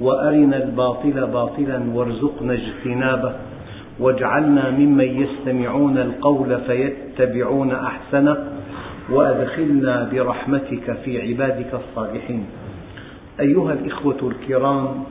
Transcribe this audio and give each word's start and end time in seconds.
وأرنا 0.00 0.56
الباطل 0.56 1.26
باطلا 1.26 1.82
وارزقنا 1.94 2.52
اجتنابه 2.52 3.32
واجعلنا 3.98 4.70
ممن 4.70 5.22
يستمعون 5.22 5.98
القول 5.98 6.60
فيتبعون 6.60 7.72
أحسنه 7.72 8.36
وأدخلنا 9.10 10.08
برحمتك 10.12 10.96
في 11.04 11.22
عبادك 11.22 11.74
الصالحين. 11.74 12.46
أيها 13.40 13.72
الإخوة 13.72 14.18
الكرام 14.22 15.04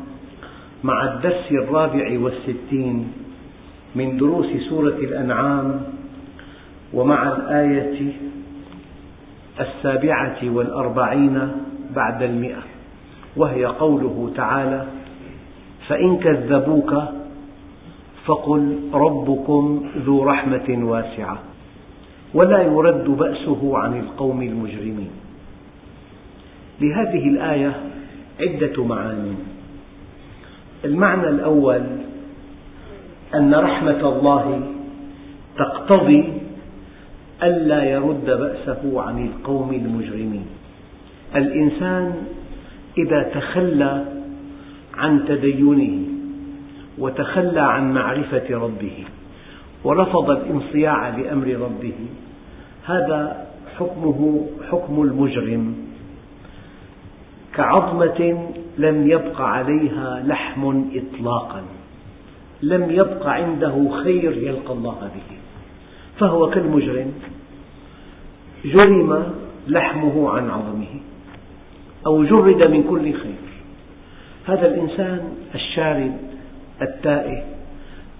مع 0.83 1.13
الدرس 1.13 1.51
الرابع 1.51 2.19
والستين 2.19 3.13
من 3.95 4.17
دروس 4.17 4.47
سورة 4.69 4.97
الأنعام 4.97 5.81
ومع 6.93 7.35
الآية 7.35 8.11
السابعة 9.59 10.37
والأربعين 10.43 11.51
بعد 11.95 12.23
المئة. 12.23 12.76
وهي 13.37 13.65
قوله 13.65 14.31
تعالى 14.35 14.85
فإن 15.87 16.17
كذبوك 16.17 16.93
فقل 18.25 18.79
ربكم 18.93 19.83
ذو 20.05 20.23
رحمة 20.23 20.79
واسعة 20.83 21.39
ولا 22.33 22.61
يرد 22.61 23.05
بأسه 23.09 23.77
عن 23.77 23.99
القوم 23.99 24.41
المجرمين. 24.41 25.09
لهذه 26.81 27.29
الآية 27.29 27.73
عدة 28.41 28.83
معاني. 28.83 29.35
المعنى 30.85 31.29
الأول 31.29 31.83
أن 33.35 33.55
رحمة 33.55 34.09
الله 34.09 34.61
تقتضي 35.57 36.33
ألا 37.43 37.83
يرد 37.83 38.25
بأسه 38.25 39.01
عن 39.01 39.25
القوم 39.25 39.73
المجرمين. 39.73 40.45
الإنسان 41.35 42.13
إذا 42.97 43.23
تخلى 43.23 44.05
عن 44.93 45.25
تدينه 45.27 46.07
وتخلى 46.97 47.61
عن 47.61 47.93
معرفة 47.93 48.47
ربه 48.51 49.03
ورفض 49.83 50.29
الانصياع 50.31 51.09
لأمر 51.09 51.47
ربه 51.47 51.93
هذا 52.85 53.47
حكمه 53.77 54.47
حكم 54.71 55.01
المجرم. 55.01 55.75
كعظمة 57.55 58.51
لم 58.77 59.07
يبق 59.07 59.41
عليها 59.41 60.23
لحم 60.25 60.85
إطلاقا 60.93 61.61
لم 62.61 62.91
يبق 62.91 63.27
عنده 63.27 63.89
خير 64.03 64.37
يلقى 64.37 64.73
الله 64.73 65.11
به. 65.15 65.37
فهو 66.19 66.49
كالمجرم 66.49 67.13
جرم 68.65 69.33
لحمه 69.67 70.29
عن 70.29 70.49
عظمه. 70.49 70.93
أو 72.05 72.23
جرد 72.23 72.71
من 72.71 72.83
كل 72.83 73.13
خير. 73.13 73.47
هذا 74.47 74.67
الإنسان 74.67 75.19
الشارد 75.55 76.17
التائه 76.81 77.43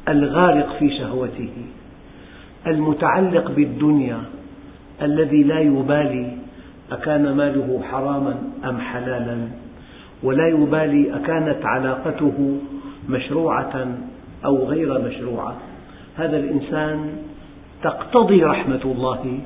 الغارق 0.08 0.76
في 0.80 0.98
شهوته 0.98 1.54
المتعلق 2.68 3.52
بالدنيا 3.52 4.20
الذي 5.02 5.44
لا 5.44 5.60
يبالي 5.60 6.38
أكان 6.92 7.34
ماله 7.34 7.82
حراما 7.92 8.36
أم 8.66 8.80
حلالا 8.80 9.48
ولا 10.24 10.48
يبالي 10.48 11.16
أكانت 11.16 11.66
علاقته 11.66 12.58
مشروعة 13.10 13.98
أو 14.46 14.66
غير 14.66 15.02
مشروعة. 15.02 15.58
هذا 16.18 16.38
الإنسان 16.38 17.18
تقتضي 17.84 18.44
رحمة 18.44 18.82
الله 18.86 19.40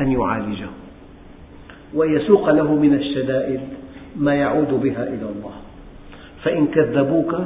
أن 0.00 0.12
يعالجه. 0.12 0.68
ويسوق 1.94 2.50
له 2.50 2.74
من 2.74 2.94
الشدائد 2.94 3.60
ما 4.16 4.34
يعود 4.34 4.68
بها 4.68 5.02
إلى 5.02 5.26
الله. 5.36 5.54
فإن 6.42 6.66
كذبوك 6.66 7.36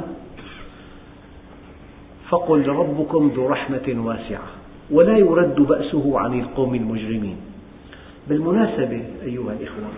فقل 2.29 2.67
ربكم 2.67 3.31
ذو 3.35 3.47
رحمة 3.47 4.05
واسعة 4.05 4.47
ولا 4.91 5.17
يرد 5.17 5.55
بأسه 5.55 6.19
عن 6.19 6.39
القوم 6.39 6.75
المجرمين. 6.75 7.37
بالمناسبة 8.29 9.03
أيها 9.23 9.53
الإخوة 9.53 9.89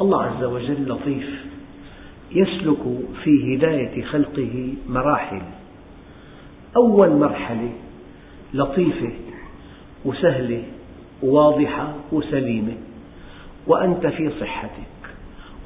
الله 0.00 0.22
عز 0.22 0.44
وجل 0.44 0.88
لطيف 0.88 1.44
يسلك 2.32 2.82
في 3.24 3.56
هداية 3.56 4.02
خلقه 4.02 4.74
مراحل. 4.88 5.42
أول 6.76 7.10
مرحلة 7.10 7.72
لطيفة 8.54 9.12
وسهلة 10.04 10.62
واضحة 11.22 11.94
وسليمة. 12.12 12.74
وأنت 13.66 14.06
في 14.06 14.30
صحتك 14.40 14.98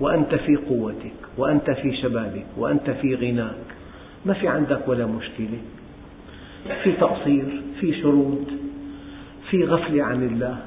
وأنت 0.00 0.34
في 0.34 0.56
قوتك 0.56 1.12
وأنت 1.38 1.70
في 1.70 1.96
شبابك 1.96 2.46
وأنت 2.56 2.90
في 2.90 3.14
غناك. 3.14 3.66
ما 4.26 4.34
في 4.34 4.48
عندك 4.48 4.88
ولا 4.88 5.06
مشكلة. 5.06 5.58
في 6.82 6.92
تقصير 6.92 7.62
في 7.80 8.02
شرود 8.02 8.46
في 9.50 9.64
غفلة 9.64 10.04
عن 10.04 10.22
الله. 10.22 10.58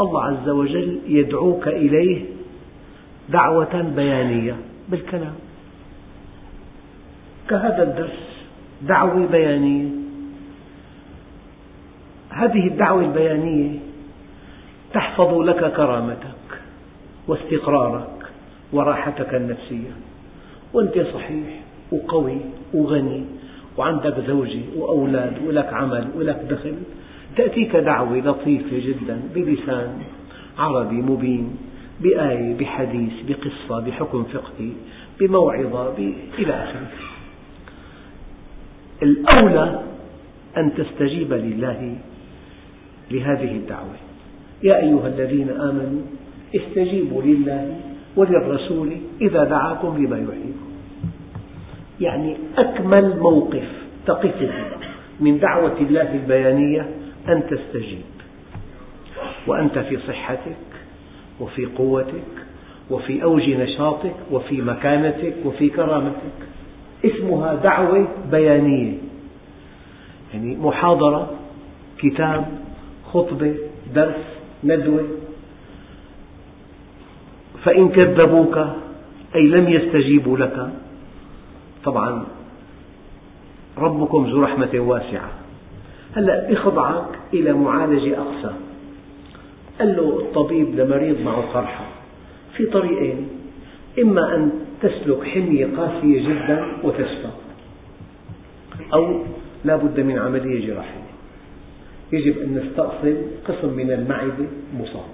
الله 0.00 0.22
عز 0.22 0.48
وجل 0.48 0.98
يدعوك 1.06 1.68
إليه 1.68 2.24
دعوة 3.28 3.82
بيانية 3.96 4.56
بالكلام. 4.88 5.34
كهذا 7.50 7.82
الدرس 7.82 8.44
دعوة 8.82 9.26
بيانية. 9.26 9.88
هذه 12.30 12.66
الدعوة 12.66 13.04
البيانية 13.04 13.78
تحفظ 14.94 15.34
لك 15.34 15.72
كرامتك 15.72 16.60
واستقرارك 17.28 18.26
وراحتك 18.72 19.34
النفسية. 19.34 19.90
وأنت 20.72 21.06
صحيح 21.14 21.60
وقوي 21.92 22.38
وغني 22.74 23.24
وعندك 23.76 24.14
زوجة 24.26 24.62
وأولاد 24.76 25.32
ولك 25.46 25.72
عمل 25.72 26.08
ولك 26.16 26.46
دخل. 26.50 26.74
تأتيك 27.36 27.76
دعوة 27.76 28.18
لطيفة 28.18 28.78
جدا 28.88 29.20
بلسان 29.34 29.98
عربي 30.58 30.94
مبين 30.94 31.56
بآية 32.00 32.58
بحديث 32.58 33.12
بقصة 33.28 33.80
بحكم 33.80 34.24
فقهي 34.24 34.70
بموعظة 35.20 35.98
إلى 36.38 36.54
آخره. 36.54 36.90
الأولى 39.02 39.82
أن 40.56 40.74
تستجيب 40.74 41.32
لله 41.32 41.96
لهذه 43.10 43.56
الدعوة. 43.56 44.13
يا 44.62 44.76
أيها 44.76 45.08
الذين 45.08 45.50
آمنوا 45.50 46.02
استجيبوا 46.54 47.22
لله 47.22 47.76
وللرسول 48.16 48.96
إذا 49.20 49.44
دعاكم 49.44 50.04
لما 50.04 50.16
يحييكم. 50.16 50.70
يعني 52.00 52.36
أكمل 52.58 53.18
موقف 53.18 53.68
تقفه 54.06 54.50
من 55.20 55.38
دعوة 55.38 55.76
الله 55.80 56.14
البيانية 56.14 56.90
أن 57.28 57.42
تستجيب 57.50 58.04
وأنت 59.46 59.78
في 59.78 59.98
صحتك 60.08 60.56
وفي 61.40 61.66
قوتك 61.66 62.34
وفي 62.90 63.22
أوج 63.22 63.50
نشاطك 63.50 64.14
وفي 64.30 64.62
مكانتك 64.62 65.34
وفي 65.44 65.68
كرامتك. 65.68 66.38
اسمها 67.04 67.54
دعوة 67.54 68.08
بيانية. 68.30 68.94
يعني 70.34 70.56
محاضرة 70.56 71.30
كتاب 71.98 72.46
خطبة 73.12 73.54
درس 73.94 74.33
ندوة. 74.64 75.04
فإن 77.64 77.88
كذبوك 77.88 78.58
أي 79.34 79.42
لم 79.42 79.68
يستجيبوا 79.68 80.38
لك 80.38 80.70
طبعا 81.84 82.26
ربكم 83.78 84.26
ذو 84.26 84.42
رحمة 84.42 84.70
واسعة. 84.74 85.30
هلا 86.16 86.50
يخضعك 86.50 87.18
إلى 87.34 87.52
معالجة 87.52 88.18
أقسى 88.18 88.54
قال 89.78 89.96
له 89.96 90.18
الطبيب 90.18 90.80
لمريض 90.80 91.20
معه 91.20 91.40
قرحة 91.40 91.84
في 92.56 92.66
طريقين 92.66 93.28
إما 93.98 94.34
أن 94.34 94.50
تسلك 94.82 95.24
حمية 95.24 95.66
قاسية 95.76 96.28
جدا 96.28 96.66
وتشفى 96.82 97.30
أو 98.92 99.22
لا 99.64 99.76
بد 99.76 100.00
من 100.00 100.18
عملية 100.18 100.66
جراحية. 100.66 101.03
يجب 102.14 102.38
أن 102.38 102.54
نستأصل 102.54 103.16
قسم 103.48 103.76
من 103.76 103.90
المعدة 103.90 104.46
مصاب. 104.80 105.10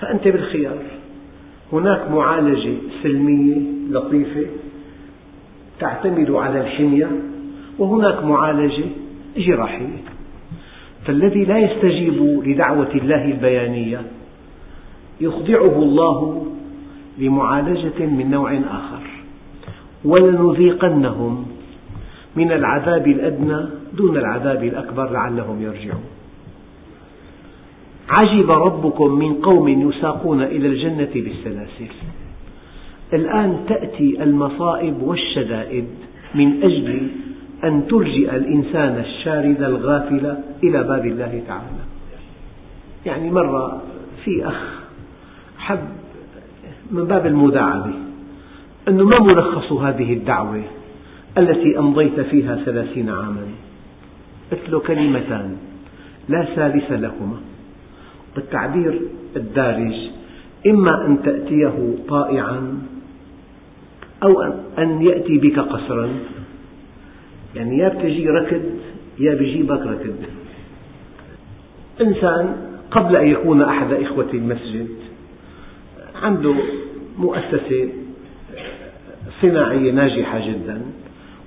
فأنت 0.00 0.28
بالخيار. 0.28 0.82
هناك 1.72 2.10
معالجة 2.10 2.74
سلمية 3.02 3.56
لطيفة 3.90 4.46
تعتمد 5.80 6.30
على 6.30 6.60
الحمية 6.60 7.10
وهناك 7.78 8.24
معالجة 8.24 8.84
جراحية. 9.36 10.02
فالذي 11.06 11.44
لا 11.44 11.58
يستجيب 11.58 12.42
لدعوة 12.46 12.90
الله 12.94 13.24
البيانية 13.24 14.02
يخضعه 15.20 15.82
الله 15.82 16.46
لمعالجة 17.18 18.06
من 18.06 18.30
نوع 18.30 18.52
آخر. 18.54 19.02
ولنذيقنهم 20.04 21.46
من 22.36 22.52
العذاب 22.52 23.06
الأدنى 23.06 23.68
دون 23.96 24.16
العذاب 24.16 24.64
الأكبر 24.64 25.10
لعلهم 25.10 25.62
يرجعون. 25.62 26.04
عجب 28.08 28.50
ربكم 28.50 29.18
من 29.18 29.34
قوم 29.34 29.68
يساقون 29.68 30.42
إلى 30.42 30.68
الجنة 30.68 31.10
بالسلاسل. 31.14 31.94
الآن 33.12 33.64
تأتي 33.68 34.22
المصائب 34.22 35.02
والشدائد 35.02 35.88
من 36.34 36.62
أجل 36.62 37.08
أن 37.64 37.86
ترجئ 37.86 38.36
الإنسان 38.36 38.98
الشارد 38.98 39.62
الغافل 39.62 40.36
إلى 40.64 40.82
باب 40.82 41.06
الله 41.06 41.42
تعالى. 41.48 41.82
يعني 43.06 43.30
مرة 43.30 43.82
في 44.24 44.48
أخ 44.48 44.80
حب 45.58 45.88
من 46.90 47.04
باب 47.04 47.26
المداعبة 47.26 47.92
أنه 48.88 49.04
ما 49.04 49.16
ملخص 49.20 49.72
هذه 49.72 50.12
الدعوة. 50.12 50.62
التي 51.38 51.78
أمضيت 51.78 52.20
فيها 52.20 52.56
ثلاثين 52.56 53.10
عاما. 53.10 53.46
قلت 54.52 54.70
له 54.70 54.78
كلمتان 54.80 55.56
لا 56.28 56.44
ثالث 56.44 56.92
لهما 56.92 57.36
بالتعبير 58.36 59.00
الدارج 59.36 59.94
إما 60.66 61.06
أن 61.06 61.22
تأتيه 61.22 61.94
طائعا 62.08 62.78
أو 64.22 64.42
أن 64.78 65.02
يأتي 65.02 65.38
بك 65.38 65.58
قسرا 65.58 66.08
يعني 67.54 67.78
يا 67.78 67.88
بتجي 67.88 68.28
ركض 68.28 68.62
يا 69.18 69.34
بيجيبك 69.34 69.80
ركض 69.86 70.16
إنسان 72.00 72.56
قبل 72.90 73.16
أن 73.16 73.26
يكون 73.26 73.62
أحد 73.62 73.92
إخوة 73.92 74.28
المسجد 74.34 74.88
عنده 76.22 76.54
مؤسسة 77.18 77.88
صناعية 79.42 79.92
ناجحة 79.92 80.48
جدا. 80.48 80.82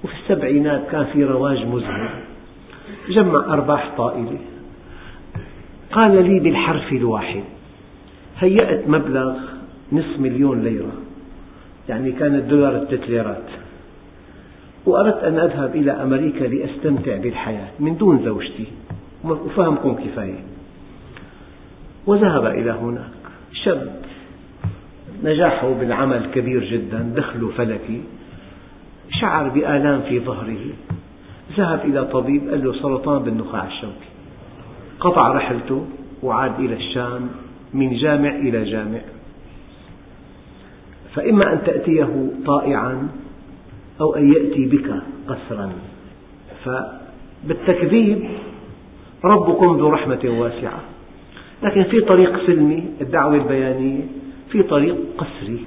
وفي 0.03 0.13
السبعينات 0.23 0.87
كان 0.91 1.05
في 1.05 1.23
رواج 1.23 1.65
مذهل 1.65 2.09
جمع 3.09 3.53
أرباح 3.53 3.91
طائلة. 3.97 4.39
قال 5.91 6.23
لي 6.29 6.39
بالحرف 6.39 6.91
الواحد. 6.91 7.43
هيأت 8.39 8.89
مبلغ 8.89 9.37
نصف 9.91 10.19
مليون 10.19 10.63
ليرة. 10.63 10.91
يعني 11.89 12.11
كان 12.11 12.35
الدولار 12.35 12.85
ثلاث 12.85 13.09
ليرات 13.09 13.49
وأردت 14.85 15.23
أن 15.23 15.39
أذهب 15.39 15.75
إلى 15.75 15.91
أمريكا 15.91 16.43
لأستمتع 16.43 17.17
بالحياة 17.17 17.67
من 17.79 17.97
دون 17.97 18.25
زوجتي. 18.25 18.67
وفهمكم 19.23 19.95
كفاية. 19.95 20.39
وذهب 22.05 22.45
إلى 22.45 22.71
هناك. 22.71 23.11
شاب 23.51 23.95
نجاحه 25.23 25.73
بالعمل 25.73 26.25
كبير 26.35 26.63
جدا. 26.63 27.13
دخله 27.15 27.49
فلكي. 27.57 28.01
شعر 29.19 29.49
بآلام 29.49 30.01
في 30.01 30.19
ظهره. 30.19 30.65
ذهب 31.57 31.85
إلى 31.85 32.05
طبيب 32.05 32.49
قال 32.49 32.65
له 32.65 32.73
سرطان 32.73 33.23
بالنخاع 33.23 33.67
الشوكي. 33.67 34.09
قطع 34.99 35.31
رحلته 35.31 35.85
وعاد 36.23 36.59
إلى 36.59 36.73
الشام 36.73 37.29
من 37.73 37.95
جامع 37.95 38.29
إلى 38.29 38.63
جامع. 38.63 39.01
فإما 41.15 41.53
أن 41.53 41.63
تأتيه 41.63 42.29
طائعا 42.45 43.07
أو 44.01 44.15
أن 44.15 44.33
يأتي 44.33 44.65
بك 44.65 44.93
قسرا. 45.27 45.71
فبالتكذيب 46.65 48.29
ربكم 49.25 49.77
ذو 49.77 49.89
رحمة 49.89 50.21
واسعة. 50.25 50.79
لكن 51.63 51.83
في 51.83 52.01
طريق 52.01 52.45
سلمي 52.47 52.83
الدعوة 53.01 53.35
البيانية 53.35 54.01
في 54.49 54.63
طريق 54.63 54.95
قسري. 55.17 55.65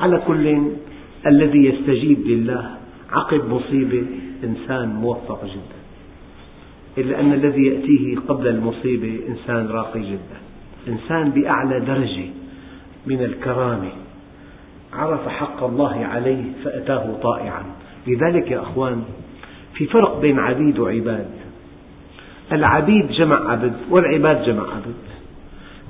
على 0.00 0.22
كل 0.26 0.70
الذي 1.26 1.64
يستجيب 1.64 2.26
لله 2.26 2.70
عقب 3.12 3.48
مصيبة 3.48 4.04
إنسان 4.44 4.88
موفق 4.88 5.44
جدا. 5.44 5.80
إلا 6.98 7.20
أن 7.20 7.32
الذي 7.32 7.62
يأتيه 7.66 8.16
قبل 8.28 8.48
المصيبة 8.48 9.20
إنسان 9.28 9.66
راقي 9.66 10.00
جدا. 10.00 10.38
إنسان 10.88 11.30
بأعلى 11.30 11.80
درجة 11.80 12.28
من 13.06 13.24
الكرامة. 13.24 13.90
عرف 14.92 15.28
حق 15.28 15.64
الله 15.64 16.06
عليه 16.06 16.44
فأتاه 16.64 17.14
طائعا. 17.22 17.64
لذلك 18.06 18.50
يا 18.50 18.62
أخوان 18.62 19.02
في 19.74 19.86
فرق 19.86 20.20
بين 20.20 20.38
عبيد 20.38 20.78
وعباد. 20.78 21.30
العبيد 22.52 23.08
جمع 23.10 23.50
عبد 23.50 23.72
والعباد 23.90 24.42
جمع 24.42 24.62
عبد. 24.62 24.94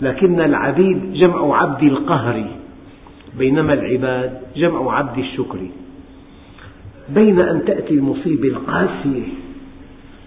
لكن 0.03 0.41
العبيد 0.41 1.13
جمع 1.13 1.57
عبد 1.57 1.83
القهر 1.83 2.60
بينما 3.39 3.73
العباد 3.73 4.41
جمع 4.57 4.99
عبد 4.99 5.19
الشكر. 5.19 5.59
بين 7.09 7.41
أن 7.41 7.65
تأتي 7.65 7.95
المصيبة 7.95 8.49
القاسية 8.49 9.29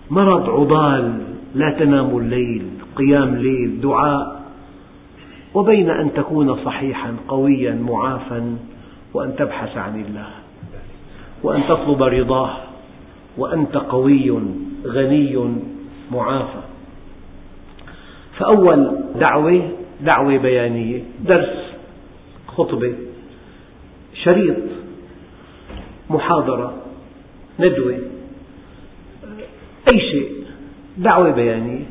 مرض 0.10 0.50
عضال 0.50 1.20
لا 1.56 1.72
تنام 1.80 2.18
الليل 2.18 2.66
قيام 2.96 3.36
ليل 3.36 3.82
دعاء. 3.82 4.44
وبين 5.54 5.90
أن 5.90 6.14
تكون 6.14 6.66
صحيحا 6.66 7.16
قويا 7.28 7.76
معافا 7.76 8.58
وأن 9.14 9.36
تبحث 9.36 9.78
عن 9.78 10.02
الله. 10.02 10.30
وأن 11.44 11.64
تطلب 11.68 12.04
رضاه. 12.04 12.58
وأنت 13.38 13.78
قوي 13.78 14.40
غني 14.86 15.56
معافى. 16.12 16.62
فأول 18.38 18.98
دعوة 19.20 19.70
دعوة 20.02 20.38
بيانية 20.38 21.04
درس. 21.26 21.63
خطبة 22.58 22.94
شريط 24.14 24.58
محاضرة 26.10 26.74
ندوة 27.60 28.00
أي 29.94 30.00
شيء 30.00 30.32
دعوة 30.98 31.32
بيانية 31.32 31.86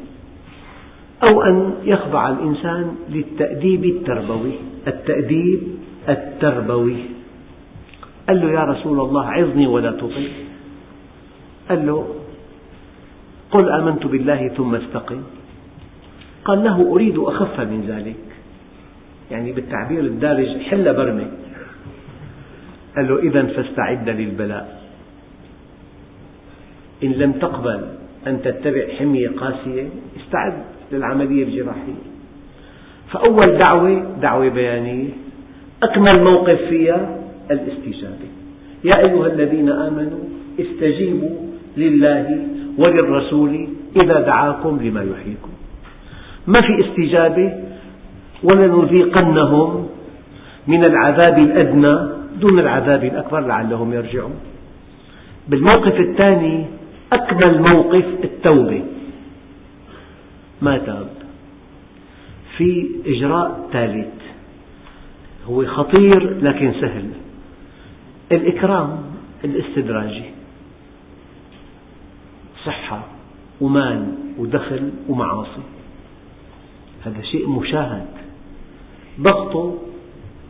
أو 1.22 1.42
أن 1.42 1.74
يخضع 1.84 2.28
الإنسان 2.28 2.96
للتأديب 3.08 3.84
التربوي. 3.84 4.52
التأديب 4.86 5.60
التربوي. 6.08 6.96
قال 8.28 8.40
له 8.40 8.50
يا 8.50 8.64
رسول 8.64 9.00
الله 9.00 9.26
عظني 9.30 9.66
ولا 9.66 9.90
تطيع. 9.90 10.30
قال 11.68 11.86
له 11.86 12.14
قل 13.50 13.68
آمنت 13.68 14.06
بالله 14.06 14.48
ثم 14.48 14.74
استقم. 14.74 15.22
قال 16.44 16.64
له 16.64 16.92
أريد 16.92 17.18
أخف 17.18 17.60
من 17.60 17.84
ذلك. 17.88 18.31
يعني 19.32 19.52
بالتعبير 19.52 20.00
الدارج 20.00 20.58
حل 20.58 20.94
برمة 20.94 21.26
قال 22.96 23.08
له 23.08 23.18
إذا 23.18 23.42
فاستعد 23.46 24.08
للبلاء. 24.08 24.82
إن 27.02 27.12
لم 27.12 27.32
تقبل 27.32 27.80
أن 28.26 28.42
تتبع 28.42 28.84
حمية 28.98 29.28
قاسية 29.28 29.88
استعد 30.20 30.52
للعملية 30.92 31.44
الجراحية. 31.44 32.02
فأول 33.10 33.58
دعوة 33.58 34.16
دعوة 34.22 34.48
بيانية. 34.48 35.08
أكمل 35.82 36.24
موقف 36.24 36.60
فيها 36.68 37.18
الاستجابة. 37.50 38.28
يا 38.84 38.98
أيها 38.98 39.26
الذين 39.26 39.68
آمنوا 39.68 40.24
استجيبوا 40.60 41.36
لله 41.76 42.46
وللرسول 42.78 43.68
إذا 43.96 44.20
دعاكم 44.20 44.80
لما 44.82 45.02
يحييكم. 45.02 45.50
ما 46.46 46.60
في 46.60 46.88
استجابة؟ 46.88 47.61
ولنذيقنهم 48.42 49.88
من 50.66 50.84
العذاب 50.84 51.38
الأدنى 51.38 51.98
دون 52.40 52.58
العذاب 52.58 53.04
الأكبر 53.04 53.40
لعلهم 53.40 53.92
يرجعون. 53.92 54.34
بالموقف 55.48 56.00
الثاني 56.00 56.66
أكمل 57.12 57.64
موقف 57.72 58.04
التوبة. 58.24 58.84
ما 60.62 60.78
تاب 60.78 61.08
في 62.56 62.90
إجراء 63.06 63.68
ثالث. 63.72 64.14
هو 65.46 65.66
خطير 65.66 66.38
لكن 66.42 66.72
سهل. 66.80 67.10
الإكرام 68.32 69.02
الاستدراجي 69.44 70.24
صحة 72.64 73.04
ومال 73.60 74.14
ودخل 74.38 74.90
ومعاصي. 75.08 75.62
هذا 77.04 77.22
شيء 77.22 77.48
مشاهد. 77.48 78.21
ضغطه 79.20 79.78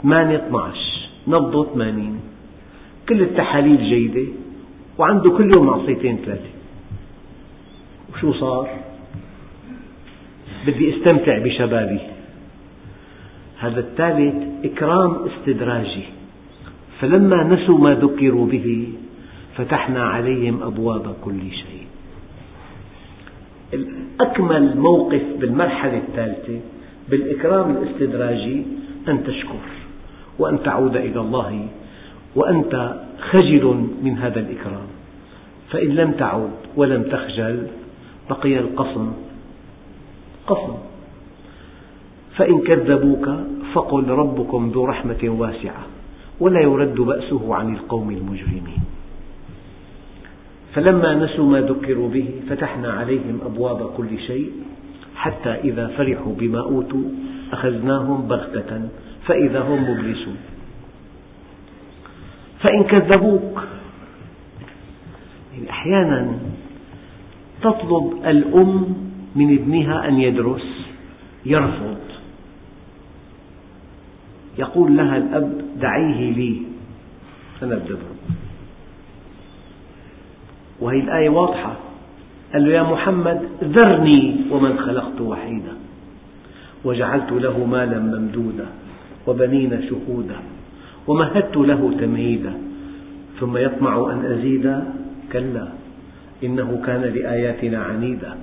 8 0.03 0.37
12 0.37 0.79
نبضه 1.29 1.65
80 1.75 2.21
كل 3.09 3.23
التحاليل 3.23 3.79
جيدة 3.79 4.27
وعنده 4.99 5.31
كل 5.31 5.51
يوم 5.57 5.67
معصيتين 5.67 6.17
ثلاثة. 6.25 6.51
وشو 8.13 8.33
صار؟ 8.33 8.69
بدي 10.67 10.97
استمتع 10.97 11.39
بشبابي. 11.39 12.01
هذا 13.59 13.81
الثالث 13.81 14.35
إكرام 14.65 15.17
استدراجي. 15.27 16.05
فلما 17.01 17.45
نسوا 17.45 17.79
ما 17.79 17.95
ذكروا 17.95 18.47
به 18.47 18.89
فتحنا 19.57 20.03
عليهم 20.05 20.63
أبواب 20.63 21.17
كل 21.25 21.41
شيء. 21.51 21.87
أكمل 24.21 24.77
موقف 24.77 25.23
بالمرحلة 25.41 25.99
الثالثة 25.99 26.61
بالإكرام 27.09 27.77
الاستدراجي 27.77 28.63
أن 29.09 29.25
تشكر 29.25 29.65
وأن 30.39 30.63
تعود 30.63 30.97
إلى 30.97 31.21
الله 31.21 31.67
وأنت 32.37 32.95
خجل 33.31 33.87
من 34.03 34.19
هذا 34.19 34.41
الإكرام. 34.41 34.87
فإن 35.71 35.89
لم 35.89 36.13
تعد 36.13 36.51
ولم 36.77 37.03
تخجل 37.03 37.67
بقي 38.31 38.59
القصم 38.59 39.13
قصم 40.47 40.75
فإن 42.37 42.61
كذبوك 42.61 43.29
فقل 43.75 44.09
ربكم 44.09 44.71
ذو 44.75 44.85
رحمة 44.85 45.23
واسعة 45.25 45.83
ولا 46.41 46.61
يرد 46.61 46.95
بأسه 46.95 47.55
عن 47.55 47.75
القوم 47.75 48.11
المجرمين. 48.11 48.83
فلما 50.75 51.15
نسوا 51.15 51.45
ما 51.45 51.61
ذكروا 51.61 52.09
به 52.09 52.29
فتحنا 52.51 52.93
عليهم 52.93 53.39
أبواب 53.45 53.91
كل 53.97 54.19
شيء 54.27 54.51
حتى 55.17 55.51
إذا 55.51 55.87
فرحوا 55.87 56.35
بما 56.35 56.61
أوتوا 56.61 57.05
أخذناهم 57.53 58.29
بغتة 58.29 58.89
فإذا 59.27 59.61
هم 59.61 59.91
مبلسون. 59.91 60.37
فإن 62.61 62.85
كذبوك 62.85 63.63
يعني 65.55 65.71
أحيانا 65.71 66.39
تطلب 67.63 68.23
الأم 68.27 68.95
من 69.35 69.59
ابنها 69.59 70.09
أن 70.09 70.21
يدرس 70.21 70.87
يرفض. 71.47 71.99
يقول 74.59 74.97
لها 74.97 75.17
الأب 75.17 75.63
دعيه 75.81 76.33
لي 76.33 76.63
سنبدأ 77.61 77.99
وهي 80.81 81.01
الآية 81.01 81.29
واضحة. 81.29 81.77
قال 82.53 82.65
له 82.65 82.71
يا 82.71 82.83
محمد 82.83 83.41
ذرني 83.65 84.37
ومن 84.51 84.79
خلقت 84.79 85.21
وحيدا 85.21 85.75
وجعلت 86.85 87.33
له 87.33 87.65
مالا 87.65 87.99
ممدودا 87.99 88.67
وبنين 89.27 89.83
شهودا 89.89 90.37
ومهدت 91.07 91.57
له 91.57 91.95
تمهيدا 92.01 92.53
ثم 93.41 93.57
يطمع 93.57 94.13
أن 94.13 94.25
أزيد 94.33 94.85
كلا 95.33 95.69
إنه 96.45 96.83
كان 96.87 97.01
لآياتنا 97.01 97.79
عنيدا 97.83 98.37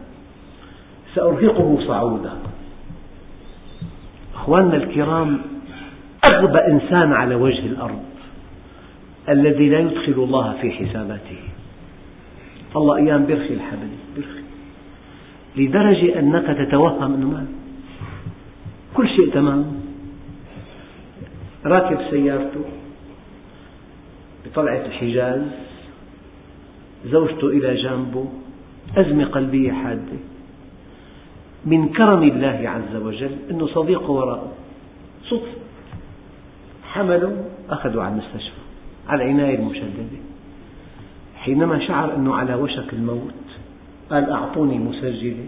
سأرهقه 1.15 1.87
صعودا. 1.87 2.33
أخواننا 4.35 4.75
الكرام 4.75 5.37
أغبى 6.31 6.59
إنسان 6.59 7.13
على 7.13 7.35
وجه 7.35 7.65
الأرض 7.65 8.03
الذي 9.29 9.69
لا 9.69 9.79
يدخل 9.79 10.17
الله 10.23 10.53
في 10.61 10.71
حساباته. 10.71 11.48
الله 12.75 12.97
أيام 12.97 13.25
برخي 13.25 13.53
الحبل 13.53 13.89
برخي. 14.17 14.43
لدرجة 15.57 16.19
أنك 16.19 16.45
تتوهم 16.45 17.13
أنه 17.13 17.27
ما 17.27 17.47
كل 18.93 19.07
شيء 19.09 19.33
تمام. 19.33 19.65
راكب 21.65 21.99
سيارته 22.09 22.65
بطلعة 24.45 24.85
الحجاز 24.85 25.41
زوجته 27.05 27.47
إلى 27.47 27.75
جانبه 27.83 28.25
أزمة 28.97 29.25
قلبية 29.25 29.71
حادة. 29.71 30.19
من 31.65 31.89
كرم 31.89 32.23
الله 32.23 32.69
عز 32.69 32.95
وجل 32.95 33.35
أنه 33.51 33.67
صديقه 33.67 34.11
وراءه. 34.11 34.51
صدفة. 35.23 35.59
حملوا 36.83 37.35
أخذوا 37.69 38.03
على 38.03 38.13
المستشفى 38.13 38.61
على 39.07 39.23
العناية 39.23 39.55
المشددة. 39.59 40.19
حينما 41.39 41.87
شعر 41.87 42.15
أنه 42.15 42.35
على 42.35 42.55
وشك 42.55 42.93
الموت 42.93 43.33
قال 44.09 44.29
أعطوني 44.29 44.79
مسجلة 44.79 45.45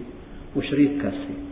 وشريط 0.56 1.02
كاسيت. 1.02 1.52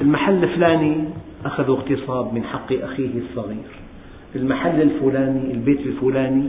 المحل 0.00 0.44
الفلاني 0.44 1.04
أخذوا 1.44 1.76
اغتصاب 1.76 2.34
من 2.34 2.44
حق 2.44 2.72
أخيه 2.72 3.10
الصغير. 3.18 3.70
المحل 4.36 4.82
الفلاني 4.82 5.52
البيت 5.52 5.80
الفلاني 5.80 6.48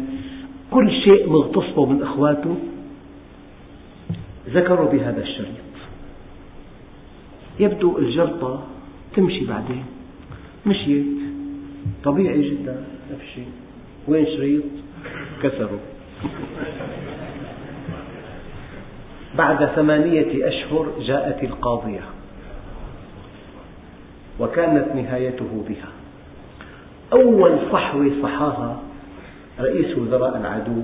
كل 0.71 0.91
شيء 0.91 1.29
مغتصبه 1.29 1.85
من 1.85 2.03
أخواته 2.03 2.55
ذكروا 4.49 4.91
بهذا 4.91 5.21
الشريط. 5.21 5.65
يبدو 7.59 7.97
الجرطة 7.97 8.63
تمشي 9.15 9.45
بعدين. 9.45 9.85
مشيت. 10.65 11.05
طبيعي 12.03 12.49
جدا 12.49 12.85
نفس 13.11 13.21
الشيء 13.21 13.47
وين 14.07 14.25
شريط؟ 14.25 14.63
كسروا. 15.43 15.94
بعد 19.37 19.65
ثمانية 19.65 20.47
أشهر 20.47 20.87
جاءت 20.99 21.43
القاضية 21.43 22.01
وكانت 24.39 24.95
نهايته 24.95 25.65
بها. 25.69 25.89
أول 27.13 27.59
صحوة 27.71 28.11
صحاها 28.23 28.79
رئيس 29.59 29.97
وزراء 29.97 30.37
العدو 30.37 30.81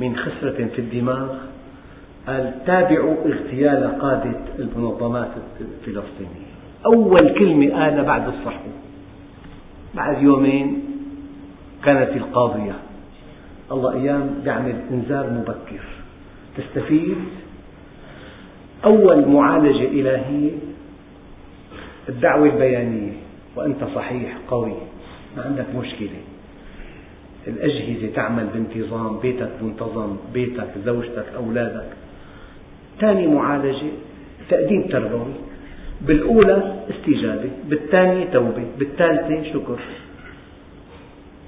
من 0.00 0.16
خسرة 0.16 0.68
في 0.74 0.78
الدماغ 0.78 1.28
قال 2.26 2.54
تابعوا 2.66 3.16
اغتيال 3.26 3.98
قادة 4.00 4.40
المنظمات 4.58 5.30
الفلسطينية. 5.60 6.48
أول 6.86 7.34
كلمة 7.38 7.84
قالها 7.84 8.02
بعد 8.02 8.28
الصحوة 8.28 8.72
بعد 9.94 10.22
يومين 10.22 10.84
كانت 11.84 12.16
القاضية. 12.16 12.72
الله 13.72 13.92
أيام 13.92 14.42
يعمل 14.44 14.74
إنذار 14.90 15.30
مبكر 15.30 15.84
تستفيد 16.56 17.16
أول 18.84 19.28
معالجة 19.28 19.84
إلهية 19.88 20.50
الدعوة 22.08 22.46
البيانية 22.46 23.12
وأنت 23.56 23.84
صحيح 23.94 24.38
قوي 24.48 24.74
ما 25.36 25.42
عندك 25.42 25.66
مشكلة. 25.74 26.20
الأجهزة 27.46 28.14
تعمل 28.14 28.46
بانتظام 28.54 29.18
بيتك 29.18 29.50
منتظم 29.62 30.16
بيتك 30.32 30.68
زوجتك 30.84 31.26
أولادك. 31.36 31.88
ثاني 33.00 33.26
معالجة 33.26 33.90
تقديم 34.50 34.82
تربوي 34.82 35.34
بالأولى 36.00 36.84
استجابة 36.90 37.50
بالثانية 37.68 38.24
توبة 38.24 38.64
بالثالثة 38.78 39.52
شكر. 39.52 39.78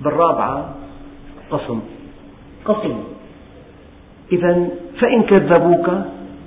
بالرابعة 0.01 0.77
قصم 1.51 1.81
قصم 2.71 2.97
إذا 4.33 4.69
فإن 5.01 5.23
كذبوك 5.23 5.91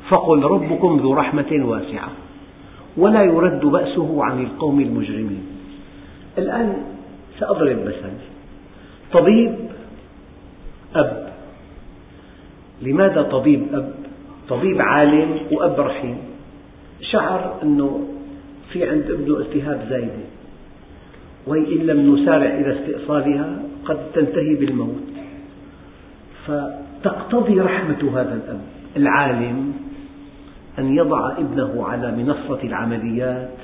فقل 0.10 0.44
ربكم 0.44 1.00
ذو 1.00 1.14
رحمة 1.14 1.52
واسعة 1.66 2.10
ولا 2.98 3.24
يرد 3.24 3.66
بأسه 3.66 4.24
عن 4.24 4.44
القوم 4.44 4.80
المجرمين. 4.80 5.44
الآن 6.38 6.84
سأضرب 7.40 7.78
مثل 7.86 8.14
طبيب 9.14 9.56
أب. 10.96 11.28
لماذا 12.82 13.22
طبيب 13.22 13.62
أب؟ 13.74 13.94
طبيب 14.50 14.82
عالم 14.82 15.38
وأب 15.52 15.80
رحيم. 15.80 16.18
شعر 17.02 17.60
أنه 17.64 18.08
في 18.72 18.90
عند 18.90 19.12
ابنه 19.12 19.38
التهاب 19.38 19.86
زايدة 19.90 20.24
وإن 21.48 21.64
لم 21.64 22.16
نسارع 22.16 22.46
إلى 22.46 22.80
استئصالها 22.80 23.64
قد 23.86 24.12
تنتهي 24.14 24.56
بالموت. 24.56 25.13
فتقتضي 26.48 27.60
رحمة 27.60 28.12
هذا 28.14 28.36
الأب 28.36 28.62
العالم 28.98 29.74
أن 30.80 30.98
يضع 30.98 31.32
ابنه 31.38 31.86
على 31.86 32.12
منصة 32.12 32.64
العمليات 32.64 33.58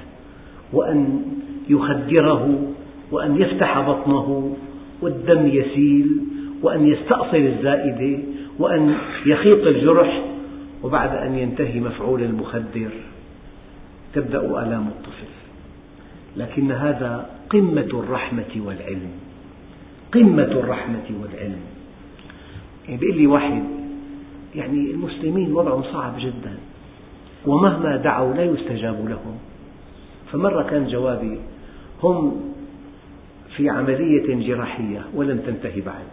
وأن 0.73 1.21
يخدره 1.69 2.73
وأن 3.11 3.41
يفتح 3.41 3.79
بطنه 3.79 4.55
والدم 5.01 5.47
يسيل 5.47 6.07
وأن 6.61 6.87
يستأصل 6.87 7.37
الزائدة 7.37 8.23
وأن 8.59 8.95
يخيط 9.25 9.67
الجرح 9.67 10.25
وبعد 10.83 11.15
أن 11.15 11.35
ينتهي 11.35 11.79
مفعول 11.79 12.23
المخدر. 12.23 12.89
تبدأ 14.13 14.39
آلام 14.39 14.87
الطفل. 14.87 15.29
لكن 16.37 16.71
هذا 16.71 17.29
قمة 17.49 17.89
الرحمة 17.93 18.61
والعلم. 18.65 19.11
قمة 20.13 20.43
الرحمة 20.43 21.05
والعلم. 21.21 21.78
يعني 22.89 23.01
بيقول 23.01 23.17
لي 23.17 23.27
واحد 23.27 23.63
يعني 24.55 24.91
المسلمين 24.91 25.53
وضعهم 25.53 25.83
صعب 25.83 26.13
جدا 26.19 26.53
ومهما 27.45 27.97
دعوا 27.97 28.33
لا 28.33 28.43
يستجاب 28.43 29.09
لهم. 29.09 29.37
فمرة 30.31 30.63
كان 30.63 30.87
جوابي 30.87 31.37
هم 32.03 32.41
في 33.55 33.69
عملية 33.69 34.47
جراحية 34.47 35.01
ولم 35.15 35.37
تنتهي 35.37 35.81
بعد. 35.81 36.09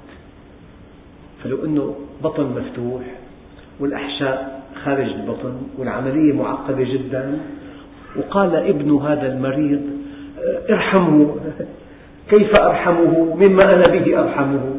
فلو 1.44 1.64
أنه 1.64 1.94
بطن 2.24 2.44
مفتوح 2.44 3.02
والأحشاء 3.80 4.62
خارج 4.84 5.06
البطن 5.06 5.54
والعملية 5.78 6.32
معقدة 6.32 6.84
جدا 6.84 7.38
وقال 8.16 8.56
ابن 8.56 8.96
هذا 8.96 9.32
المريض 9.32 9.82
ارحمه 10.70 11.36
كيف 12.28 12.54
أرحمه؟ 12.54 13.34
مما 13.40 13.74
أنا 13.74 13.86
به 13.86 14.20
أرحمه. 14.20 14.75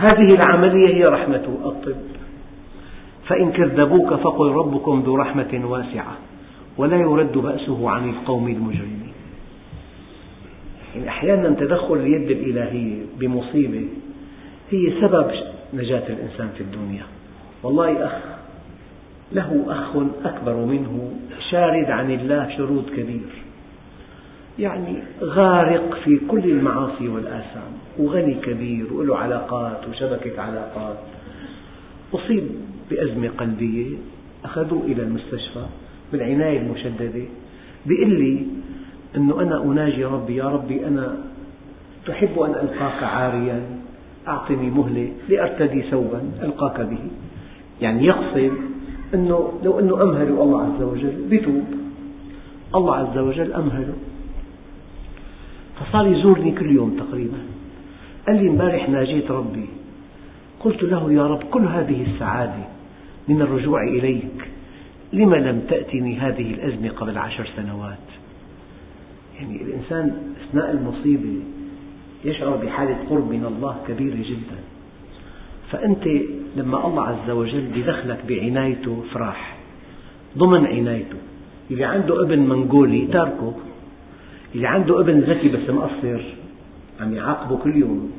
هذه 0.00 0.34
العملية 0.34 0.88
هي 0.88 1.04
رحمة 1.04 1.58
الطب. 1.64 1.96
فإن 3.26 3.52
كذبوك 3.52 4.14
فقل 4.14 4.50
ربكم 4.50 5.00
ذو 5.00 5.16
رحمة 5.16 5.60
واسعة 5.64 6.16
ولا 6.78 6.96
يرد 6.96 7.32
بأسه 7.32 7.90
عن 7.90 8.10
القوم 8.10 8.48
المجرمين. 8.48 9.12
يعني 10.94 11.08
أحيانا 11.08 11.48
تدخل 11.48 11.94
اليد 11.94 12.30
الإلهية 12.30 13.02
بمصيبة 13.18 13.88
هي 14.70 15.00
سبب 15.00 15.30
نجاة 15.74 16.08
الإنسان 16.08 16.48
في 16.56 16.60
الدنيا. 16.60 17.02
والله 17.62 18.06
أخ 18.06 18.12
له 19.32 19.64
أخ 19.68 19.96
أكبر 20.24 20.56
منه 20.56 21.10
شارد 21.50 21.90
عن 21.90 22.10
الله 22.10 22.56
شرود 22.56 22.90
كبير. 22.96 23.49
يعني 24.58 24.96
غارق 25.22 25.94
في 26.04 26.18
كل 26.28 26.44
المعاصي 26.44 27.08
والآثام 27.08 27.72
وغني 27.98 28.34
كبير 28.34 28.92
وله 28.92 29.16
علاقات 29.16 29.88
وشبكة 29.88 30.42
علاقات. 30.42 30.96
أصيب 32.14 32.44
بأزمة 32.90 33.28
قلبية 33.38 33.96
أخذوه 34.44 34.82
إلى 34.84 35.02
المستشفى 35.02 35.66
بالعناية 36.12 36.58
المشددة 36.60 37.24
بيقول 37.86 38.10
لي 38.10 38.46
أنه 39.16 39.42
أنا 39.42 39.62
أناجي 39.62 40.04
ربي 40.04 40.36
يا 40.36 40.44
ربي 40.44 40.86
أنا 40.86 41.16
تحب 42.06 42.38
أن 42.40 42.50
ألقاك 42.50 43.02
عاريا 43.02 43.62
أعطني 44.28 44.70
مهلة 44.70 45.12
لأرتدي 45.28 45.82
ثوبا 45.82 46.22
ألقاك 46.42 46.80
به. 46.80 46.98
يعني 47.80 48.06
يقصد 48.06 48.52
أنه 49.14 49.52
لو 49.64 49.78
أنه 49.78 50.02
أمهله 50.02 50.42
الله 50.42 50.62
عز 50.62 50.82
وجل 50.82 51.12
بتوب 51.30 51.64
الله 52.74 52.96
عز 52.96 53.18
وجل 53.18 53.52
أمهله. 53.52 53.94
فصار 55.80 56.06
يزورني 56.06 56.52
كل 56.52 56.70
يوم 56.70 56.90
تقريبا. 56.90 57.38
قال 58.26 58.36
لي 58.42 58.48
امبارح 58.48 58.88
ناجيت 58.88 59.30
ربي. 59.30 59.66
قلت 60.60 60.82
له 60.82 61.12
يا 61.12 61.26
رب 61.26 61.42
كل 61.42 61.64
هذه 61.64 62.06
السعادة 62.12 62.64
من 63.28 63.42
الرجوع 63.42 63.82
إليك 63.82 64.48
لم 65.12 65.34
لم 65.34 65.60
تأتني 65.68 66.18
هذه 66.18 66.54
الأزمة 66.54 66.88
قبل 66.88 67.18
عشر 67.18 67.48
سنوات؟ 67.56 68.06
يعني 69.38 69.62
الإنسان 69.62 70.34
أثناء 70.48 70.70
المصيبة 70.70 71.42
يشعر 72.24 72.56
بحالة 72.56 72.96
قرب 73.10 73.30
من 73.30 73.44
الله 73.44 73.76
كبيرة 73.88 74.16
جدا. 74.16 74.58
فأنت 75.70 76.04
لما 76.56 76.86
الله 76.86 77.02
عز 77.02 77.30
وجل 77.30 77.76
يدخلك 77.76 78.18
بعنايته 78.28 79.04
افرح 79.10 79.56
ضمن 80.38 80.66
عنايته. 80.66 81.16
اللي 81.70 81.84
عنده 81.84 82.22
ابن 82.22 82.38
منغولي 82.38 83.06
تاركه 83.06 83.54
اللي 84.54 84.66
عنده 84.66 85.00
ابن 85.00 85.20
ذكي 85.20 85.48
بس 85.48 85.70
مقصر 85.70 86.22
عم 87.00 87.14
يعاقبه 87.14 87.56
كل 87.56 87.76
يوم. 87.76 88.12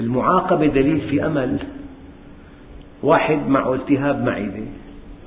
المعاقبة 0.00 0.66
دليل 0.66 1.00
في 1.00 1.26
أمل. 1.26 1.58
واحد 3.02 3.48
معه 3.48 3.74
التهاب 3.74 4.24
معدة. 4.24 4.64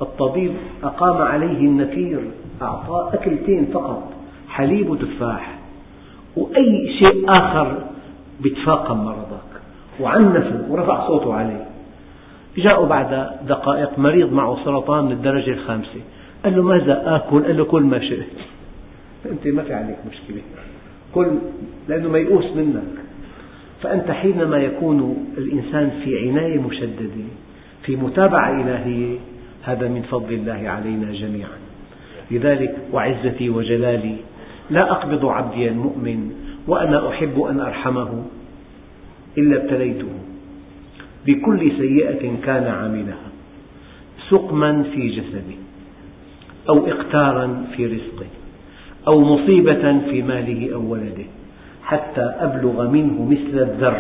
الطبيب 0.02 0.54
أقام 0.84 1.22
عليه 1.22 1.60
النكير 1.60 2.20
أعطاه 2.62 3.14
أكلتين 3.14 3.66
فقط 3.74 4.14
حليب 4.50 4.90
وتفاح. 4.90 5.58
وأي 6.38 6.96
شيء 7.00 7.32
آخر 7.32 7.84
يتفاقم 8.46 8.98
مرضك. 8.98 9.62
وعنفه 10.00 10.66
ورفع 10.70 11.08
صوته 11.08 11.34
عليه. 11.34 11.66
جاءوا 12.58 12.88
بعد 12.88 13.30
دقائق 13.48 14.00
مريض 14.00 14.34
معه 14.34 14.58
سرطان 14.66 15.06
من 15.06 15.12
الدرجة 15.12 15.52
الخامسة. 15.52 16.02
قال 16.44 16.56
له 16.56 16.64
ماذا 16.64 17.16
آكل؟ 17.16 17.44
قال 17.44 17.58
له 17.58 17.64
كل 17.66 17.82
ما 17.84 18.00
شئت. 18.00 18.28
أنت 19.26 19.48
ما 19.48 19.64
في 19.64 19.74
عليك 19.74 19.98
مشكلة. 20.12 20.42
كل 21.14 21.28
لأنه 21.88 22.10
ميؤوس 22.10 22.46
منك. 22.56 22.84
فأنت 23.82 24.12
حينما 24.12 24.58
يكون 24.58 25.28
الإنسان 25.38 25.92
في 26.04 26.30
عناية 26.30 26.62
مشددة 26.62 27.24
في 27.84 27.96
متابعة 27.96 28.62
إلهية 28.62 29.18
هذا 29.64 29.88
من 29.88 30.02
فضل 30.02 30.34
الله 30.34 30.70
علينا 30.70 31.12
جميعا. 31.12 31.58
لذلك 32.32 32.76
وعزتي 32.92 33.50
وجلالي 33.50 34.16
لا 34.70 34.92
أقبض 34.92 35.26
عبدي 35.26 35.68
المؤمن 35.68 36.32
وأنا 36.68 37.10
أحب 37.10 37.42
أن 37.42 37.60
أرحمه 37.60 38.26
إلا 39.38 39.64
ابتليته. 39.64 40.10
بكل 41.26 41.72
سيئة 41.78 42.36
كان 42.46 42.64
عاملها 42.64 43.34
سقما 44.30 44.84
في 44.84 45.10
جسده 45.10 45.58
أو 46.70 46.88
إقتارا 46.88 47.66
في 47.76 47.86
رزقه 47.86 48.26
أو 49.08 49.20
مصيبة 49.22 50.00
في 50.10 50.22
ماله 50.22 50.74
أو 50.74 50.92
ولده 50.92 51.26
حتى 51.84 52.22
أبلغ 52.40 52.90
منه 52.92 53.26
مثل 53.30 53.60
الذر. 53.60 53.98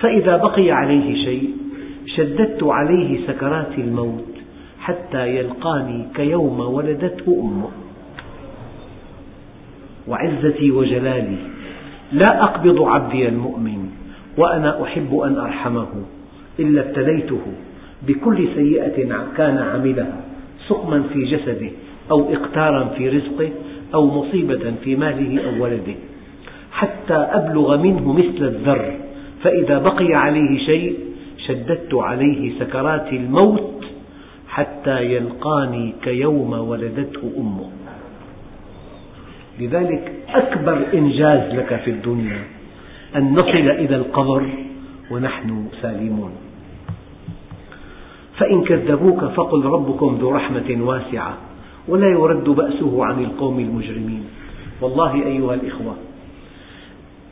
فإذا 0.00 0.36
بقي 0.36 0.70
عليه 0.70 1.24
شيء 1.24 1.50
شددت 2.06 2.62
عليه 2.62 3.26
سكرات 3.26 3.78
الموت 3.78 4.24
حتى 4.80 5.36
يلقاني 5.36 6.06
كيوم 6.14 6.60
ولدته 6.60 7.40
أمه. 7.42 7.68
وعزتي 10.08 10.70
وجلالي 10.70 11.36
لا 12.12 12.44
أقبض 12.44 12.82
عبدي 12.82 13.28
المؤمن 13.28 13.90
وأنا 14.38 14.82
أحب 14.82 15.18
أن 15.18 15.36
أرحمه 15.36 15.88
إلا 16.58 16.80
ابتليته 16.80 17.40
بكل 18.08 18.48
سيئة 18.54 19.24
كان 19.36 19.58
عملها 19.58 20.20
سقما 20.68 21.02
في 21.12 21.24
جسده 21.24 21.70
أو 22.10 22.32
إقتارا 22.32 22.84
في 22.84 23.08
رزقه 23.08 23.50
أو 23.94 24.06
مصيبة 24.06 24.74
في 24.84 24.96
ماله 24.96 25.44
أو 25.44 25.64
ولده 25.64 25.94
حتى 26.72 27.14
أبلغ 27.14 27.76
منه 27.76 28.12
مثل 28.12 28.44
الذر 28.44 28.94
فإذا 29.42 29.78
بقي 29.78 30.14
عليه 30.14 30.58
شيء 30.66 30.98
شددت 31.46 31.94
عليه 31.94 32.58
سكرات 32.58 33.12
الموت 33.12 33.84
حتى 34.48 35.02
يلقاني 35.02 35.94
كيوم 36.02 36.52
ولدته 36.52 37.32
أمه. 37.38 37.70
لذلك 39.60 40.12
أكبر 40.28 40.86
إنجاز 40.94 41.54
لك 41.54 41.80
في 41.84 41.90
الدنيا 41.90 42.38
أن 43.16 43.32
نصل 43.32 43.66
إلى 43.82 43.96
القبر 43.96 44.48
ونحن 45.10 45.66
سالمون. 45.82 46.32
فإن 48.36 48.64
كذبوك 48.64 49.24
فقل 49.24 49.64
ربكم 49.64 50.18
ذو 50.20 50.30
رحمة 50.30 50.78
واسعة. 50.80 51.49
ولا 51.90 52.06
يرد 52.06 52.44
بأسه 52.44 53.04
عن 53.04 53.24
القوم 53.24 53.58
المجرمين. 53.58 54.24
والله 54.80 55.14
أيها 55.14 55.54
الإخوة 55.54 55.94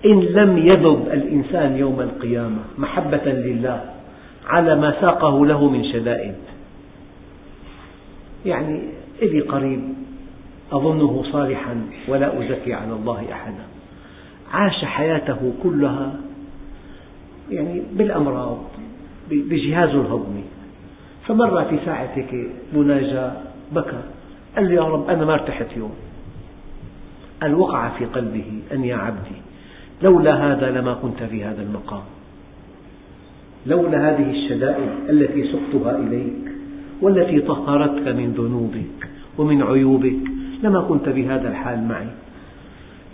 إن 0.07 0.21
لم 0.21 0.59
يذب 0.59 1.09
الإنسان 1.13 1.77
يوم 1.77 2.01
القيامة 2.01 2.59
محبة 2.79 3.25
لله 3.25 3.85
على 4.47 4.77
ما 4.77 5.01
ساقه 5.01 5.47
له 5.47 5.69
من 5.69 5.85
شدائد. 5.85 6.35
يعني 8.47 8.83
إلي 9.23 9.41
قريب 9.41 9.81
أظنه 10.73 11.25
صالحا 11.33 11.87
ولا 12.09 12.39
أزكي 12.39 12.75
على 12.75 12.93
الله 12.93 13.33
أحدا. 13.33 13.65
عاش 14.53 14.85
حياته 14.85 15.53
كلها 15.63 16.15
يعني 17.51 17.83
بالأمراض 17.93 18.59
بجهازه 19.31 20.01
الهضمي 20.01 20.45
فمر 21.27 21.65
في 21.65 21.79
ساعة 21.85 22.17
مناجاة 22.73 23.33
بكى. 23.73 24.18
قال 24.59 24.69
لي 24.69 24.75
يا 24.75 24.83
رب 24.83 25.11
أنا 25.11 25.25
ما 25.25 25.35
ارتحت 25.35 25.77
يوم. 25.77 25.95
قال 27.43 27.55
وقع 27.55 27.89
في 27.89 28.05
قلبه 28.05 28.63
أن 28.73 28.85
يا 28.85 28.97
عبدي 28.97 29.39
لولا 30.03 30.53
هذا 30.53 30.71
لما 30.71 30.95
كنت 30.95 31.23
في 31.23 31.45
هذا 31.45 31.63
المقام. 31.63 32.03
لولا 33.67 34.11
هذه 34.11 34.31
الشدائد 34.31 34.89
التي 35.09 35.53
سقتها 35.53 35.99
إليك 35.99 36.53
والتي 37.03 37.41
طهرتك 37.41 38.09
من 38.09 38.35
ذنوبك 38.39 39.09
ومن 39.39 39.63
عيوبك 39.63 40.19
لما 40.63 40.81
كنت 40.81 41.09
بهذا 41.09 41.49
الحال 41.49 41.89
معي. 41.89 42.09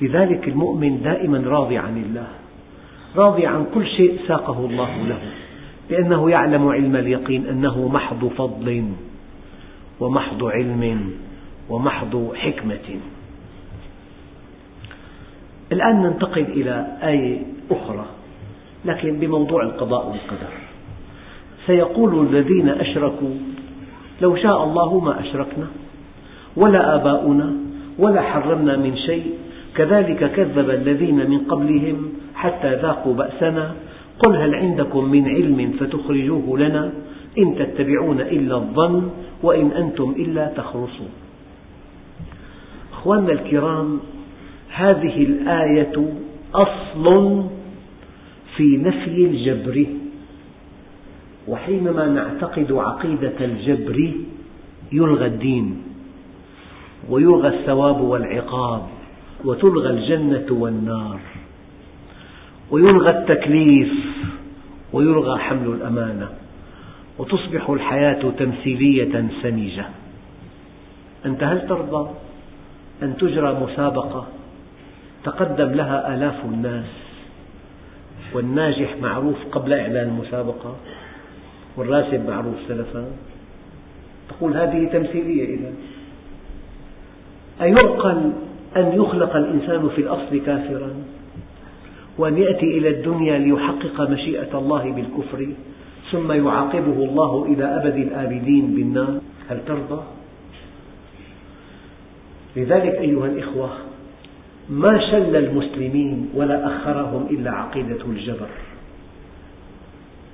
لذلك 0.03 0.49
المؤمن 0.49 1.03
دائما 1.03 1.39
راضي 1.39 1.79
عن 1.79 1.97
الله 1.97 2.29
راضي 3.17 3.47
عن 3.47 3.67
كل 3.75 3.87
شيء 3.87 4.19
ساقه 4.29 4.67
الله 4.67 4.97
له 5.09 5.19
لأنه 5.91 6.31
يعلم 6.31 6.69
علم 6.69 6.97
اليقين 6.97 7.47
أنه 7.47 7.89
محض 7.89 8.25
فضل 8.25 8.85
ومحض 10.01 10.45
علم. 10.45 11.11
ومحض 11.71 12.33
حكمة. 12.35 12.89
الآن 15.73 16.03
ننتقل 16.03 16.43
إلى 16.43 16.87
آية 17.03 17.39
أخرى 17.71 18.07
لكن 18.85 19.19
بموضوع 19.19 19.63
القضاء 19.63 20.07
والقدر. 20.07 20.53
سيقول 21.67 22.27
الذين 22.27 22.69
أشركوا 22.69 23.35
لو 24.23 24.37
شاء 24.37 24.65
الله 24.65 25.01
ما 25.01 25.21
أشركنا 25.21 25.67
ولا 26.57 26.95
آباؤنا 26.95 27.53
ولا 27.99 28.23
حرمنا 28.23 28.77
من 28.77 28.97
شيء 28.97 29.33
كذلك 29.77 30.33
كذب 30.33 30.71
الذين 30.71 31.31
من 31.31 31.39
قبلهم 31.39 32.13
حتى 32.35 32.75
ذاقوا 32.75 33.15
بأسنا. 33.15 33.75
قل 34.19 34.37
هل 34.37 34.55
عندكم 34.55 35.05
من 35.05 35.29
علم 35.29 35.73
فتخرجوه 35.81 36.59
لنا؟ 36.59 36.93
إن 37.39 37.57
تتبعون 37.59 38.21
إلا 38.21 38.55
الظن 38.57 39.11
وإن 39.43 39.71
أنتم 39.71 40.15
إلا 40.19 40.53
تخرصون. 40.57 41.24
أخواننا 43.05 43.33
الكرام 43.33 44.01
هذه 44.69 45.23
الآية 45.23 46.15
أصل 46.55 47.45
في 48.57 48.77
نفي 48.77 49.25
الجبر. 49.27 49.87
وحينما 51.49 52.07
نعتقد 52.07 52.73
عقيدة 52.73 53.45
الجبر 53.45 54.11
يلغى 54.93 55.27
الدين 55.27 55.83
ويلغى 57.11 57.49
الثواب 57.49 58.01
والعقاب 58.01 58.83
وتلغى 59.45 59.91
الجنة 59.91 60.47
والنار 60.51 61.21
ويلغى 62.71 63.11
التكليف 63.11 63.93
ويلغى 64.93 65.39
حمل 65.39 65.69
الأمانة 65.69 66.29
وتصبح 67.19 67.71
الحياة 67.71 68.31
تمثيلية 68.39 69.29
سمجة 69.43 69.87
أنت 71.27 71.43
هل 71.43 71.69
ترضى؟ 71.69 72.11
أن 73.05 73.17
تجرى 73.17 73.53
مسابقة 73.55 74.27
تقدم 75.25 75.71
لها 75.71 76.15
آلاف 76.15 76.45
الناس 76.45 76.85
والناجح 78.35 78.97
معروف 79.03 79.37
قبل 79.53 79.73
إعلان 79.73 80.09
المسابقة 80.09 80.77
والراسب 81.77 82.29
معروف 82.29 82.55
سلفا. 82.69 83.05
تقول 84.29 84.57
هذه 84.57 84.89
تمثيلية 84.93 85.55
إذا. 85.55 85.73
أيعقل 87.63 88.33
أن 88.77 88.93
يخلق 88.93 89.37
الإنسان 89.37 89.89
في 89.89 90.01
الأصل 90.01 90.41
كافرا؟ 90.47 90.91
وأن 92.19 92.39
يأتي 92.39 92.79
إلى 92.79 92.89
الدنيا 92.89 93.39
ليحقق 93.39 94.11
مشيئة 94.11 94.59
الله 94.59 94.93
بالكفر 94.93 95.49
ثم 96.13 96.33
يعاقبه 96.33 97.05
الله 97.05 97.45
إلى 97.45 97.65
أبد 97.65 97.97
الآبدين 97.97 98.75
بالنار؟ 98.75 99.21
هل 99.51 99.59
ترضى؟ 99.67 100.03
لذلك 102.57 102.95
أيها 102.99 103.27
الإخوة 103.27 103.71
ما 104.69 104.99
شل 105.11 105.37
المسلمين 105.37 106.31
ولا 106.35 106.67
أخرهم 106.67 107.27
إلا 107.31 107.51
عقيدة 107.51 108.05
الجبر. 108.05 108.49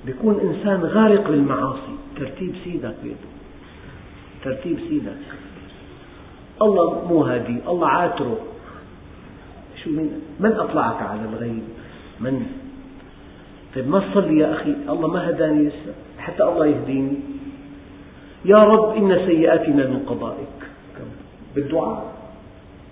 يكون 0.07 0.41
إنسان 0.41 0.81
غارق 0.81 1.31
للمعاصي. 1.31 1.95
ترتيب 2.17 2.55
سيدك 2.65 2.95
بيده 3.03 3.31
ترتيب 4.45 4.79
سيدك. 4.89 5.23
الله 6.63 7.07
مو 7.09 7.23
هادي 7.23 7.59
الله 7.69 7.89
عاتره. 7.89 8.39
شو 9.85 9.91
من, 9.91 10.21
من 10.41 10.53
أطلعك 10.53 11.03
على 11.03 11.21
الغيب؟ 11.33 11.63
من؟ 12.21 12.47
طيب 13.75 13.89
ما 13.89 13.99
تصلي 13.99 14.39
يا 14.39 14.53
أخي؟ 14.53 14.75
الله 14.89 15.09
ما 15.09 15.31
هداني 15.31 15.69
لسه 15.69 15.95
حتى 16.19 16.43
الله 16.43 16.67
يهديني. 16.67 17.17
يا 18.45 18.59
رب 18.59 18.97
إن 18.97 19.27
سيئاتنا 19.27 19.87
من 19.87 20.05
قضائك. 20.07 20.60
بالدعاء. 21.55 22.13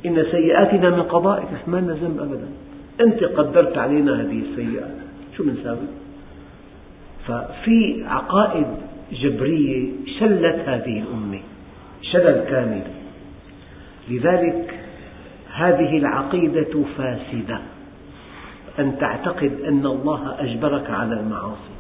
إن 0.07 0.25
سيئاتنا 0.31 0.91
من 0.91 1.03
قضائك 1.03 1.49
ما 1.67 1.77
لنا 1.77 1.93
ذنب 1.93 2.21
أبدا. 2.21 2.49
أنت 3.01 3.25
قدرت 3.25 3.79
علينا 3.79 4.21
هذه 4.21 4.43
السيئات 4.51 4.95
شو 5.37 5.45
بنساوي؟ 5.45 5.89
ففي 7.27 8.05
عقائد 8.07 8.67
جبرية 9.13 9.91
شلت 10.21 10.69
هذه 10.69 11.03
الأمة. 11.03 11.41
شلل 12.03 12.45
كامل. 12.51 12.83
لذلك 14.11 14.75
هذه 15.55 15.99
العقيدة 15.99 16.85
فاسدة. 16.99 17.59
أن 18.79 18.99
تعتقد 18.99 19.53
أن 19.69 19.87
الله 19.87 20.35
أجبرك 20.39 20.91
على 20.91 21.21
المعاصي. 21.21 21.75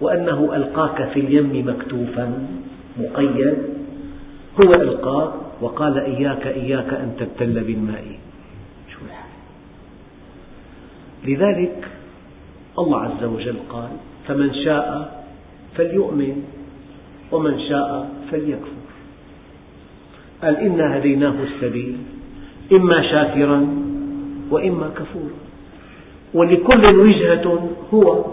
وأنه 0.00 0.56
ألقاك 0.56 1.08
في 1.08 1.20
اليم 1.20 1.68
مكتوفا 1.68 2.48
مقيد. 3.00 3.58
هو 4.60 4.72
ألقاك. 4.72 5.47
وقال 5.60 5.98
إياك 5.98 6.46
إياك 6.46 6.94
أن 6.94 7.16
تبتل 7.18 7.60
بالماء. 7.64 8.04
شو 8.92 8.98
لذلك 11.24 11.88
الله 12.78 13.00
عز 13.00 13.24
وجل 13.24 13.56
قال 13.70 13.90
فمن 14.28 14.54
شاء 14.54 15.24
فليؤمن 15.76 16.44
ومن 17.32 17.60
شاء 17.68 18.10
فليكفر. 18.30 18.78
قال 20.42 20.56
إنا 20.56 20.96
هديناه 20.96 21.34
السبيل 21.42 21.96
إما 22.72 23.02
شاكرا 23.02 23.66
وإما 24.50 24.88
كفورا. 24.88 25.38
ولكل 26.34 26.96
وجهة 26.96 27.70
هو 27.94 28.24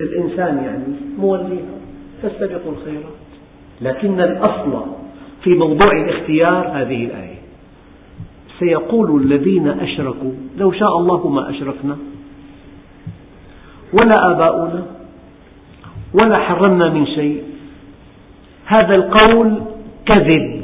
الإنسان 0.00 0.64
يعني 0.64 0.84
موليها 1.18 1.78
فاستبقوا 2.22 2.72
الخيرات. 2.72 3.18
لكن 3.80 4.20
الأصل 4.20 4.97
في 5.48 5.54
موضوع 5.54 5.92
الاختيار 5.92 6.68
هذه 6.68 7.04
الآية. 7.04 7.38
سيقول 8.58 9.22
الذين 9.22 9.68
أشركوا 9.68 10.32
لو 10.58 10.72
شاء 10.72 10.98
الله 10.98 11.28
ما 11.28 11.50
أشركنا. 11.50 11.96
ولا 13.92 14.30
آباؤنا 14.30 14.82
ولا 16.14 16.38
حرمنا 16.38 16.88
من 16.90 17.06
شيء. 17.06 17.42
هذا 18.66 18.94
القول 18.94 19.60
كذب. 20.06 20.62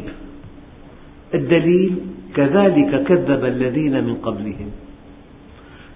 الدليل 1.34 1.96
كذلك 2.34 3.04
كذب 3.04 3.44
الذين 3.44 4.04
من 4.04 4.14
قبلهم. 4.14 4.70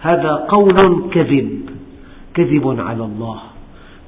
هذا 0.01 0.33
قول 0.49 1.11
كذب 1.13 1.61
كذب 2.35 2.81
على 2.81 3.05
الله. 3.05 3.41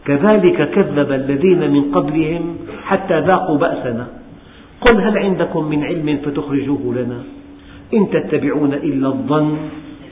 كذلك 0.05 0.71
كذب 0.71 1.13
الذين 1.13 1.71
من 1.71 1.93
قبلهم 1.93 2.57
حتى 2.85 3.21
ذاقوا 3.21 3.59
بأسنا. 3.59 4.20
قل 4.81 5.01
هل 5.01 5.19
عندكم 5.19 5.65
من 5.65 5.85
علم 5.85 6.19
فتخرجوه 6.25 6.95
لنا؟ 6.95 7.23
إن 7.95 8.11
تتبعون 8.11 8.75
إلا 8.75 9.09
الظن 9.09 9.59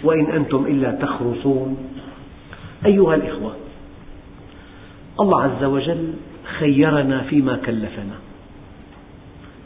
وإن 0.05 0.27
أنتم 0.31 0.67
إلا 0.67 0.91
تخرصون. 0.91 1.77
أيها 2.87 3.15
الإخوة 3.15 3.53
الله 5.21 5.43
عز 5.43 5.65
وجل 5.65 6.13
خيرنا 6.59 7.23
فيما 7.23 7.57
كلفنا. 7.57 8.17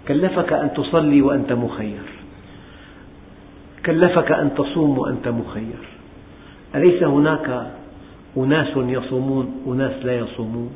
كلفك 0.08 0.52
أن 0.52 0.72
تصلي 0.74 1.22
وأنت 1.22 1.52
مخير. 1.52 2.06
كلفك 3.86 4.32
أن 4.32 4.54
تصوم 4.54 4.98
وأنت 4.98 5.28
مخير. 5.28 5.82
أليس 6.74 7.02
هناك 7.02 7.72
أناس 8.36 8.76
يصومون 8.76 9.62
أناس 9.66 10.04
لا 10.04 10.18
يصومون؟ 10.18 10.70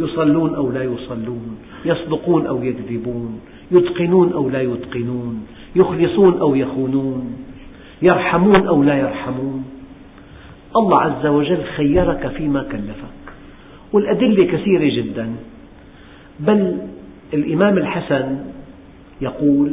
يصلون 0.00 0.54
أو 0.54 0.70
لا 0.70 0.82
يصلون 0.82 1.56
يصدقون 1.84 2.46
أو 2.46 2.62
يكذبون 2.62 3.40
يتقنون 3.70 4.32
أو 4.32 4.50
لا 4.50 4.62
يتقنون 4.62 5.46
يخلصون 5.76 6.40
أو 6.40 6.54
يخونون 6.54 7.36
يرحمون 8.02 8.66
أو 8.66 8.82
لا 8.82 8.96
يرحمون. 8.98 9.64
الله 10.76 11.00
عز 11.00 11.26
وجل 11.26 11.64
خيرك 11.76 12.26
فيما 12.36 12.62
كلفك. 12.62 13.24
والأدلة 13.92 14.44
كثيرة 14.44 15.02
جدا. 15.02 15.32
بل 16.40 16.78
الإمام 17.34 17.78
الحسن 17.78 18.38
يقول 19.20 19.70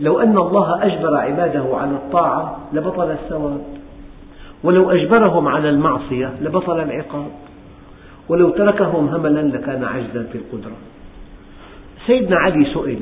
لو 0.00 0.20
أن 0.20 0.38
الله 0.38 0.86
أجبر 0.86 1.16
عباده 1.16 1.76
على 1.76 1.90
الطاعة 1.90 2.60
لبطل 2.72 3.10
الثواب 3.10 3.64
ولو 4.64 4.90
أجبرهم 4.90 5.48
على 5.48 5.68
المعصية 5.68 6.34
لبطل 6.40 6.80
العقاب. 6.80 7.30
ولو 8.32 8.50
تركهم 8.50 9.08
هملا 9.08 9.40
لكان 9.40 9.84
عجزا 9.84 10.22
في 10.32 10.38
القدرة. 10.38 10.76
سيدنا 12.06 12.36
علي 12.36 12.64
سئل 12.64 13.00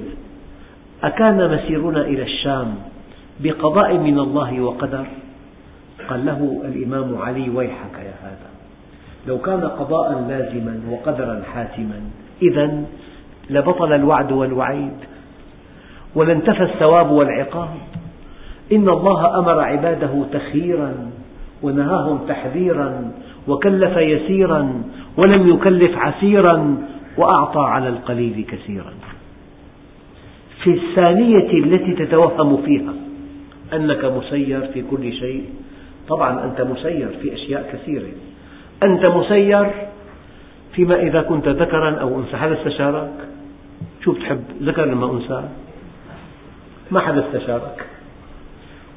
أكان 1.02 1.54
مسيرنا 1.54 2.00
إلى 2.00 2.22
الشام 2.22 2.74
بقضاء 3.40 3.98
من 3.98 4.18
الله 4.18 4.60
وقدر؟ 4.60 5.06
قال 6.08 6.26
له 6.26 6.62
الإمام 6.64 7.18
علي 7.18 7.50
ويحك 7.50 7.94
يا 7.94 8.14
هذا. 8.22 8.50
لو 9.26 9.38
كان 9.38 9.60
قضاء 9.60 10.26
لازما 10.28 10.80
وقدرا 10.90 11.42
حاتما 11.54 12.00
إذا 12.42 12.84
لبطل 13.50 13.92
الوعد 13.92 14.32
والوعيد 14.32 14.96
ولانتفى 16.14 16.62
الثواب 16.62 17.10
والعقاب. 17.10 17.70
إن 18.72 18.88
الله 18.88 19.38
أمر 19.38 19.60
عباده 19.60 20.24
تخييرا 20.32 20.94
ونهاهم 21.62 22.18
تحذيرا 22.28 23.12
وكلف 23.48 23.96
يسيرا 23.96 24.82
ولم 25.16 25.48
يكلف 25.48 25.98
عسيرا 25.98 26.76
وأعطى 27.16 27.60
على 27.60 27.88
القليل 27.88 28.44
كثيرا. 28.48 28.92
في 30.62 30.70
الثانية 30.70 31.50
التي 31.64 32.06
تتوهم 32.06 32.62
فيها 32.62 32.92
أنك 33.72 34.04
مسير 34.04 34.60
في 34.60 34.82
كل 34.82 35.12
شيء 35.12 35.44
طبعا 36.08 36.44
أنت 36.44 36.60
مسير 36.60 37.08
في 37.22 37.34
أشياء 37.34 37.70
كثيرة. 37.72 38.12
أنت 38.82 39.06
مسير 39.06 39.70
فيما 40.72 40.94
إذا 40.94 41.22
كنت 41.22 41.48
ذكرا 41.48 41.90
أو 41.90 42.18
أنثى. 42.18 42.36
هذا 42.36 42.54
استشارك؟ 42.54 43.12
شو 44.04 44.12
بتحب؟ 44.12 44.44
ذكر 44.62 44.84
لما 44.84 45.12
أنثى. 45.12 45.48
ما 46.90 47.00
حدا 47.00 47.24
استشارك. 47.28 47.86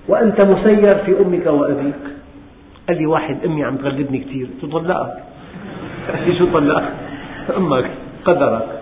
وأنت 0.08 0.42
مسير 0.42 0.96
في 0.96 1.22
أمك 1.22 1.46
وأبيك. 1.46 2.23
قال 2.88 2.98
لي 2.98 3.06
واحد 3.06 3.38
أمي 3.46 3.64
عم 3.64 3.76
تغلبني 3.78 4.18
كثير 4.18 4.48
تطلقك 4.62 5.14
قال 6.08 6.28
لي 6.28 6.38
شو 6.38 6.46
طلقك؟ 6.46 6.94
أمك 7.58 7.92
قدرك. 8.26 8.82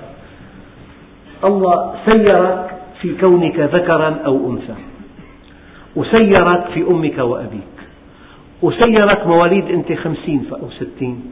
الله 1.43 1.95
سيرك 2.05 2.71
في 3.01 3.15
كونك 3.21 3.59
ذكرا 3.59 4.09
أو 4.25 4.51
أنثى. 4.51 4.75
وسيرك 5.95 6.67
في 6.73 6.81
أمك 6.81 7.17
وأبيك. 7.17 7.77
وسيرك 8.61 9.27
مواليد 9.27 9.65
أنت 9.65 9.93
خمسين 9.93 10.45
أو 10.51 10.69
ستين. 10.69 11.31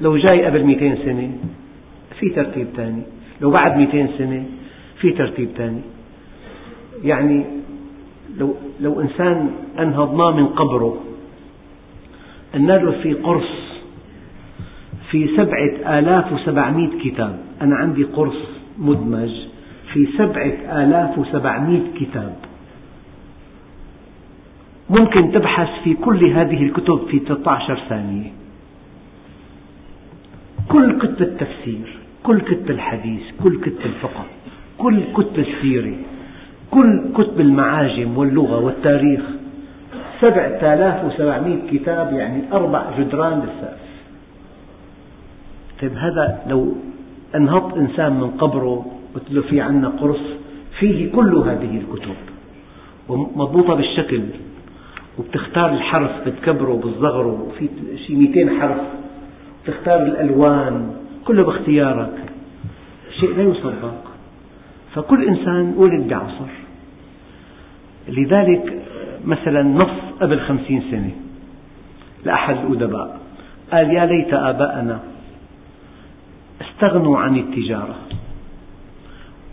لو 0.00 0.16
جاي 0.16 0.44
قبل 0.44 0.64
مئتين 0.64 0.96
سنة 0.96 1.30
في 2.20 2.30
ترتيب 2.30 2.66
ثاني 2.76 3.02
لو 3.40 3.50
بعد 3.50 3.76
مئتين 3.76 4.08
سنة 4.18 4.44
في 5.00 5.10
ترتيب 5.10 5.48
ثاني 5.56 5.80
يعني 7.04 7.44
لو, 8.38 8.54
لو 8.80 9.00
إنسان 9.00 9.50
أنهضناه 9.78 10.30
من 10.30 10.46
قبره 10.46 10.96
له 12.56 12.90
في 13.02 13.14
قرص 13.14 13.66
في 15.10 15.36
سبعة 15.36 15.98
آلاف 15.98 16.32
وسبعمائة 16.32 16.98
كتاب. 16.98 17.40
أنا 17.62 17.76
عندي 17.76 18.04
قرص 18.04 18.36
مدمج 18.78 19.30
في 19.92 20.08
سبعة 20.18 20.82
آلاف 20.82 21.18
وسبعمائة 21.18 21.82
كتاب. 22.00 22.36
ممكن 24.90 25.32
تبحث 25.32 25.68
في 25.84 25.94
كل 25.94 26.26
هذه 26.26 26.62
الكتب 26.62 27.00
في 27.10 27.18
13 27.18 27.80
ثانية. 27.88 28.30
كل 30.68 30.98
كتب 30.98 31.22
التفسير 31.22 31.98
كل 32.22 32.40
كتب 32.40 32.70
الحديث 32.70 33.22
كل 33.42 33.60
كتب 33.60 33.80
الفقه 33.84 34.24
كل 34.78 35.02
كتب 35.14 35.38
السيرة 35.38 35.94
كل 36.70 37.12
كتب 37.14 37.40
المعاجم 37.40 38.18
واللغة 38.18 38.58
والتاريخ. 38.64 39.20
سبعة 40.20 40.74
آلاف 40.74 41.04
وسبعمائة 41.04 41.70
كتاب 41.70 42.12
يعني 42.12 42.42
أربع 42.52 42.84
جدران 42.98 43.38
للسقف 43.38 43.86
طيب 45.82 45.92
هذا 45.96 46.42
لو 46.46 46.74
انهض 47.34 47.78
إنسان 47.78 48.12
من 48.12 48.30
قبره 48.30 48.86
قلت 49.14 49.30
له 49.30 49.42
في 49.42 49.60
عنا 49.60 49.88
قرص 49.88 50.20
فيه 50.78 51.12
كل 51.12 51.34
هذه 51.36 51.80
الكتب. 51.80 52.14
ومضبوطة 53.08 53.74
بالشكل 53.74 54.22
وبتختار 55.18 55.72
الحرف 55.72 56.10
بتكبره 56.28 56.72
وبتصغره 56.72 57.42
وفي 57.48 57.68
شي 58.06 58.14
200 58.14 58.60
حرف. 58.60 58.80
تختار 59.66 60.02
الألوان 60.02 60.90
كله 61.24 61.44
باختيارك. 61.44 62.14
شيء 63.20 63.36
لا 63.36 63.42
يصدق 63.42 64.04
فكل 64.94 65.24
إنسان 65.24 65.74
ولد 65.76 66.08
بعصر. 66.08 66.50
لذلك 68.08 68.82
مثلا 69.24 69.62
نص 69.62 70.05
قبل 70.20 70.40
خمسين 70.40 70.82
سنة. 70.90 71.10
لأحد 72.24 72.56
الأدباء. 72.56 73.20
قال 73.72 73.90
يا 73.90 74.06
ليت 74.06 74.34
آباءنا 74.34 75.00
استغنوا 76.60 77.18
عن 77.18 77.36
التجارة 77.36 77.94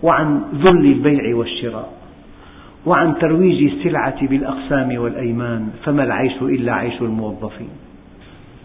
وعن 0.03 0.41
ذل 0.55 0.85
البيع 0.85 1.35
والشراء 1.35 1.93
وعن 2.85 3.17
ترويج 3.17 3.63
السلعة 3.63 4.27
بالأقسام 4.27 4.97
والأيمان 4.97 5.69
فما 5.83 6.03
العيش 6.03 6.41
إلا 6.41 6.73
عيش 6.73 7.01
الموظفين. 7.01 7.69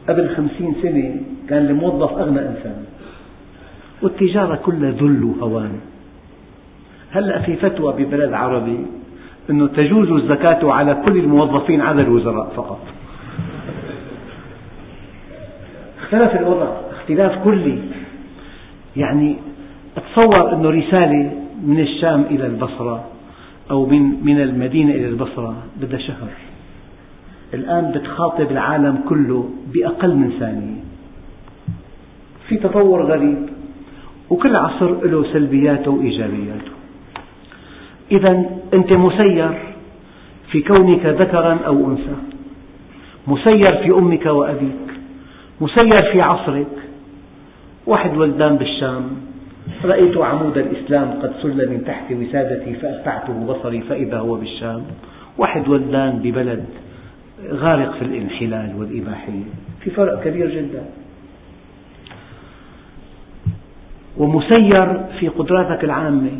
قبل 0.08 0.37
خمسين 0.37 0.74
سنة 0.82 1.20
كان 1.48 1.66
الموظف 1.66 2.12
أغنى 2.12 2.40
إنسان. 2.40 2.84
والتجارة 4.02 4.54
كلها 4.54 4.90
ذل 4.90 5.24
وهوان. 5.24 5.80
هلأ 7.11 7.42
في 7.42 7.56
فتوى 7.56 7.92
ببلد 7.92 8.32
عربي 8.32 8.87
أنه 9.50 9.66
تجوز 9.66 10.11
الزكاة 10.11 10.72
على 10.72 11.02
كل 11.04 11.18
الموظفين 11.18 11.80
على 11.80 12.02
الوزراء 12.02 12.52
فقط. 12.56 12.80
اختلف 16.02 16.40
الوضع 16.40 16.68
اختلاف 16.90 17.44
كلي. 17.44 17.78
يعني 18.96 19.37
أتصور 19.96 20.52
أنه 20.54 20.70
رسالة 20.70 21.32
من 21.64 21.80
الشام 21.80 22.20
إلى 22.20 22.46
البصرة 22.46 23.04
أو 23.70 23.87
من 23.87 24.24
من 24.24 24.40
المدينة 24.40 24.90
إلى 24.90 25.08
البصرة 25.08 25.56
بدها 25.80 25.98
شهر. 25.98 26.28
الآن 27.54 27.92
بتخاطب 27.92 28.50
العالم 28.50 29.00
كله 29.08 29.50
بأقل 29.74 30.16
من 30.16 30.30
ثانية. 30.40 30.80
في 32.48 32.56
تطور 32.56 33.02
غريب 33.02 33.48
وكل 34.30 34.56
عصر 34.56 35.06
له 35.06 35.32
سلبياته 35.32 35.90
وإيجابياته. 35.90 36.78
إذا 38.12 38.44
أنت 38.75 38.92
مسير 38.92 39.59
في 40.51 40.62
كونك 40.62 41.07
ذكرا 41.07 41.59
أو 41.66 41.90
أنثى. 41.90 42.16
مسير 43.27 43.77
في 43.83 43.90
أمك 43.90 44.27
وأبيك. 44.27 44.88
مسير 45.61 46.12
في 46.12 46.21
عصرك. 46.21 46.66
واحد 47.87 48.16
ولدان 48.16 48.57
بالشام. 48.57 49.11
رأيت 49.85 50.16
عمود 50.16 50.59
الإسلام 50.59 51.11
قد 51.23 51.33
سل 51.42 51.71
من 51.71 51.85
تحت 51.87 52.12
وسادتي 52.12 52.75
فأتبعته 52.75 53.47
بصري 53.47 53.81
فإذا 53.81 54.18
هو 54.18 54.35
بالشام. 54.35 54.83
واحد 55.38 55.68
ولدان 55.68 56.21
ببلد 56.23 56.64
غارق 57.51 57.94
في 57.94 58.03
الانحلال 58.03 58.75
والإباحية. 58.79 59.44
في 59.81 59.90
فرق 59.90 60.25
كبير 60.25 60.51
جدا. 60.51 60.83
ومسير 64.16 65.01
في 65.21 65.29
قدراتك 65.29 65.85
العامة. 65.85 66.31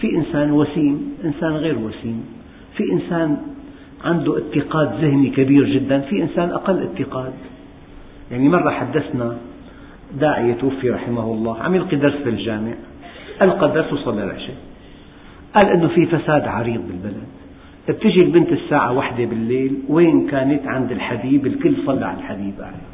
في 0.00 0.16
إنسان 0.16 0.50
وسيم 0.50 1.14
إنسان 1.24 1.52
غير 1.52 1.78
وسيم. 1.78 2.24
في 2.76 2.92
إنسان 2.92 3.36
عنده 4.04 4.38
اتقاد 4.38 5.04
ذهني 5.04 5.30
كبير 5.30 5.64
جدا 5.64 6.00
في 6.00 6.22
إنسان 6.22 6.50
أقل 6.50 6.82
اتقاد. 6.82 7.32
يعني 8.30 8.48
مرة 8.48 8.70
حدثنا 8.70 9.36
داعية 10.20 10.54
توفي 10.54 10.90
رحمه 10.90 11.32
الله 11.32 11.62
عم 11.62 11.74
يلقي 11.74 11.96
درس 11.96 12.14
في 12.14 12.28
الجامع. 12.28 12.72
ألقى 13.42 13.66
الدرس 13.66 13.92
وصلى 13.92 14.24
العشاء. 14.24 14.56
قال 15.54 15.66
أنه 15.66 15.88
في 15.88 16.06
فساد 16.06 16.42
عريض 16.42 16.80
بالبلد. 16.88 17.28
بتجي 17.88 18.22
البنت 18.22 18.52
الساعة 18.52 18.92
واحدة 18.92 19.24
بالليل 19.24 19.78
وين 19.88 20.26
كانت؟ 20.26 20.66
عند 20.66 20.92
الحبيب 20.92 21.46
الكل 21.46 21.74
صلى 21.86 22.06
على 22.06 22.18
الحبيب. 22.18 22.54
عليه 22.60 22.88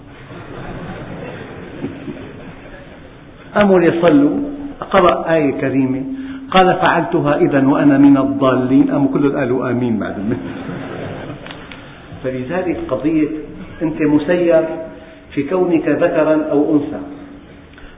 قاموا 3.54 3.80
ليصلوا 3.80 4.38
قرأ 4.90 5.34
آية 5.34 5.50
كريمة. 5.60 6.04
قال 6.50 6.74
فعلتها 6.74 7.36
إذا 7.36 7.66
وأنا 7.66 7.98
من 7.98 8.16
الضالين. 8.16 8.90
قاموا 8.90 9.08
كلهم 9.12 9.36
قالوا 9.36 9.70
آمين 9.70 9.98
بعد 9.98 10.16
فلذلك 12.24 12.78
قضية 12.88 13.28
أنت 13.82 14.02
مسير 14.02 14.64
في 15.34 15.42
كونك 15.42 15.88
ذكرا 15.88 16.36
أو 16.50 16.74
أنثى. 16.74 17.00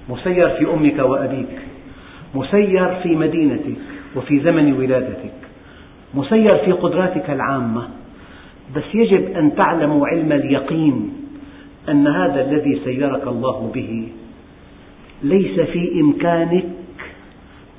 مسير 0.08 0.48
في 0.48 0.64
أمك 0.74 0.98
وأبيك. 0.98 1.54
مسير 2.34 2.94
في 3.02 3.16
مدينتك 3.16 3.78
وفي 4.16 4.40
زمن 4.40 4.72
ولادتك. 4.72 5.38
مسير 6.14 6.56
في 6.56 6.72
قدراتك 6.72 7.30
العامة. 7.30 7.82
بس 8.76 8.94
يجب 8.94 9.36
أن 9.36 9.54
تعلم 9.54 10.02
علم 10.04 10.32
اليقين 10.32 11.12
أن 11.88 12.06
هذا 12.06 12.50
الذي 12.50 12.80
سيرك 12.84 13.26
الله 13.26 13.70
به 13.74 14.08
ليس 15.22 15.60
في 15.60 16.00
إمكانك 16.00 16.64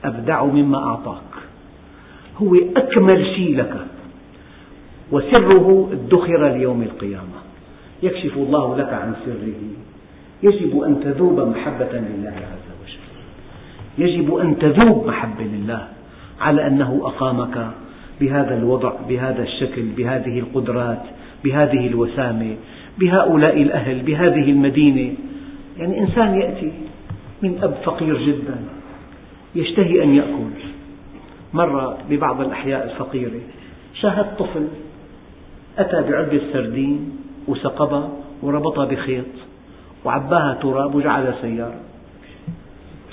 أبدع 0.08 0.46
مما 0.46 0.78
أعطاك. 0.78 1.34
هو 2.38 2.56
أكمل 2.78 3.26
شيء 3.26 3.58
لك. 3.58 3.78
وسره 5.12 5.89
ادخر 5.91 6.48
ليوم 6.48 6.82
القيامة. 6.82 7.38
يكشف 8.04 8.38
الله 8.38 8.78
لك 8.78 8.93
عن 8.93 9.13
سره. 9.26 9.62
يجب 10.43 10.80
أن 10.80 11.00
تذوب 11.00 11.39
محبة 11.39 11.93
لله 11.93 12.30
عز 12.30 12.67
وجل. 12.82 13.08
يجب 13.98 14.36
أن 14.36 14.60
تذوب 14.60 15.08
محبة 15.08 15.43
لله 15.43 15.88
على 16.41 16.67
أنه 16.67 17.02
أقامك 17.04 17.72
بهذا 18.22 18.58
الوضع 18.58 18.93
بهذا 19.10 19.43
الشكل 19.43 19.82
بهذه 19.98 20.39
القدرات 20.39 21.04
بهذه 21.43 21.88
الوسامة 21.88 22.56
بهؤلاء 23.00 23.62
الأهل 23.62 24.00
بهذه 24.02 24.52
المدينة. 24.52 25.13
يعني 25.78 26.00
إنسان 26.00 26.41
يأتي 26.41 26.72
من 27.43 27.60
أب 27.63 27.74
فقير 27.86 28.17
جدا. 28.17 28.77
يشتهي 29.58 30.04
أن 30.04 30.15
يأكل. 30.15 30.52
مرة 31.54 31.98
ببعض 32.10 32.41
الأحياء 32.41 32.84
الفقيرة. 32.84 33.41
شاهد 33.93 34.38
طفل 34.38 34.67
أتى 35.78 36.02
بعلبة 36.02 36.41
سردين 36.54 37.17
وسقبها 37.48 38.10
وربطها 38.41 38.86
بخيط 38.86 39.26
وعباها 40.06 40.54
تراب 40.62 40.96
وجعلها 40.96 41.41
سيارة. 41.41 41.80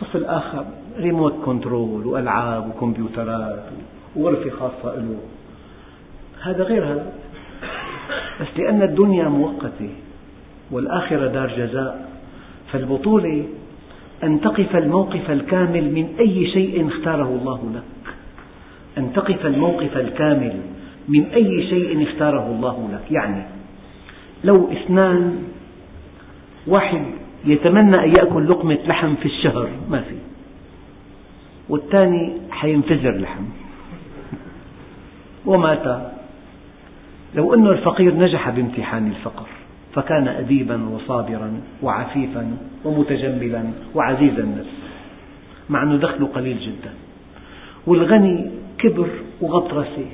طفل 0.01 0.25
آخر 0.25 0.65
ريموت 0.99 1.35
كنترول 1.45 2.07
وألعاب 2.07 2.69
وكمبيوترات 2.69 3.65
وغرفة 4.17 4.51
خاصة 4.51 4.97
له. 4.97 5.19
هذا 6.43 6.65
غير 6.65 6.85
هذا. 6.85 7.13
بس 8.41 8.47
لأن 8.57 8.83
الدنيا 8.83 9.29
مؤقتة 9.29 9.91
والآخرة 10.71 11.27
دار 11.27 11.49
جزاء 11.57 12.11
فالبطولة 12.73 13.45
أن 14.23 14.41
تقف 14.41 14.77
الموقف 14.77 15.31
الكامل 15.31 15.93
من 15.93 16.09
أي 16.21 16.47
شيء 16.47 16.89
اختاره 16.89 17.29
الله 17.29 17.73
لك. 17.75 18.15
أن 18.99 19.13
تقف 19.13 19.47
الموقف 19.47 19.97
الكامل 19.97 20.61
من 21.09 21.25
أي 21.25 21.69
شيء 21.69 22.03
اختاره 22.03 22.47
الله 22.47 22.89
لك. 22.93 23.13
يعني 23.13 23.43
لو 24.45 24.73
اثنان 24.73 25.43
واحد 26.67 27.05
يتمنى 27.45 28.05
أن 28.05 28.09
يأكل 28.09 28.49
لقمة 28.49 28.79
لحم 28.87 29.15
في 29.15 29.27
الشهر 29.27 29.69
ما 29.91 30.01
في. 30.01 30.15
والثاني 31.69 32.33
حينفجر 32.51 33.11
لحم. 33.11 33.45
ومات. 35.47 36.13
لو 37.35 37.55
أن 37.55 37.67
الفقير 37.67 38.15
نجح 38.15 38.51
بامتحان 38.51 39.07
الفقر. 39.07 39.47
فكان 39.95 40.29
أديبا 40.29 40.89
وصابرا 40.89 41.61
وعفيفا 41.83 42.57
ومتجملا 42.85 43.65
وعزيز 43.95 44.39
النفس 44.39 44.77
مع 45.71 45.83
أنه 45.83 45.97
دخله 45.97 46.27
قليل 46.27 46.59
جدا. 46.59 46.91
والغني 47.87 48.51
كبر 48.79 49.09
وغطرسة 49.41 50.07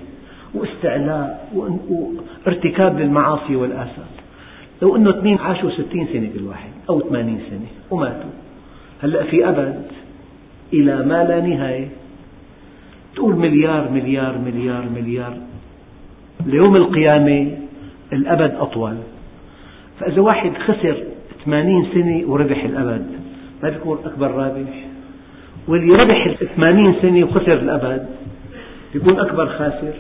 واستعلاء 0.55 1.49
وارتكاب 2.47 3.01
للمعاصي 3.01 3.57
والآثام 3.57 4.11
لو 4.83 4.97
أنه 4.97 5.11
اثنين 5.11 5.39
عاشوا 5.39 5.71
ستين 5.71 6.07
سنة 6.13 6.31
كل 6.35 6.43
واحد 6.43 6.71
أو 6.91 7.01
ثمانين 7.01 7.41
سنة 7.51 7.67
وماتوا 7.91 8.31
هلأ 9.03 9.25
في 9.25 9.49
أبد 9.49 9.83
إلى 10.73 10.97
ما 10.97 11.25
لا 11.25 11.41
نهاية. 11.41 11.89
تقول 13.15 13.37
مليار 13.37 13.91
مليار 13.91 14.39
مليار 14.39 14.85
مليار. 14.95 15.37
ليوم 16.47 16.77
القيامة 16.77 17.57
الأبد 18.13 18.55
أطول. 18.55 18.97
فإذا 20.01 20.21
واحد 20.21 20.53
خسر 20.59 20.97
ثمانين 21.45 21.87
سنة 21.95 22.31
وربح 22.33 22.65
الأبد 22.65 23.07
ما 23.63 23.69
بيكون 23.69 23.99
أكبر 24.05 24.31
رابح؟ 24.31 24.87
واللي 25.69 25.95
ربح 25.95 26.35
ثمانين 26.57 26.95
سنة 27.03 27.25
وخسر 27.25 27.53
الأبد 27.53 28.07
بيكون 28.93 29.21
أكبر 29.21 29.47
خاسر؟ 29.47 29.93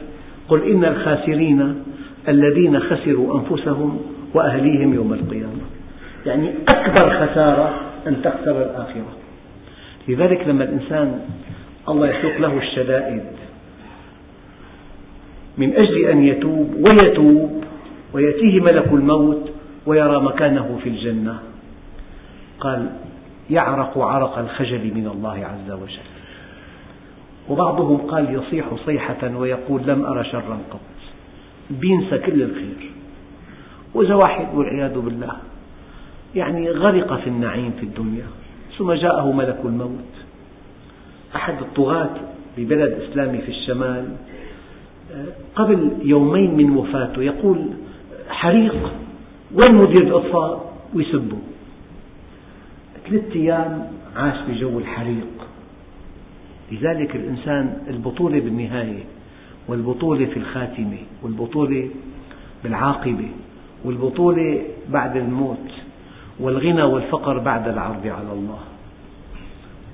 قل 0.48 0.70
إن 0.70 0.84
الخاسرين 0.84 1.74
الذين 2.28 2.80
خسروا 2.80 3.40
أنفسهم 3.40 4.00
وأهليهم 4.34 4.94
يوم 4.94 5.12
القيامة. 5.12 5.62
يعني 6.26 6.50
أكبر 6.74 7.26
خسارة 7.26 7.80
أن 8.06 8.22
تخسر 8.22 8.62
الآخرة. 8.62 9.16
لذلك 10.08 10.48
لما 10.48 10.64
الإنسان 10.64 11.20
الله 11.88 12.08
يسوق 12.08 12.40
له 12.40 12.58
الشدائد 12.58 13.22
من 15.58 15.76
أجل 15.76 16.04
أن 16.04 16.24
يتوب 16.24 16.74
ويتوب 16.74 17.64
ويأتيه 18.12 18.60
ملك 18.60 18.92
الموت 18.92 19.49
ويرى 19.86 20.20
مكانه 20.20 20.78
في 20.82 20.88
الجنة. 20.88 21.38
قال 22.60 22.90
يعرق 23.50 23.98
عرق 23.98 24.38
الخجل 24.38 24.94
من 24.94 25.06
الله 25.06 25.46
عز 25.46 25.70
وجل. 25.70 26.08
وبعضهم 27.48 27.96
قال 27.96 28.34
يصيح 28.34 28.64
صيحة 28.86 29.36
ويقول 29.36 29.82
لم 29.86 30.04
أر 30.04 30.22
شرا 30.22 30.58
قط. 30.70 30.80
بينسى 31.70 32.18
كل 32.18 32.42
الخير. 32.42 32.90
وإذا 33.94 34.14
واحد 34.14 34.54
والعياذ 34.54 34.98
بالله 34.98 35.36
يعني 36.34 36.70
غرق 36.70 37.20
في 37.20 37.26
النعيم 37.26 37.72
في 37.80 37.82
الدنيا 37.82 38.26
ثم 38.78 38.92
جاءه 38.92 39.32
ملك 39.32 39.58
الموت. 39.64 40.14
أحد 41.34 41.62
الطغاة 41.62 42.10
ببلد 42.58 42.92
إسلامي 42.92 43.38
في 43.38 43.48
الشمال 43.48 44.08
قبل 45.54 45.90
يومين 46.02 46.56
من 46.56 46.76
وفاته 46.76 47.22
يقول 47.22 47.66
حريق 48.28 48.92
وين 49.54 49.74
مدير 49.74 50.02
الإطفاء؟ 50.02 50.72
ويسبه. 50.94 51.38
ثلاثة 53.08 53.34
أيام 53.34 53.86
عاش 54.16 54.34
بجو 54.48 54.78
الحريق. 54.78 55.26
لذلك 56.72 57.16
الإنسان 57.16 57.78
البطولة 57.88 58.40
بالنهاية 58.40 59.04
والبطولة 59.68 60.26
في 60.26 60.36
الخاتمة 60.36 60.98
والبطولة 61.22 61.88
بالعاقبة 62.64 63.28
والبطولة 63.84 64.62
بعد 64.88 65.16
الموت 65.16 65.70
والغنى 66.40 66.82
والفقر 66.82 67.38
بعد 67.38 67.68
العرض 67.68 68.06
على 68.06 68.32
الله 68.32 68.58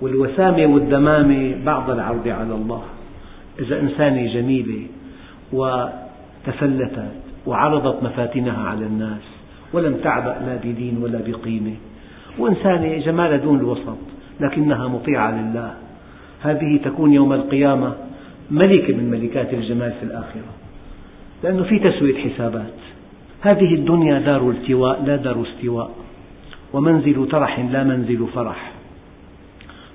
والوسامة 0.00 0.66
والدمامة 0.66 1.64
بعد 1.64 1.90
العرض 1.90 2.28
على 2.28 2.54
الله. 2.54 2.82
إذا 3.58 3.80
إنسانة 3.80 4.32
جميلة 4.34 4.86
وتفلتت 5.52 7.12
وعرضت 7.46 8.02
مفاتنها 8.02 8.68
على 8.68 8.86
الناس 8.86 9.35
ولم 9.72 9.94
تعبأ 9.94 10.36
لا 10.46 10.56
بدين 10.56 10.98
ولا 11.02 11.18
بقيمة. 11.26 11.74
وإنسانة 12.38 12.98
جمال 12.98 13.42
دون 13.42 13.58
الوسط 13.58 13.98
لكنها 14.40 14.88
مطيعة 14.88 15.30
لله. 15.30 15.74
هذه 16.42 16.80
تكون 16.84 17.12
يوم 17.12 17.32
القيامة 17.32 17.92
ملكة 18.50 18.94
من 18.94 19.10
ملكات 19.10 19.54
الجمال 19.54 19.92
في 20.00 20.02
الآخرة 20.02 20.52
لأنه 21.44 21.62
في 21.62 21.78
تسوية 21.78 22.28
حسابات. 22.28 22.74
هذه 23.40 23.74
الدنيا 23.74 24.18
دار 24.18 24.50
التواء 24.50 25.02
لا 25.04 25.16
دار 25.16 25.42
استواء. 25.42 25.90
ومنزل 26.72 27.28
ترح 27.28 27.60
لا 27.60 27.84
منزل 27.84 28.26
فرح. 28.34 28.72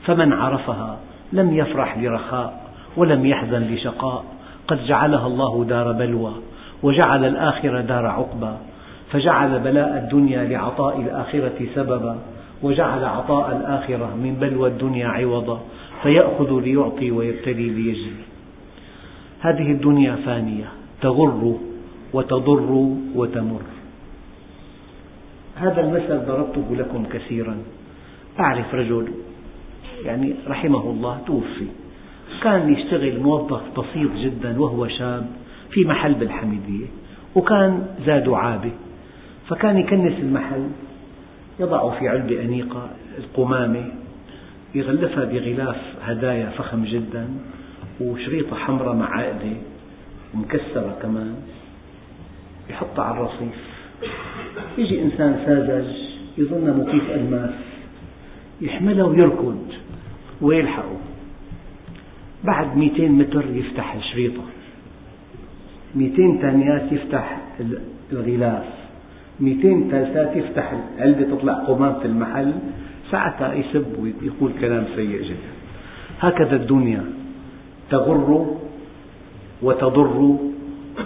فمن 0.06 0.34
عرفها 0.34 1.00
لم 1.34 1.58
يفرح 1.58 1.98
لرخاء 1.98 2.72
ولم 2.98 3.26
يحزن 3.26 3.62
لشقاء 3.62 4.26
قد 4.68 4.86
جعلها 4.86 5.28
الله 5.28 5.66
دار 5.70 5.92
بلوى 5.92 6.34
وجعل 6.84 7.26
الآخرة 7.26 7.82
دار 7.82 8.06
عقبى. 8.06 8.54
فجعل 9.12 9.60
بلاء 9.60 9.98
الدنيا 9.98 10.44
لعطاء 10.44 11.02
الآخرة 11.02 11.68
سببا 11.76 12.20
وجعل 12.64 13.06
عطاء 13.06 13.58
الآخرة 13.58 14.16
من 14.16 14.38
بلوى 14.42 14.70
الدنيا 14.70 15.08
عوضا 15.08 15.62
فيأخذ 16.04 16.62
ليعطي 16.62 17.12
ويبتلي 17.12 17.70
ليجزي. 17.70 18.12
هذه 19.40 19.72
الدنيا 19.72 20.16
فانية 20.16 20.66
تغر 21.02 21.58
وتضر 22.14 22.96
وتمر. 23.16 23.62
هذا 25.56 25.82
المثل 25.82 26.26
ضربته 26.26 26.76
لكم 26.76 27.06
كثيرا. 27.06 27.58
أعرف 28.40 28.76
رجل 28.76 29.08
يعني 30.06 30.34
رحمه 30.48 30.90
الله 30.90 31.20
توفي. 31.28 31.68
كان 32.44 32.74
يشتغل 32.74 33.20
موظف 33.20 33.62
بسيط 33.80 34.12
جدا 34.16 34.62
وهو 34.62 34.88
شاب 34.88 35.26
في 35.72 35.86
محل 35.86 36.14
بالحميدية 36.14 36.86
وكان 37.36 37.86
زاده 38.06 38.38
عابة 38.38 38.72
فكان 39.48 39.78
يكنس 39.78 40.20
المحل 40.20 40.68
يضع 41.60 42.00
في 42.00 42.08
علبة 42.08 42.42
أنيقة 42.42 42.90
القمامة 43.18 43.92
يغلفها 44.76 45.26
بغلاف 45.26 45.78
هدايا 46.02 46.50
فخم 46.50 46.86
جدا 46.86 47.28
وشريطة 48.02 48.56
حمراء 48.56 48.96
مع 48.96 49.18
عقدة 49.18 49.54
ومكسرة 50.34 50.98
كمان. 51.02 51.36
يحطها 52.70 53.06
على 53.06 53.18
الرصيف. 53.18 53.56
يجي 54.78 55.02
إنسان 55.02 55.44
ساذج 55.46 55.96
يظن 56.38 56.78
مكيف 56.80 57.12
ألماس. 57.12 57.54
يحمله 58.62 59.06
ويركض 59.06 59.68
ويلحقه. 60.42 60.98
بعد 62.44 62.78
200 62.78 63.12
متر 63.12 63.46
يفتح 63.50 63.96
الشريطة 63.96 64.44
200 65.96 66.42
ثانيات 66.42 66.92
يفتح 66.92 67.42
الغلاف. 68.12 68.81
200 69.42 69.90
ثالثات 69.92 70.36
يفتح 70.36 70.74
العلبة 70.98 71.36
تطلع 71.36 71.54
قمامة 71.54 72.06
المحل 72.06 72.54
ساعتها 73.12 73.54
يسب 73.54 73.86
ويقول 74.00 74.52
كلام 74.62 74.86
سيء 74.96 75.24
جدا. 75.24 75.52
هكذا 76.20 76.56
الدنيا 76.56 77.04
تغر 77.90 78.46
وتضر 79.62 80.38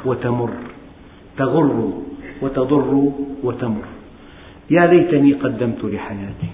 وتمر. 0.06 0.50
تغر 1.38 1.94
وتضر 2.42 3.12
وتمر. 3.44 3.86
يا 4.70 4.86
ليتني 4.86 5.34
قدمت 5.34 5.84
لحياتي. 5.84 6.50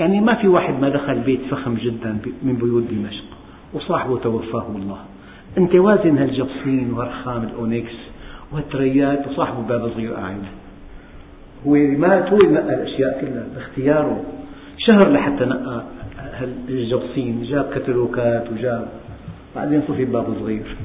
يعني 0.00 0.20
ما 0.20 0.34
في 0.34 0.48
واحد 0.48 0.80
ما 0.80 0.88
دخل 0.88 1.18
بيت 1.18 1.40
فخم 1.50 1.74
جدا 1.74 2.18
من 2.42 2.56
بيوت 2.56 2.82
دمشق 2.90 3.24
وصاحبه 3.74 4.18
توفاه 4.18 4.66
الله. 4.76 4.98
أنت 5.58 5.74
وازن 5.74 6.18
هالجبصين 6.18 6.92
وهالرخام 6.92 7.42
الأونكس 7.42 7.96
وهالتريات 8.52 9.28
وصاحبه 9.28 9.62
باب 9.68 9.90
صغير 9.94 10.14
قاعد. 10.14 10.42
هو 11.66 11.74
مات 11.74 12.32
هو 12.32 12.38
نقى 12.38 12.74
الأشياء 12.74 13.20
كلها 13.20 13.44
باختياره 13.54 14.20
شهر 14.78 15.12
لحتى 15.12 15.44
نقى 15.44 15.82
هالجبصين 16.38 17.42
جاب 17.42 17.70
كتالوجات 17.74 18.52
وجاب 18.52 18.88
بعدين 19.56 19.82
صفي 19.88 20.04
باب 20.04 20.26
صغير. 20.40 20.76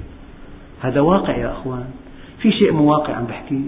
هذا 0.81 1.01
واقع 1.01 1.37
يا 1.37 1.51
أخوان. 1.51 1.85
في 2.39 2.51
شيء 2.51 2.71
مو 2.71 2.91
واقع 2.91 3.13
عم 3.15 3.25
بحكيه. 3.25 3.61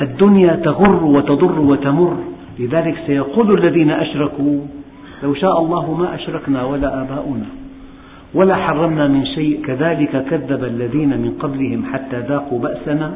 الدنيا 0.00 0.56
تغر 0.56 1.04
وتضر 1.04 1.60
وتمر. 1.60 2.16
لذلك 2.58 2.96
سيقول 3.06 3.58
الذين 3.58 3.90
أشركوا 3.90 4.60
لو 5.22 5.34
شاء 5.34 5.60
الله 5.60 5.94
ما 5.94 6.14
أشركنا 6.14 6.64
ولا 6.64 7.02
آباؤنا 7.02 7.46
ولا 8.34 8.56
حرمنا 8.56 9.08
من 9.08 9.26
شيء. 9.26 9.64
كذلك 9.66 10.24
كذب 10.30 10.64
الذين 10.64 11.08
من 11.08 11.30
قبلهم 11.38 11.84
حتى 11.92 12.20
ذاقوا 12.20 12.58
بأسنا. 12.60 13.12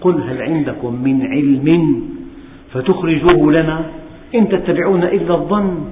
قل 0.00 0.22
هل 0.22 0.42
عندكم 0.42 1.02
من 1.04 1.22
علم؟ 1.22 1.68
فتخرجوه 2.72 3.52
لنا. 3.52 3.84
إن 4.34 4.48
تتبعون 4.48 5.02
إلا 5.04 5.34
الظن 5.34 5.90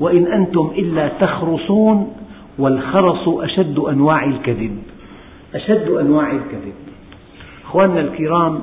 وإن 0.00 0.26
أنتم 0.26 0.70
إلا 0.78 1.08
تخرصون 1.08 2.12
والخرص 2.58 3.28
أشد 3.28 3.78
أنواع 3.78 4.24
الكذب. 4.24 4.78
أشد 5.54 5.88
أنواع 5.88 6.30
الكذب. 6.30 6.74
أخواننا 7.64 8.00
الكرام 8.00 8.60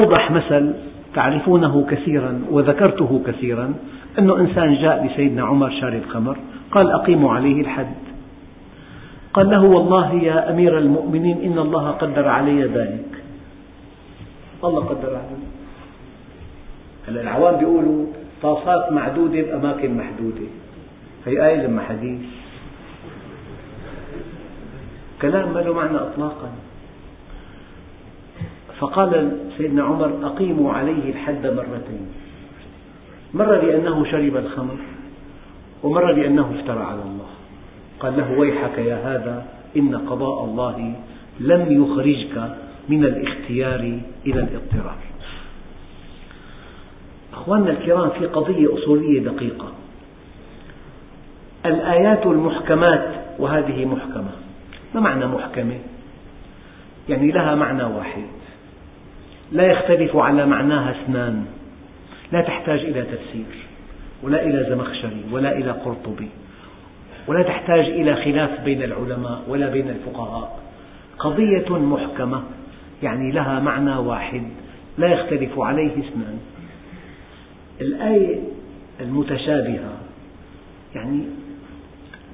أوضح 0.00 0.30
مثل 0.30 0.74
تعرفونه 1.14 1.86
كثيرا 1.90 2.42
وذكرته 2.50 3.22
كثيرا. 3.26 3.74
أنه 4.18 4.36
إنسان 4.40 4.74
جاء 4.74 5.06
لسيدنا 5.06 5.44
عمر 5.44 5.70
شارب 5.80 6.02
خمر 6.08 6.36
قال 6.70 6.90
أقيموا 6.90 7.32
عليه 7.32 7.60
الحد. 7.60 7.94
قال 9.34 9.50
له 9.50 9.64
والله 9.64 10.14
يا 10.14 10.50
أمير 10.50 10.78
المؤمنين 10.78 11.42
إن 11.42 11.58
الله 11.58 11.90
قدر 11.90 12.28
علي 12.28 12.62
ذلك. 12.62 13.22
الله 14.64 14.80
قدر 14.80 15.08
عليه 15.08 15.55
هلا 17.08 17.20
العوام 17.20 17.56
بيقولوا 17.56 18.06
طاسات 18.42 18.92
معدودة 18.92 19.42
بأماكن 19.42 19.96
محدودة. 19.96 20.46
هي 21.26 21.46
آية 21.46 21.66
لما 21.66 21.82
حديث. 21.82 22.20
كلام 25.22 25.54
ما 25.54 25.58
له 25.58 25.74
معنى 25.74 25.96
إطلاقا. 25.96 26.50
فقال 28.78 29.38
سيدنا 29.58 29.82
عمر 29.82 30.26
أقيموا 30.26 30.72
عليه 30.72 31.10
الحد 31.10 31.46
مرتين. 31.46 32.06
مرة 33.34 33.56
لأنه 33.56 34.04
شرب 34.04 34.36
الخمر 34.36 34.76
ومرة 35.82 36.12
لأنه 36.12 36.52
افترى 36.58 36.84
على 36.84 37.02
الله. 37.02 37.28
قال 38.00 38.16
له 38.16 38.38
ويحك 38.38 38.78
يا 38.78 38.96
هذا 38.96 39.46
إن 39.76 39.96
قضاء 39.96 40.44
الله 40.44 40.94
لم 41.40 41.82
يخرجك 41.82 42.56
من 42.88 43.04
الاختيار 43.04 43.80
إلى 44.26 44.40
الاضطرار. 44.40 44.96
أخواننا 47.36 47.70
الكرام 47.70 48.10
في 48.10 48.26
قضية 48.26 48.74
أصولية 48.74 49.20
دقيقة. 49.20 49.72
الآيات 51.66 52.26
المحكمات 52.26 53.08
وهذه 53.38 53.84
محكمة. 53.84 54.30
ما 54.94 55.00
معنى 55.00 55.26
محكمة؟ 55.26 55.78
يعني 57.08 57.30
لها 57.30 57.54
معنى 57.54 57.82
واحد. 57.82 58.24
لا 59.52 59.66
يختلف 59.66 60.16
على 60.16 60.46
معناها 60.46 60.90
اثنان. 60.90 61.44
لا 62.32 62.40
تحتاج 62.40 62.80
إلى 62.80 63.02
تفسير 63.02 63.46
ولا 64.22 64.42
إلى 64.42 64.66
زمخشري 64.70 65.24
ولا 65.32 65.58
إلى 65.58 65.70
قرطبي 65.70 66.28
ولا 67.26 67.42
تحتاج 67.42 67.84
إلى 67.84 68.14
خلاف 68.16 68.60
بين 68.60 68.82
العلماء 68.82 69.42
ولا 69.48 69.68
بين 69.68 69.88
الفقهاء. 69.88 70.60
قضية 71.18 71.78
محكمة 71.78 72.42
يعني 73.02 73.32
لها 73.32 73.60
معنى 73.60 73.96
واحد. 73.96 74.42
لا 74.98 75.08
يختلف 75.08 75.58
عليه 75.58 75.92
اثنان. 75.92 76.38
الآية 77.80 78.40
المتشابهة 79.00 79.92
يعني 80.94 81.24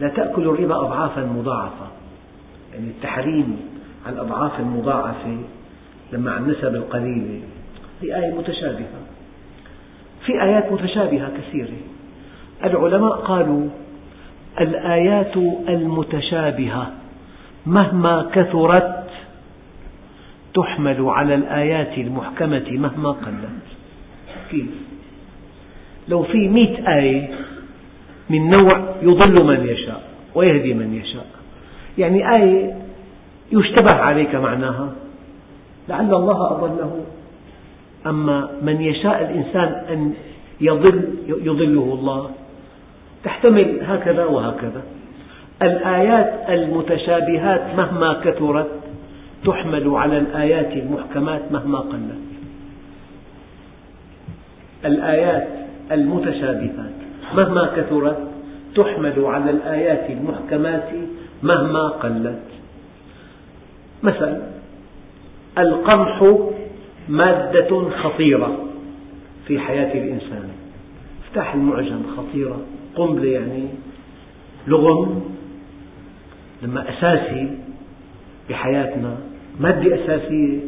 لا 0.00 0.08
تأكل 0.08 0.42
الربا 0.42 0.76
أضعافا 0.76 1.24
مضاعفة. 1.24 1.86
يعني 2.74 2.86
التحريم 2.86 3.56
على 4.06 4.14
الأضعاف 4.14 4.60
المضاعفة 4.60 5.38
لما 6.12 6.30
عن 6.30 6.42
النسب 6.42 6.74
القليلة 6.74 7.40
هي 8.02 8.16
آية 8.16 8.34
متشابهة. 8.34 9.00
في 10.26 10.42
آيات 10.42 10.72
متشابهة 10.72 11.30
كثيرة. 11.38 11.76
العلماء 12.64 13.12
قالوا 13.12 13.68
الآيات 14.60 15.36
المتشابهة 15.68 16.92
مهما 17.66 18.30
كثرت 18.34 19.08
تحمل 20.54 21.00
على 21.00 21.34
الآيات 21.34 21.98
المحكمة 21.98 22.70
مهما 22.70 23.10
قلت. 23.10 23.62
كيف؟ 24.50 24.66
لو 26.08 26.22
في 26.22 26.48
مئة 26.48 26.98
آية 26.98 27.28
من 28.30 28.50
نوع 28.50 28.94
يضل 29.02 29.44
من 29.44 29.66
يشاء 29.66 30.02
ويهدي 30.34 30.74
من 30.74 30.94
يشاء. 30.94 31.26
يعني 31.98 32.36
آية 32.36 32.74
يشتبه 33.52 33.96
عليك 33.96 34.34
معناها. 34.34 34.92
لعل 35.88 36.14
الله 36.14 36.50
أضله. 36.50 37.00
أما 38.06 38.50
من 38.62 38.80
يشاء 38.80 39.22
الإنسان 39.22 39.84
أن 39.90 40.14
يضل 40.60 41.14
يضله 41.28 41.94
الله. 42.00 42.30
تحتمل 43.24 43.78
هكذا 43.82 44.24
وهكذا. 44.24 44.82
الآيات 45.62 46.44
المتشابهات 46.48 47.76
مهما 47.76 48.12
كثرت 48.24 48.70
تحمل 49.44 49.88
على 49.88 50.18
الآيات 50.18 50.72
المحكمات 50.72 51.52
مهما 51.52 51.78
قلت. 51.78 52.18
الآيات 54.84 55.61
المتشابهات. 55.92 56.92
مهما 57.34 57.66
كثرت 57.76 58.18
تحمل 58.74 59.24
على 59.24 59.50
الآيات 59.50 60.10
المحكمات 60.10 60.88
مهما 61.42 61.88
قلت. 61.88 62.42
مثلا 64.02 64.42
القمح 65.58 66.36
مادة 67.08 67.90
خطيرة 67.90 68.64
في 69.46 69.58
حياة 69.58 69.94
الإنسان. 69.94 70.48
افتح 71.28 71.54
المعجم 71.54 72.02
خطيرة. 72.16 72.60
قنبلة 72.94 73.28
يعني 73.28 73.68
لغم 74.66 75.22
لما 76.62 76.88
أساسي 76.88 77.58
بحياتنا 78.50 79.16
مادة 79.60 79.94
أساسية. 79.94 80.58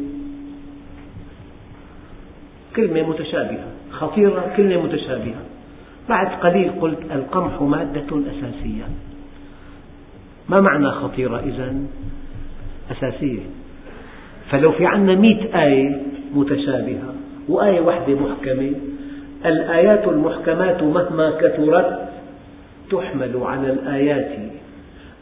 كلمة 2.75 3.09
متشابهة. 3.09 3.74
خطيرة 3.99 4.53
كلمة 4.57 4.83
متشابهة. 4.83 5.41
بعد 6.09 6.27
قليل 6.27 6.71
قلت 6.81 6.99
القمح 7.11 7.61
مادة 7.61 8.07
أساسية. 8.09 8.83
ما 10.49 10.61
معنى 10.61 10.91
خطيرة 10.91 11.39
إذن؟ 11.39 11.87
أساسية. 12.91 13.39
فلو 14.49 14.71
في 14.71 14.85
عندنا 14.85 15.15
مئة 15.15 15.63
آية 15.63 16.01
متشابهة 16.35 17.13
وآية 17.49 17.81
واحدة 17.81 18.15
محكمة 18.15 18.71
الآيات 19.45 20.07
المحكمات 20.07 20.83
مهما 20.83 21.31
كثرت 21.31 22.09
تحمل 22.91 23.37
على 23.41 23.71
الآيات. 23.71 24.31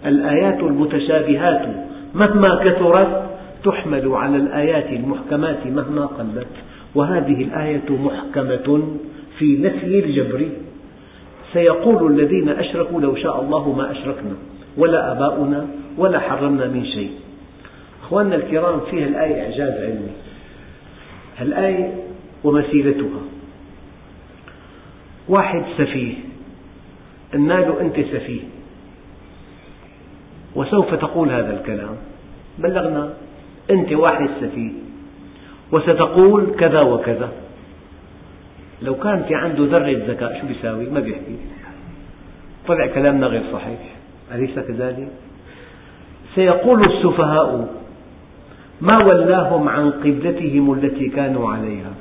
الآيات 0.06 0.60
المتشابهات 0.60 1.68
مهما 2.16 2.64
كثرت 2.64 3.24
تحمل 3.64 4.08
على 4.14 4.38
الآيات 4.38 4.90
المحكمات 4.90 5.68
مهما 5.68 6.06
قلت. 6.06 6.48
وهذه 6.96 7.44
الآية 7.44 7.90
محكمة 7.90 8.98
في 9.40 9.58
نفي 9.58 10.00
الجبر. 10.00 10.50
سيقول 11.54 12.12
الذين 12.12 12.50
أشركوا 12.50 13.02
لو 13.02 13.16
شاء 13.16 13.42
الله 13.42 13.74
ما 13.74 13.92
أشركنا 13.92 14.36
ولا 14.78 15.12
آباؤنا 15.12 15.68
ولا 15.98 16.20
حرمنا 16.20 16.68
من 16.68 16.86
شيء. 16.86 17.12
أخواننا 18.04 18.36
الكرام 18.36 18.80
فيها 18.80 19.08
الآية 19.08 19.44
إعجاز 19.44 19.74
علمي. 19.82 20.12
الآية 21.42 21.94
ومسيرتها 22.44 23.22
واحد 25.30 25.64
سفيه. 25.78 26.14
قلنا 27.34 27.54
له 27.54 27.82
أنت 27.82 27.96
سفيه. 27.96 28.42
وسوف 30.56 30.94
تقول 30.94 31.30
هذا 31.30 31.60
الكلام. 31.60 31.96
بلغنا 32.60 33.14
أنت 33.72 33.94
واحد 33.94 34.30
سفيه. 34.42 34.72
وستقول 35.74 36.56
كذا 36.60 36.82
وكذا. 36.82 37.30
لو 38.82 38.96
كان 38.96 39.24
في 39.28 39.36
عنده 39.36 39.66
ذرة 39.66 40.04
ذكاء 40.08 40.42
شو 40.42 40.48
بيساوي؟ 40.48 40.86
ما 40.86 41.00
بيحكي. 41.00 41.38
طلع 42.68 42.88
كلامنا 42.88 43.28
غير 43.28 43.44
صحيح. 43.54 43.80
أليس 44.32 44.60
كذلك؟ 44.60 45.08
سيقول 46.36 46.80
السفهاء 46.80 47.68
ما 48.82 48.98
ولاهم 49.06 49.70
عن 49.70 49.92
قبلتهم 49.92 50.74
التي 50.74 51.10
كانوا 51.10 51.52
عليها. 51.52 51.94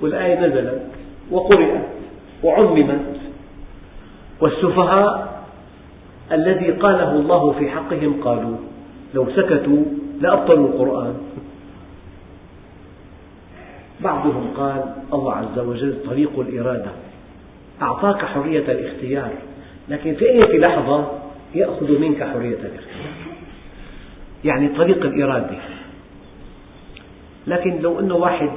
والآية 0.00 0.46
نزلت 0.46 0.82
وقرأت 1.30 1.86
وعممت. 2.42 3.16
والسفهاء 4.40 5.44
الذي 6.32 6.70
قاله 6.70 7.12
الله 7.12 7.52
في 7.52 7.70
حقهم 7.70 8.22
قالوا 8.24 8.56
لو 9.14 9.26
سكتوا 9.36 9.84
لأبطلوا 10.20 10.68
القرآن. 10.68 11.14
بعضهم 14.00 14.50
قال 14.56 14.94
الله 15.12 15.32
عز 15.32 15.58
وجل 15.58 15.96
طريق 16.06 16.40
الإرادة. 16.40 16.90
أعطاك 17.82 18.24
حرية 18.24 18.72
الاختيار 18.72 19.32
لكن 19.88 20.14
في 20.14 20.30
أي 20.30 20.58
لحظة 20.58 21.08
يأخذ 21.54 21.98
منك 21.98 22.22
حرية 22.22 22.58
الاختيار. 22.58 23.12
يعني 24.44 24.68
طريق 24.68 25.04
الإرادة. 25.04 25.58
لكن 27.46 27.78
لو 27.78 28.00
أنه 28.00 28.14
واحد 28.14 28.50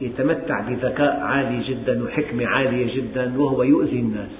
يتمتع 0.00 0.60
بذكاء 0.60 1.20
عالي 1.20 1.62
جدا 1.68 2.04
وحكمة 2.04 2.46
عالية 2.46 2.96
جدا 2.96 3.40
وهو 3.40 3.62
يؤذي 3.62 3.98
الناس 3.98 4.30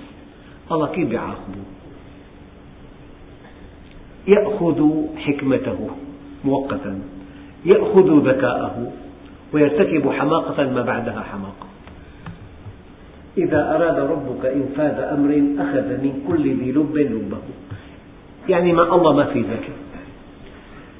الله 0.72 0.86
كيف 0.86 1.12
يعاقبه 1.12 1.64
يأخذ 4.26 4.90
حكمته. 5.16 5.90
مؤقتا 6.44 7.00
يأخذ 7.64 8.28
ذكاءه 8.28 8.92
ويرتكب 9.52 10.10
حماقة 10.10 10.70
ما 10.70 10.82
بعدها 10.82 11.20
حماقة. 11.20 11.66
إذا 13.38 13.76
أراد 13.76 13.98
ربك 13.98 14.46
إنفاذ 14.46 15.00
أمر 15.00 15.30
أخذ 15.58 15.88
من 16.02 16.24
كل 16.28 16.42
ذي 16.42 16.72
لب 16.72 16.96
لبه. 16.96 17.38
يعني 18.48 18.72
ما 18.72 18.94
الله 18.94 19.12
ما 19.12 19.24
في 19.24 19.40
ذكاء. 19.40 19.76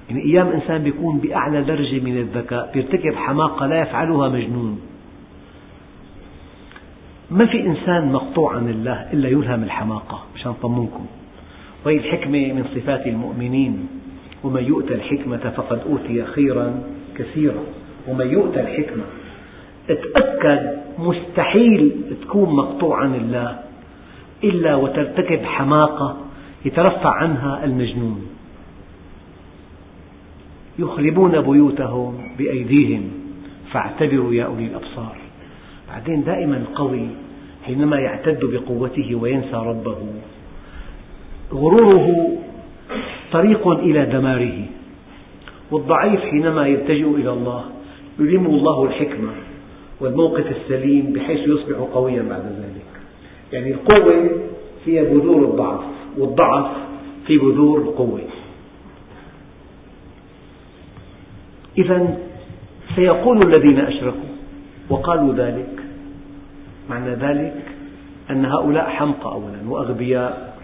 يعني 0.09 0.22
أيام 0.24 0.49
إنسان 0.49 0.82
بيكون 0.82 1.18
بأعلى 1.18 1.62
درجة 1.62 2.01
من 2.01 2.16
الذكاء 2.18 2.70
بيرتكب 2.74 3.14
حماقة 3.14 3.66
لا 3.66 3.80
يفعلها 3.80 4.28
مجنون. 4.28 4.80
ما 7.30 7.47
في 7.47 7.66
إنسان 7.66 8.12
مقطوع 8.12 8.57
عن 8.57 8.68
الله 8.68 9.12
إلا 9.12 9.28
يلهم 9.28 9.62
الحماقة 9.62 10.24
مشان 10.34 10.53
طمنكم. 10.53 11.07
وهي 11.87 11.97
الحكمة 11.97 12.53
من 12.53 12.64
صفات 12.74 13.07
المؤمنين. 13.07 13.89
ومن 14.45 14.64
يؤتى 14.64 14.95
الحكمة 14.95 15.53
فقد 15.57 15.80
أوتي 15.87 16.24
خيرا 16.24 16.82
كثيرة 17.16 17.64
ومن 18.09 18.26
يؤتى 18.26 18.61
الحكمة 18.61 19.03
تأكد 19.89 20.76
مستحيل 20.99 21.93
تكون 22.22 22.57
مقطوع 22.57 23.01
عن 23.01 23.14
الله 23.14 23.59
إلا 24.45 24.74
وترتكب 24.74 25.45
حماقة 25.45 26.16
يترفع 26.64 27.11
عنها 27.11 27.64
المجنون. 27.64 28.26
يخربون 30.78 31.41
بيوتهم 31.41 32.28
بأيديهم 32.39 33.11
فاعتبروا 33.72 34.34
يا 34.34 34.45
أولي 34.45 34.66
الأبصار. 34.66 35.16
بعدين 35.89 36.24
دائما 36.24 36.57
القوي 36.57 37.09
حينما 37.66 37.97
يعتد 37.97 38.45
بقوته 38.45 39.14
وينسى 39.14 39.57
ربه. 39.57 39.97
غروره 41.53 42.37
طريق 43.33 43.68
إلى 43.68 44.07
دماره 44.07 44.64
والضعيف 45.70 46.20
حينما 46.20 46.66
يلتجئ 46.66 47.09
إلى 47.09 47.33
الله 47.33 47.64
يلهمه 48.20 48.51
الله 48.51 48.85
الحكمة 48.85 49.31
والموقف 50.01 50.47
السليم 50.57 51.12
بحيث 51.12 51.49
يصبح 51.49 51.77
قويا 51.95 52.22
بعد 52.22 52.43
ذلك. 52.43 52.87
يعني 53.53 53.72
القوة 53.72 54.31
فيها 54.85 55.03
بذور 55.03 55.45
الضعف 55.45 55.85
والضعف 56.18 56.66
في 57.27 57.39
بذور 57.39 57.79
القوة. 57.79 58.20
إذا 61.79 62.18
سيقول 62.97 63.55
الذين 63.55 63.79
أشركوا 63.79 64.31
وقالوا 64.89 65.35
ذلك. 65.35 65.81
معنى 66.91 67.11
ذلك 67.11 67.64
أن 68.31 68.45
هؤلاء 68.45 68.89
حمقى 68.89 69.33
أولا 69.33 69.59
وأغبياء. 69.68 70.55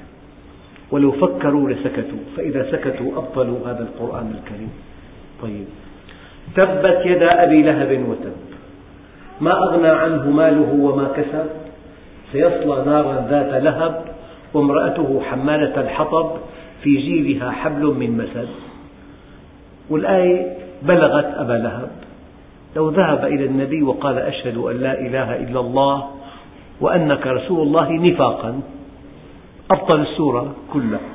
ولو 0.93 1.13
فكروا 1.13 1.71
لسكتوا 1.71 2.19
فإذا 2.37 2.71
سكتوا 2.73 3.13
أبطلوا 3.17 3.59
هذا 3.67 3.83
القرآن 3.83 4.35
الكريم. 4.39 4.71
طيب. 5.43 5.65
تبت 6.57 7.07
يدا 7.07 7.45
أبي 7.45 7.63
لهب 7.63 8.09
وتب. 8.09 8.33
ما 9.41 9.65
أغنى 9.65 9.89
عنه 9.89 10.31
ماله 10.31 10.73
وما 10.81 11.09
كسب؟ 11.17 11.47
سيصلى 12.33 12.85
نارا 12.87 13.27
ذات 13.31 13.63
لهب 13.63 14.05
وامرأته 14.55 15.21
حمالة 15.31 15.81
الحطب 15.81 16.31
في 16.83 16.97
جيبها 16.97 17.51
حبل 17.51 17.87
من 17.87 18.19
مسد. 18.19 18.49
والآية 19.91 20.57
بلغت 20.83 21.35
أبا 21.35 21.53
لهب. 21.53 21.91
لو 22.77 22.91
ذهب 22.91 23.25
إلى 23.25 23.45
النبي 23.45 23.83
وقال 23.83 24.19
أشهد 24.19 24.57
أن 24.57 24.77
لا 24.81 25.01
إله 25.01 25.37
إلا 25.37 25.61
الله 25.61 26.05
وأنك 26.81 27.27
رسول 27.27 27.63
الله 27.63 27.93
نفاقا. 27.93 28.61
أبطل 29.73 30.01
السورة 30.01 30.55
كلها. 30.73 31.11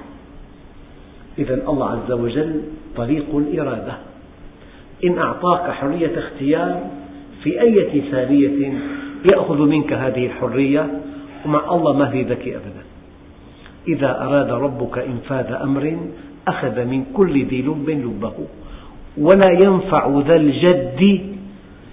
إذا 1.37 1.53
الله 1.69 1.89
عز 1.89 2.11
وجل 2.11 2.61
طريق 2.95 3.35
الإرادة. 3.35 3.97
إن 5.05 5.17
أعطاك 5.17 5.71
حرية 5.71 6.19
اختيار 6.19 6.89
في 7.43 7.61
أي 7.61 8.01
ثانية 8.11 8.73
يأخذ 9.25 9.57
منك 9.57 9.93
هذه 9.93 10.25
الحرية 10.25 11.01
ومع 11.45 11.75
الله 11.75 11.93
ما 11.93 12.09
في 12.09 12.23
ذكي 12.23 12.55
أبدا. 12.55 12.83
إذا 13.87 14.21
أراد 14.21 14.49
ربك 14.49 14.97
إنفاذ 14.97 15.51
أمر 15.51 15.97
أخذ 16.47 16.85
من 16.85 17.05
كل 17.13 17.45
ذي 17.45 17.61
لب 17.61 17.89
لبه. 17.89 18.33
ولا 19.17 19.51
ينفع 19.51 20.21
ذا 20.27 20.35
الجد 20.35 21.21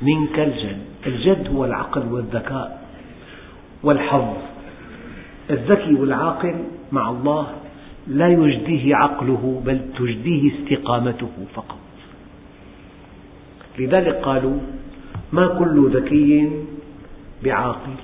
منك 0.03 0.39
الجد. 0.39 0.79
الجد 1.07 1.49
هو 1.55 1.65
العقل 1.65 2.13
والذكاء 2.13 2.83
والحظ. 3.83 4.54
الذكي 5.51 5.95
والعاقل 5.95 6.55
مع 6.93 7.11
الله 7.11 7.47
لا 8.07 8.29
يجديه 8.29 8.97
عقله 8.97 9.63
بل 9.67 9.81
تجديه 9.99 10.53
استقامته 10.53 11.33
فقط. 11.55 11.79
لذلك 13.79 14.15
قالوا 14.15 14.59
ما 15.33 15.47
كل 15.59 15.91
ذكي 15.97 16.51
بعاقل؟ 17.45 17.95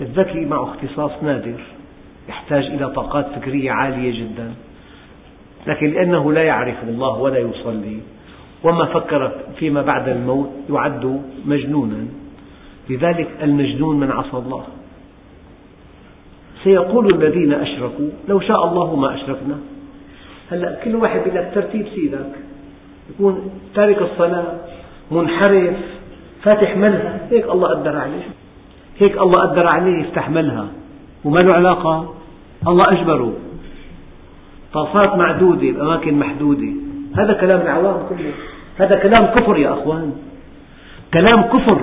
الذكي 0.00 0.44
معه 0.44 0.64
اختصاص 0.64 1.22
نادر 1.22 1.60
يحتاج 2.28 2.64
إلى 2.64 2.90
طاقات 2.90 3.26
فكرية 3.26 3.70
عالية 3.70 4.20
جدا 4.20 4.52
لكن 5.66 5.86
لأنه 5.90 6.32
لا 6.32 6.42
يعرف 6.42 6.84
الله 6.84 7.18
ولا 7.18 7.38
يصلي 7.38 7.98
وما 8.64 8.84
فكر 8.84 9.32
فيما 9.58 9.82
بعد 9.82 10.08
الموت 10.08 10.50
يعد 10.70 11.22
مجنونا. 11.46 12.06
لذلك 12.90 13.28
المجنون 13.42 14.00
من 14.00 14.10
عصى 14.10 14.36
الله. 14.36 14.64
سيقول 16.64 17.08
الذين 17.14 17.52
أشركوا 17.52 18.10
لو 18.28 18.40
شاء 18.40 18.68
الله 18.68 18.96
ما 18.96 19.14
أشركنا. 19.14 19.58
هلا 20.50 20.78
كل 20.84 20.96
واحد 20.96 21.20
يقول 21.20 21.34
لك 21.34 21.50
ترتيب 21.54 21.86
سيدك. 21.94 22.32
يكون 23.10 23.50
تارك 23.74 24.02
الصلاة 24.02 24.44
منحرف 25.10 25.76
فاتح 26.42 26.76
ملهى 26.76 27.20
هيك 27.30 27.44
الله 27.44 27.68
قدر 27.68 27.96
عليه. 27.96 28.28
هيك 28.98 29.18
الله 29.18 29.40
قدر 29.40 29.66
عليه 29.66 30.00
يفتح 30.00 30.30
ملهى 30.30 30.64
وما 31.24 31.40
له 31.40 31.54
علاقة؟ 31.54 32.14
الله 32.68 32.92
أجبره. 32.92 33.32
طاسات 34.72 35.16
معدودة 35.16 35.70
بأماكن 35.70 36.14
محدودة. 36.18 36.72
هذا 37.16 37.32
كلام 37.32 37.60
العوام 37.60 37.96
كله. 38.08 38.32
هذا 38.78 38.96
كلام 38.96 39.34
كفر 39.34 39.58
يا 39.58 39.72
أخوان. 39.72 40.12
كلام 41.14 41.42
كفر. 41.42 41.78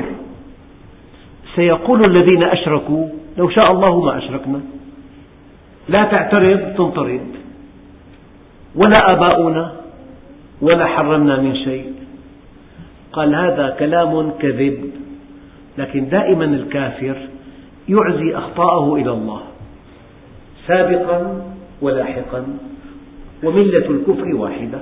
سيقول 1.55 2.05
الذين 2.05 2.43
أشركوا 2.43 3.07
لو 3.39 3.49
شاء 3.49 3.71
الله 3.71 4.01
ما 4.01 4.17
أشركنا. 4.17 4.61
لا 5.89 6.03
تعترض 6.03 6.59
تنطرد. 6.77 7.27
ولا 8.75 9.11
آباؤنا 9.13 9.73
ولا 10.61 10.85
حرمنا 10.85 11.39
من 11.39 11.55
شيء. 11.55 11.93
قال 13.13 13.35
هذا 13.35 13.75
كلام 13.79 14.31
كذب. 14.31 14.91
لكن 15.77 16.09
دائما 16.09 16.45
الكافر 16.45 17.15
يعزي 17.89 18.37
أخطاءه 18.37 18.95
إلى 18.95 19.11
الله. 19.11 19.41
سابقا 20.67 21.41
ولاحقا. 21.81 22.45
وملة 23.43 23.85
الكفر 23.89 24.35
واحدة. 24.35 24.79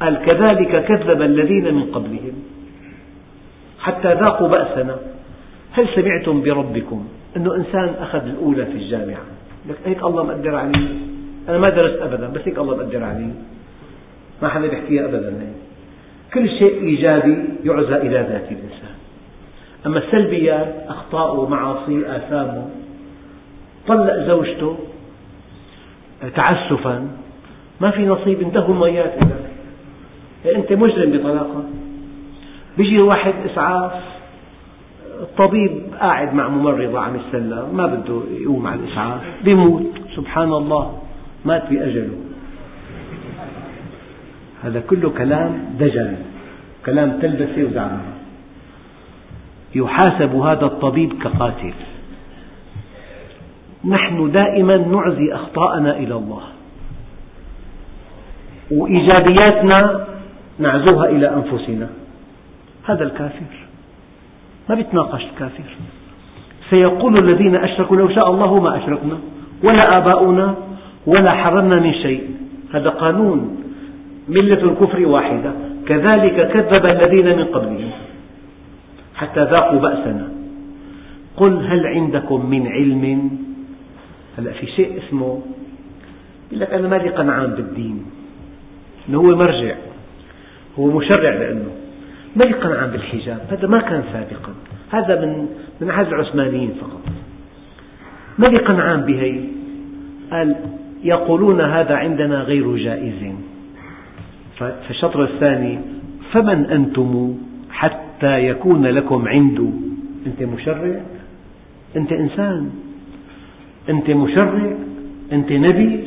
قال 0.00 0.22
كذلك 0.26 0.84
كذب 0.84 1.22
الذين 1.22 1.74
من 1.74 1.84
قبلهم. 1.84 2.42
حتى 3.80 4.14
ذاقوا 4.14 4.48
بأسنا. 4.48 4.96
هل 5.72 5.88
سمعتم 5.94 6.42
بربكم؟ 6.42 7.08
أنه 7.36 7.54
إنسان 7.56 7.94
أخذ 8.00 8.24
الأولى 8.26 8.66
في 8.66 8.72
الجامعة. 8.72 9.22
لك 9.68 9.76
هيك 9.86 10.02
الله 10.04 10.24
مقدر 10.24 10.54
علي 10.54 10.88
أنا 11.48 11.58
ما 11.58 11.68
درست 11.68 12.02
أبدا 12.02 12.26
بس 12.28 12.40
هيك 12.44 12.58
الله 12.58 12.76
مقدر 12.76 13.04
علي 13.04 13.30
ما 14.42 14.48
حدا 14.48 14.66
بيحكيها 14.66 15.04
أبدا 15.04 15.52
كل 16.34 16.48
شيء 16.48 16.82
إيجابي 16.82 17.44
يعزى 17.64 17.96
إلى 17.96 18.16
ذات 18.16 18.52
الإنسان. 18.52 18.94
أما 19.86 19.98
السلبيات 19.98 20.74
أخطاءه 20.88 21.48
معاصيه 21.48 22.16
آثامه 22.16 22.68
طلق 23.86 24.26
زوجته 24.26 24.78
تعسفا. 26.34 27.08
ما 27.80 27.90
في 27.90 28.06
نصيب 28.06 28.40
انتهوا 28.40 28.74
الميات 28.74 29.14
أنت 30.56 30.72
مجرم 30.72 31.10
بطلاقة. 31.10 31.64
بيجي 32.78 33.00
واحد 33.00 33.34
إسعاف 33.52 33.92
الطبيب 35.20 35.70
قاعد 36.00 36.34
مع 36.34 36.48
ممرضة 36.48 37.00
عم 37.00 37.16
يتسلى 37.16 37.66
ما 37.72 37.86
بده 37.86 38.20
يقوم 38.30 38.66
على 38.66 38.80
الإسعاف 38.80 39.20
بيموت. 39.44 39.86
سبحان 40.16 40.52
الله 40.52 40.98
مات 41.44 41.70
بأجله. 41.70 42.18
هذا 44.64 44.80
كله 44.80 45.10
كلام 45.10 45.64
دجل 45.78 46.16
كلام 46.86 47.18
تلبسة 47.22 47.64
وزعمة 47.64 48.00
يحاسب 49.74 50.34
هذا 50.34 50.66
الطبيب 50.66 51.22
كقاتل. 51.22 51.74
نحن 53.84 54.30
دائما 54.32 54.76
نعزي 54.76 55.34
أخطاءنا 55.34 55.96
إلى 55.96 56.14
الله. 56.14 56.42
وإيجابياتنا 58.70 60.06
نعزوها 60.58 61.08
إلى 61.08 61.34
أنفسنا. 61.34 61.88
هذا 62.84 63.04
الكافر. 63.04 63.69
ما 64.70 64.76
بيتناقش 64.76 65.24
الكافر 65.24 65.64
سيقول 66.70 67.18
الذين 67.18 67.56
أشركوا 67.56 67.96
لو 67.96 68.08
شاء 68.08 68.30
الله 68.30 68.60
ما 68.60 68.76
أشركنا 68.76 69.18
ولا 69.64 69.98
آباؤنا 69.98 70.54
ولا 71.06 71.30
حرمنا 71.30 71.80
من 71.80 71.94
شيء. 71.94 72.30
هذا 72.74 72.90
قانون 72.90 73.62
ملة 74.28 74.62
الكفر 74.62 75.06
واحدة. 75.06 75.52
كذلك 75.86 76.48
كذب 76.52 76.86
الذين 76.86 77.38
من 77.38 77.44
قبلهم. 77.44 77.90
حتى 79.14 79.44
ذاقوا 79.44 79.80
بأسنا. 79.80 80.28
قل 81.36 81.66
هل 81.66 81.86
عندكم 81.86 82.50
من 82.50 82.66
علم؟ 82.66 83.30
هلا 84.38 84.52
في 84.52 84.66
شيء 84.66 84.98
اسمه 84.98 85.40
يقول 86.50 86.60
لك 86.60 86.72
أنا 86.74 86.88
مالي 86.88 87.08
قنعان 87.08 87.50
بالدين. 87.50 88.04
أنه 89.08 89.18
هو 89.18 89.36
مرجع 89.36 89.74
هو 90.78 90.86
مشرع 90.86 91.30
لأنه. 91.30 91.79
ما 92.36 92.44
قنعان 92.44 92.90
بالحجاب 92.90 93.40
هذا 93.50 93.68
ما 93.68 93.80
كان 93.80 94.02
سابقا. 94.12 94.52
هذا 94.90 95.20
من 95.20 95.48
من 95.80 95.90
عهد 95.90 96.06
العثمانيين 96.06 96.70
فقط. 96.80 97.02
ما 98.38 98.48
قنعان 98.48 99.00
بهي 99.00 99.40
قال 100.30 100.56
يقولون 101.04 101.60
هذا 101.60 101.94
عندنا 101.94 102.40
غير 102.40 102.76
جائز. 102.76 103.34
في 104.58 104.90
الشطر 104.90 105.24
الثاني 105.24 105.78
فمن 106.32 106.66
أنتم 106.66 107.34
حتى 107.70 108.46
يكون 108.46 108.86
لكم 108.86 109.28
عنده 109.28 109.68
أنت 110.26 110.42
مشرع؟ 110.42 111.00
أنت 111.96 112.12
إنسان؟ 112.12 112.70
أنت 113.88 114.10
مشرع؟ 114.10 114.72
أنت 115.32 115.52
نبي؟ 115.52 116.04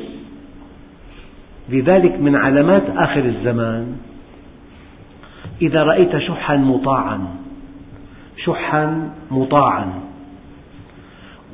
لذلك 1.70 2.20
من 2.20 2.36
علامات 2.36 2.84
آخر 2.96 3.26
الزمان 3.26 3.96
إذا 5.62 5.84
رأيت 5.84 6.18
شحا 6.18 6.56
مطاعا 6.58 7.20
شحا 8.46 9.10
مطاعا 9.32 9.88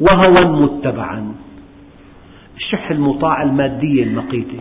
وهوى 0.01 0.45
متبعا. 0.45 1.33
الشح 2.57 2.91
المطاع 2.91 3.43
المادية 3.43 4.03
المقيتة 4.03 4.59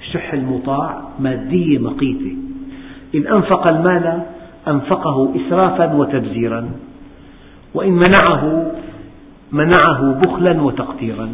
الشح 0.00 0.32
المطاع 0.32 1.02
مادية 1.18 1.78
مقيتة 1.78 2.36
إن 3.14 3.26
أنفق 3.26 3.66
المال 3.66 4.22
أنفقه 4.68 5.34
إسرافا 5.36 5.94
وتبذيرا 5.94 6.70
وإن 7.74 7.92
منعه 7.92 8.72
منعه 9.52 10.20
بخلا 10.26 10.62
وتقتيرا 10.62 11.32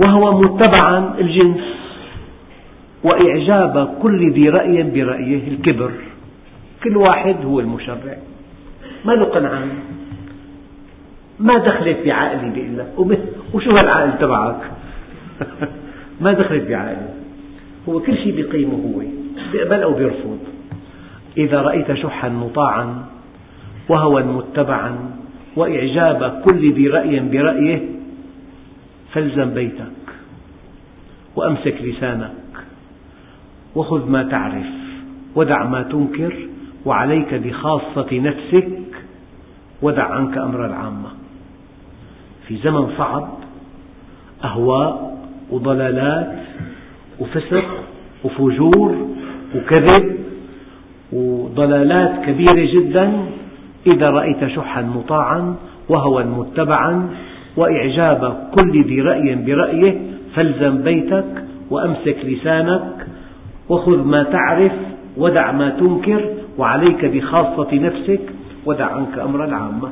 وهو 0.00 0.40
متبعا 0.40 1.14
الجنس. 1.18 1.81
وإعجاب 3.04 3.98
كل 4.02 4.32
ذي 4.32 4.48
رأي 4.48 4.82
برأيه 4.82 5.48
الكبر. 5.48 5.92
كل 6.84 6.96
واحد 6.96 7.36
هو 7.44 7.60
المشرع. 7.60 8.16
ما 9.04 9.12
له 9.12 9.24
قنعان 9.24 9.68
ما 11.40 11.58
دخلت 11.58 11.98
بعقلي 12.04 12.50
بيقول 12.50 13.10
لك 13.10 13.22
وشو 13.54 13.70
هالعقل 13.70 14.18
تبعك؟ 14.18 14.70
ما 16.20 16.32
دخلت 16.32 16.68
بعقلي 16.68 17.08
هو 17.88 18.00
كل 18.00 18.16
شيء 18.16 18.42
بقيمه 18.42 18.74
هو 18.74 19.02
بيقبل 19.52 19.82
أو 19.82 19.94
بيرفض. 19.94 20.38
إذا 21.36 21.60
رأيت 21.60 21.92
شحا 21.92 22.28
مطاعا 22.28 23.06
وهوى 23.88 24.22
متبعا 24.22 25.10
وإعجاب 25.56 26.42
كل 26.44 26.74
ذي 26.74 26.88
رأي 26.88 27.20
برأيه 27.20 27.80
فالزم 29.12 29.54
بيتك. 29.54 30.02
وأمسك 31.36 31.74
لسانك. 31.80 32.41
وخذ 33.76 34.10
ما 34.10 34.22
تعرف 34.22 34.66
ودع 35.36 35.64
ما 35.64 35.82
تنكر 35.82 36.34
وعليك 36.86 37.34
بخاصة 37.34 38.08
نفسك 38.12 38.68
ودع 39.82 40.04
عنك 40.04 40.38
أمر 40.38 40.66
العامة. 40.66 41.08
في 42.48 42.56
زمن 42.56 42.88
صعب 42.98 43.28
أهواء 44.44 45.18
وضلالات 45.50 46.38
وفسق 47.20 47.64
وفجور 48.24 49.08
وكذب 49.56 50.16
وضلالات 51.12 52.24
كبيرة 52.26 52.72
جدا 52.74 53.12
إذا 53.86 54.10
رأيت 54.10 54.46
شحا 54.46 54.82
مطاعا 54.82 55.54
وهوى 55.88 56.24
متبعا 56.24 57.08
وإعجاب 57.56 58.50
كل 58.58 58.84
ذي 58.84 59.00
رأي 59.00 59.34
برأيه 59.34 60.00
فالزم 60.34 60.82
بيتك 60.82 61.44
وأمسك 61.70 62.16
لسانك 62.24 63.06
وخذ 63.68 64.04
ما 64.04 64.22
تعرف 64.22 64.72
ودع 65.16 65.52
ما 65.52 65.68
تنكر 65.68 66.30
وعليك 66.58 67.04
بخاصة 67.04 67.68
نفسك 67.72 68.20
ودع 68.66 68.86
عنك 68.86 69.18
أمر 69.18 69.44
العامة. 69.44 69.90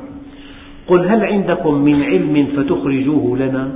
قل 0.87 1.05
هل 1.05 1.23
عندكم 1.23 1.73
من 1.73 2.03
علم 2.03 2.47
فتخرجوه 2.55 3.37
لنا؟ 3.37 3.71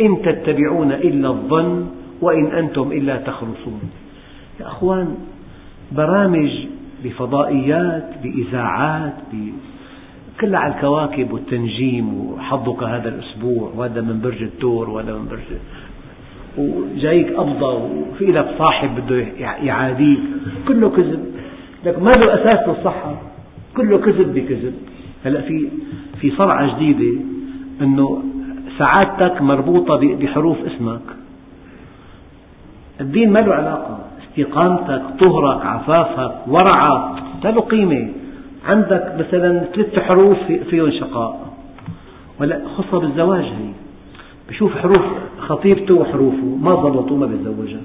إن 0.00 0.22
تتبعون 0.22 0.92
إلا 0.92 1.28
الظن 1.28 1.86
وإن 2.20 2.46
أنتم 2.46 2.92
إلا 2.92 3.16
تخرصون. 3.16 3.80
يا 4.60 4.66
أخوان 4.66 5.14
برامج 5.92 6.50
بفضائيات 7.04 8.10
بإذاعات 8.22 9.14
كلها 10.40 10.60
على 10.60 10.74
الكواكب 10.74 11.32
والتنجيم 11.32 12.30
وحظك 12.30 12.82
هذا 12.82 13.08
الأسبوع 13.08 13.72
وهذا 13.76 14.00
من 14.00 14.20
برج 14.20 14.42
الثور 14.42 14.90
وهذا 14.90 15.12
من 15.12 15.28
برج 15.28 15.50
وجايك 16.58 17.32
قبضة 17.32 17.72
وفي 17.74 18.24
لك 18.24 18.54
صاحب 18.58 19.00
بده 19.00 19.26
يعاديك. 19.62 20.20
كله 20.68 20.90
كذب. 20.90 21.24
لك 21.84 21.98
ما 22.02 22.10
له 22.10 22.34
أساس 22.34 22.68
للصحة. 22.68 23.22
كله 23.76 23.98
كذب 23.98 24.34
بكذب. 24.34 24.74
هلأ 25.24 25.40
في 25.40 25.68
في 26.20 26.30
صرعة 26.30 26.76
جديدة 26.76 27.20
أنه 27.80 28.22
سعادتك 28.78 29.42
مربوطة 29.42 29.96
بحروف 29.96 30.56
اسمك. 30.66 31.00
الدين 33.00 33.32
ما 33.32 33.38
له 33.38 33.54
علاقة. 33.54 33.98
استقامتك 34.22 35.02
طهرك 35.20 35.66
عفافك 35.66 36.48
ورعك 36.48 37.22
لا 37.44 37.50
له 37.50 37.60
قيمة. 37.60 38.08
عندك 38.68 39.14
مثلا 39.18 39.64
ثلاث 39.74 39.98
حروف 39.98 40.38
فيهم 40.70 40.90
شقاء. 40.90 41.54
ولا 42.40 42.60
خاصة 42.76 43.00
بالزواج 43.00 43.44
هي 43.44 43.83
بشوف 44.48 44.78
حروف 44.78 45.02
خطيبته 45.38 45.94
وحروفه 45.94 46.58
ما 46.62 46.74
ضبطوا 46.74 47.18
ما 47.18 47.26
بيتزوجها 47.26 47.80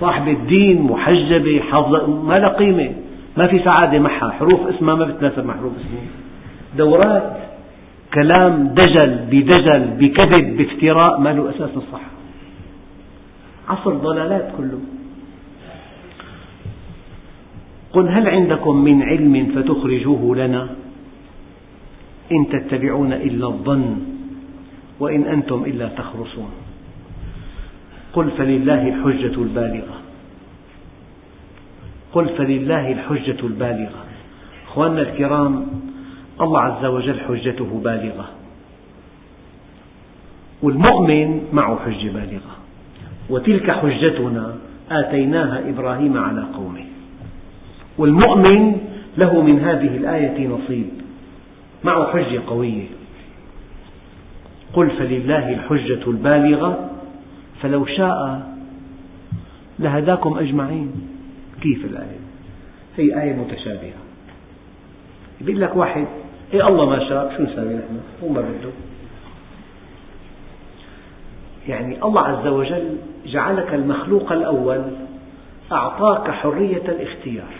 صاحب 0.00 0.28
الدين 0.28 0.82
محجبة 0.82 1.60
حافظة 1.60 2.06
ما 2.06 2.34
لها 2.38 2.48
قيمة. 2.48 2.90
ما 3.36 3.46
في 3.46 3.58
سعادة 3.58 3.98
معها. 3.98 4.30
حروف 4.30 4.66
اسمها 4.66 4.94
ما 4.94 5.04
بتناسب 5.04 5.46
مع 5.46 5.56
حروف 5.56 5.72
اسمه 5.72 6.00
دورات 6.76 7.36
كلام 8.14 8.74
دجل 8.74 9.18
بدجل 9.30 9.82
بكذب 9.98 10.56
بافتراء 10.56 11.20
ما 11.20 11.32
له 11.32 11.50
أساس 11.50 11.70
الصح 11.76 12.00
عصر 13.68 13.94
ضلالات 13.94 14.52
كله. 14.56 14.80
قل 17.92 18.08
هل 18.08 18.28
عندكم 18.28 18.76
من 18.76 19.02
علم 19.02 19.52
فتخرجوه 19.54 20.36
لنا؟ 20.36 20.68
إن 22.32 22.48
تتبعون 22.48 23.12
إلا 23.12 23.46
الظن. 23.46 23.96
وإن 25.00 25.24
أنتم 25.24 25.64
إلا 25.64 25.88
تخرصون. 25.88 26.50
قل 28.12 28.30
فلله 28.30 28.88
الحجة 28.88 29.42
البالغة. 29.42 30.00
قل 32.12 32.28
فلله 32.28 32.92
الحجة 32.92 33.46
البالغة. 33.46 34.04
أخواننا 34.68 35.02
الكرام 35.02 35.66
الله 36.40 36.60
عز 36.60 36.84
وجل 36.84 37.20
حجته 37.20 37.80
بالغة. 37.84 38.28
والمؤمن 40.62 41.48
معه 41.52 41.78
حجة 41.84 42.08
بالغة. 42.08 42.56
وتلك 43.30 43.70
حجتنا 43.70 44.54
آتيناها 44.90 45.68
إبراهيم 45.68 46.18
على 46.18 46.44
قومه. 46.54 46.84
والمؤمن 47.98 48.76
له 49.18 49.42
من 49.42 49.60
هذه 49.60 49.96
الآية 49.96 50.48
نصيب. 50.48 50.88
معه 51.84 52.12
حجة 52.12 52.40
قوية. 52.46 52.99
قل 54.72 54.90
فلله 54.90 55.54
الحجة 55.54 56.10
البالغة 56.10 56.90
فلو 57.62 57.86
شاء 57.86 58.50
لهداكم 59.78 60.38
أجمعين. 60.38 60.92
كيف 61.60 61.84
الآية؟ 61.84 62.20
هي 62.96 63.22
آية 63.22 63.32
متشابهة. 63.32 64.00
يقول 65.40 65.60
لك 65.60 65.76
واحد 65.76 66.06
إيه 66.52 66.68
الله 66.68 66.90
ما 66.90 67.08
شاء 67.08 67.36
شو 67.36 67.42
نسوي 67.42 67.74
نحن؟ 67.74 68.00
هو 68.22 68.28
ما 68.28 68.40
بده. 68.40 68.70
يعني 71.68 72.02
الله 72.04 72.20
عز 72.20 72.46
وجل 72.46 72.96
جعلك 73.26 73.74
المخلوق 73.74 74.32
الأول 74.32 74.82
أعطاك 75.72 76.30
حرية 76.30 76.82
الاختيار. 76.88 77.54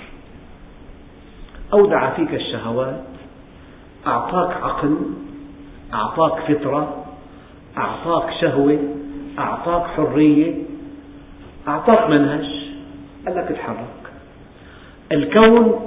أودع 1.72 2.10
فيك 2.10 2.34
الشهوات 2.34 3.04
أعطاك 4.06 4.62
عقل 4.62 4.96
أعطاك 5.94 6.52
فطرة. 6.52 6.99
أعطاك 7.78 8.30
شهوة 8.40 8.78
أعطاك 9.38 9.84
حرية 9.86 10.54
أعطاك 11.68 12.10
منهج 12.10 12.46
قال 13.26 13.36
لك 13.36 13.50
اتحرك. 13.50 14.04
الكون 15.12 15.80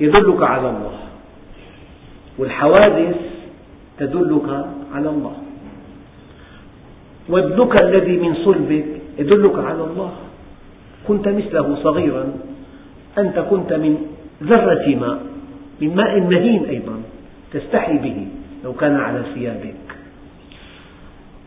يدلك 0.00 0.42
على 0.42 0.68
الله 0.70 0.98
والحوادث 2.38 3.16
تدلك 3.98 4.48
على 4.94 5.08
الله. 5.08 5.36
وابنك 7.28 7.82
الذي 7.82 8.16
من 8.16 8.34
صلبك 8.34 8.86
يدلك 9.18 9.58
على 9.58 9.82
الله. 9.84 10.12
كنت 11.08 11.28
مثله 11.28 11.76
صغيرا 11.82 12.24
أنت 13.18 13.38
كنت 13.38 13.72
من 13.72 13.92
ذرة 14.42 14.86
ماء 14.96 15.20
من 15.80 15.96
ماء 15.96 16.20
مهين 16.20 16.64
أيضا 16.64 16.96
تستحي 17.52 17.98
به 17.98 18.28
لو 18.64 18.72
كان 18.72 18.96
على 18.96 19.22
ثيابك. 19.34 19.87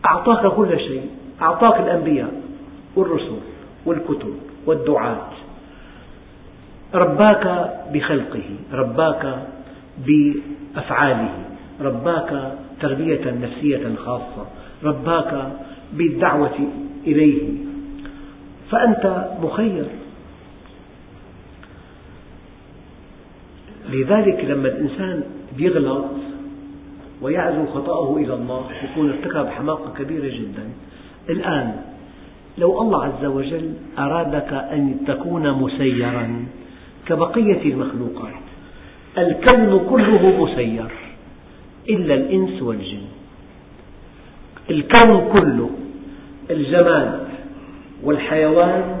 أعطاك 0.04 0.52
كل 0.52 0.78
شيء. 0.78 1.10
أعطاك 1.42 1.80
الأنبياء 1.80 2.42
والرسل 2.96 3.38
والكتب 3.86 4.34
والدعاة. 4.66 5.28
رباك 6.94 7.74
بخلقه 7.92 8.44
رباك 8.72 9.46
بأفعاله 10.06 11.34
رباك 11.80 12.58
تربية 12.80 13.30
نفسية 13.30 13.94
خاصة 13.96 14.46
رباك 14.84 15.52
بالدعوة 15.92 16.58
إليه. 17.06 17.48
فأنت 18.70 19.28
مخير. 19.42 19.84
لذلك 23.90 24.44
لما 24.44 24.68
الإنسان 24.68 25.24
يغلط 25.58 26.04
ويعزو 27.22 27.66
خطأه 27.66 28.16
إلى 28.16 28.34
الله 28.34 28.66
يكون 28.84 29.10
ارتكب 29.10 29.48
حماقة 29.48 29.92
كبيرة 29.98 30.28
جدا. 30.28 30.68
الآن 31.30 31.76
لو 32.58 32.82
الله 32.82 33.04
عز 33.04 33.24
وجل 33.24 33.72
أرادك 33.98 34.52
أن 34.52 34.96
تكون 35.06 35.52
مسيرا 35.52 36.46
كبقية 37.06 37.62
المخلوقات 37.62 38.42
الكون 39.18 39.86
كله 39.90 40.42
مسير 40.44 40.90
إلا 41.88 42.14
الإنس 42.14 42.62
والجن. 42.62 43.02
الكون 44.70 45.32
كله 45.38 45.70
الجماد 46.50 47.28
والحيوان 48.02 48.98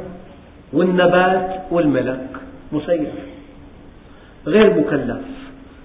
والنبات 0.72 1.62
والملك 1.70 2.30
مسير. 2.72 3.12
غير 4.46 4.80
مكلف 4.80 5.24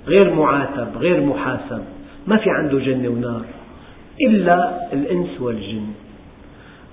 غير 0.08 0.34
معاتب 0.34 0.98
غير 0.98 1.26
محاسب. 1.26 1.84
ما 2.28 2.38
في 2.38 2.50
عنده 2.50 2.80
جنة 2.80 3.10
ونار 3.10 3.46
إلا 4.22 4.94
الإنس 4.94 5.42
والجن. 5.42 5.88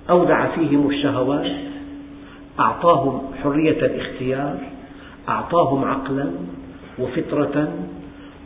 أودع 0.09 0.55
فيهم 0.55 0.89
الشهوات 0.89 1.51
أعطاهم 2.59 3.21
حرية 3.43 3.85
الاختيار 3.85 4.57
أعطاهم 5.29 5.85
عقلا 5.85 6.31
وفطرة 6.99 7.73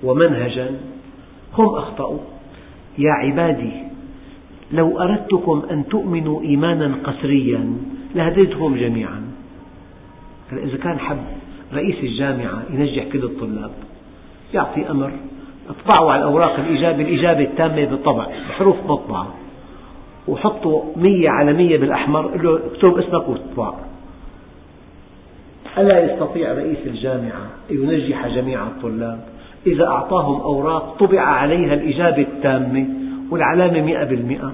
ومنهجا. 0.04 0.72
هم 1.58 1.66
أخطأوا. 1.66 2.20
يا 2.98 3.12
عبادي 3.12 3.72
لو 4.72 5.00
أردتكم 5.00 5.64
أن 5.72 5.88
تؤمنوا 5.88 6.42
إيمانا 6.42 6.96
قسريا 7.04 7.74
لهديتهم 8.16 8.76
جميعا. 8.76 9.22
إذا 10.54 10.78
كان 10.78 11.00
حب 11.00 11.24
رئيس 11.74 11.96
الجامعة 12.04 12.64
ينجح 12.70 13.04
كل 13.04 13.24
الطلاب 13.24 13.72
يعطي 14.54 14.92
أمر 14.92 15.12
اطبعوا 15.70 16.12
على 16.12 16.22
الأوراق 16.22 16.56
الإجابة 16.60 17.02
الإجابة 17.02 17.44
التامة 17.44 17.86
بالطبع. 17.86 18.26
بحروف 18.50 18.76
مطبعة. 18.86 19.28
وحطوا 20.28 20.82
مية 20.96 21.30
على 21.30 21.54
مية 21.54 21.78
بالأحمر 21.78 22.28
قل 22.28 22.44
له 22.44 22.60
اكتب 22.74 22.98
اسمك 22.98 23.30
واطبع. 23.30 23.74
ألا 25.78 26.14
يستطيع 26.14 26.54
رئيس 26.54 26.78
الجامعة 26.86 27.50
أن 27.72 27.76
ينجح 27.76 28.28
جميع 28.28 28.64
الطلاب؟ 28.64 29.20
إذا 29.68 29.88
أعطاهم 29.88 30.42
أوراق 30.42 30.96
طبع 31.00 31.22
عليها 31.22 31.74
الإجابة 31.74 32.22
التامة 32.22 32.88
والعلامة 33.32 33.82
مئة 33.82 34.04
بالمئة. 34.04 34.54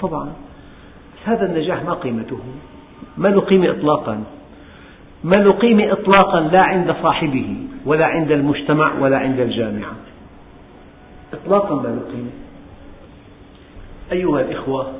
طبعا. 0.00 0.28
هذا 1.24 1.46
النجاح 1.46 1.84
ما 1.84 1.94
قيمته. 1.94 2.38
ما 3.18 3.28
له 3.28 3.40
قيمة 3.40 3.70
إطلاقا. 3.70 4.24
ما 5.24 5.36
له 5.36 5.52
قيمة 5.52 5.92
إطلاقا 5.92 6.40
لا 6.40 6.62
عند 6.62 6.94
صاحبه 7.02 7.56
ولا 7.86 8.06
عند 8.06 8.30
المجتمع 8.32 8.92
ولا 9.00 9.18
عند 9.18 9.40
الجامعة. 9.40 9.92
إطلاقا 11.32 11.74
ما 11.74 11.88
له 11.88 12.02
قيمة 12.12 12.30
أيها 14.12 14.40
الإخوة 14.40 14.92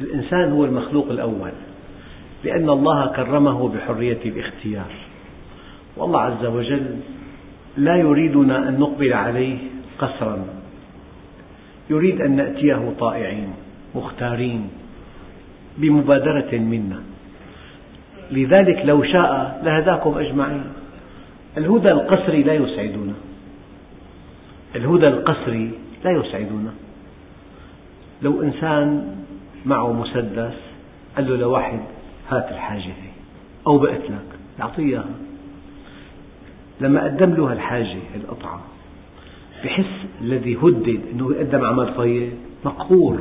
الإنسان 0.00 0.52
هو 0.52 0.64
المخلوق 0.64 1.10
الأول 1.10 1.50
لأن 2.44 2.70
الله 2.70 3.06
كرمه 3.06 3.68
بحرية 3.68 4.18
الاختيار. 4.24 4.92
والله 5.96 6.20
عز 6.20 6.44
وجل 6.44 6.96
لا 7.76 7.96
يريدنا 7.96 8.68
أن 8.68 8.78
نقبل 8.78 9.12
عليه 9.12 9.58
قسرا. 9.98 10.44
يريد 11.90 12.20
أن 12.20 12.36
نأتيه 12.36 12.92
طائعين 12.98 13.52
مختارين 13.94 14.68
بمبادرة 15.78 16.58
منا. 16.58 17.00
لذلك 18.30 18.82
لو 18.84 19.02
شاء 19.04 19.60
لهداكم 19.64 20.18
أجمعين. 20.18 20.64
الهدى 21.58 21.90
القسري 21.92 22.42
لا 22.42 22.54
يسعدنا. 22.54 23.12
الهدى 24.76 25.08
القسري 25.08 25.70
لا 26.04 26.10
يسعدنا. 26.10 26.72
لو 28.22 28.42
إنسان 28.42 29.16
معه 29.66 29.92
مسدس 29.92 30.54
قال 31.16 31.28
له 31.28 31.36
لواحد 31.36 31.80
هات 32.28 32.48
الحاجة 32.52 32.80
هي 32.80 33.10
أو 33.66 33.78
بقت 33.78 34.02
لك 34.02 34.38
يعطيه 34.58 34.82
إياها. 34.82 35.14
لما 36.80 37.04
قدم 37.04 37.34
له 37.34 37.52
هالحاجة 37.52 37.98
القطعة 38.16 38.60
بحس 39.64 40.06
الذي 40.20 40.56
هدد 40.56 41.00
أنه 41.12 41.32
يقدم 41.32 41.64
عمل 41.64 41.94
طيب 41.94 42.32
مقهور. 42.64 43.20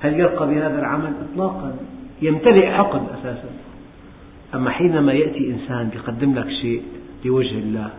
هل 0.00 0.20
يرقى 0.20 0.46
بهذا 0.46 0.78
العمل؟ 0.78 1.12
إطلاقا؟ 1.32 1.76
يمتلئ 2.22 2.70
حقد 2.70 3.02
أساسا. 3.20 3.48
أما 4.54 4.70
حينما 4.70 5.12
يأتي 5.12 5.50
إنسان 5.50 5.90
يقدم 5.94 6.34
لك 6.34 6.48
شيء 6.50 6.82
لوجه 7.24 7.58
الله 7.58 7.90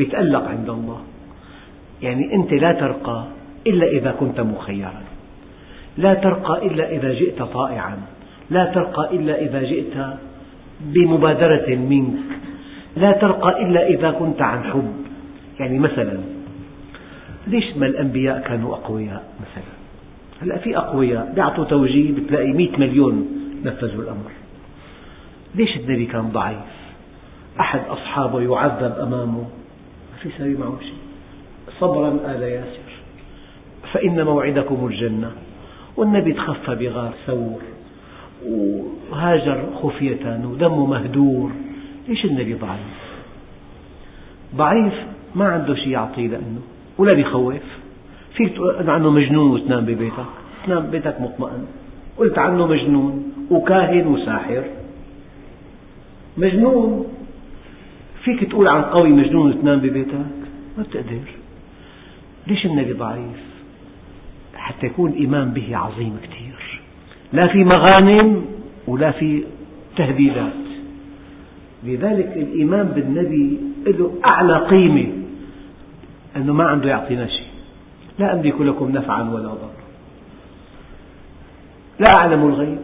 يتألق 0.00 0.48
عند 0.48 0.70
الله. 0.70 1.00
يعني 2.02 2.34
أنت 2.34 2.52
لا 2.52 2.72
ترقى 2.72 3.24
إلا 3.66 3.86
إذا 3.86 4.10
كنت 4.20 4.40
مخيرا. 4.40 5.02
لا 5.98 6.14
ترقى 6.14 6.66
إلا 6.66 6.90
إذا 6.90 7.12
جئت 7.12 7.42
طائعا. 7.42 7.98
لا 8.50 8.64
ترقى 8.64 9.16
إلا 9.16 9.40
إذا 9.42 9.62
جئت 9.62 9.94
بمبادرة 10.80 11.74
منك. 11.76 12.18
لا 12.96 13.12
ترقى 13.12 13.62
إلا 13.62 13.86
إذا 13.86 14.10
كنت 14.10 14.42
عن 14.42 14.64
حب. 14.64 14.92
يعني 15.60 15.78
مثلا 15.78 16.18
ليش 17.46 17.76
ما 17.76 17.86
الأنبياء 17.86 18.40
كانوا 18.40 18.74
أقوياء 18.74 19.24
مثلا؟ 19.40 19.72
هلأ 20.42 20.58
في 20.58 20.76
أقوياء 20.76 21.32
بيعطوا 21.34 21.64
توجيه 21.64 22.12
بتلاقي 22.12 22.52
مئة 22.52 22.78
مليون 22.78 23.28
نفذوا 23.64 24.02
الأمر. 24.02 24.30
ليش 25.54 25.76
النبي 25.76 26.06
كان 26.06 26.28
ضعيف؟ 26.28 26.56
أحد 27.60 27.80
أصحابه 27.88 28.40
يعذب 28.40 28.98
أمامه. 28.98 29.44
ما 30.12 30.18
في 30.22 30.30
سوي 30.38 30.54
معه 30.54 30.78
شيء. 30.80 31.01
صبرا 31.80 32.08
آل 32.08 32.42
ياسر. 32.42 32.92
فإن 33.92 34.24
موعدكم 34.24 34.86
الجنة. 34.86 35.30
والنبي 35.96 36.32
تخفى 36.32 36.74
بغار 36.74 37.12
ثور. 37.26 37.60
وهاجر 39.10 39.64
خفية 39.82 40.40
ودمه 40.44 40.86
مهدور. 40.86 41.50
ليش 42.08 42.24
النبي 42.24 42.54
ضعيف؟ 42.54 43.02
ضعيف 44.56 44.94
ما 45.34 45.44
عنده 45.44 45.74
شيء 45.74 45.88
يعطيه 45.88 46.28
لأنه. 46.28 46.60
ولا 46.98 47.12
بيخوف 47.12 47.54
فيك 48.34 48.52
تقول 48.54 48.90
عنه 48.90 49.10
مجنون 49.10 49.50
وتنام 49.50 49.84
ببيتك. 49.84 50.24
تنام 50.66 50.82
ببيتك 50.82 51.20
مطمئن. 51.20 51.66
قلت 52.18 52.38
عنه 52.38 52.66
مجنون 52.66 53.32
وكاهن 53.50 54.06
وساحر. 54.06 54.64
مجنون. 56.36 57.06
فيك 58.24 58.50
تقول 58.50 58.68
عن 58.68 58.82
قوي 58.82 59.08
مجنون 59.08 59.50
وتنام 59.50 59.78
ببيتك؟ 59.78 60.12
ما 60.78 60.82
بتقدر. 60.82 61.41
ليش 62.46 62.66
النبي 62.66 62.92
ضعيف؟ 62.92 63.52
حتى 64.56 64.86
يكون 64.86 65.10
الإيمان 65.10 65.50
به 65.50 65.76
عظيم 65.76 66.16
كثير 66.22 66.80
لا 67.32 67.46
في 67.46 67.64
مغانم 67.64 68.44
ولا 68.86 69.10
في 69.10 69.44
تهديدات. 69.96 70.52
لذلك 71.84 72.32
الإيمان 72.36 72.86
بالنبي 72.86 73.58
له 73.86 74.14
أعلى 74.26 74.56
قيمة 74.56 75.06
أنه 76.36 76.52
ما 76.52 76.64
عنده 76.64 76.88
يعطينا 76.88 77.26
شيء. 77.26 77.46
لا 78.18 78.32
أملك 78.32 78.60
لكم 78.60 78.90
نفعا 78.90 79.22
ولا 79.22 79.48
ضرا. 79.48 79.72
لا 81.98 82.06
أعلم 82.18 82.46
الغيب. 82.46 82.78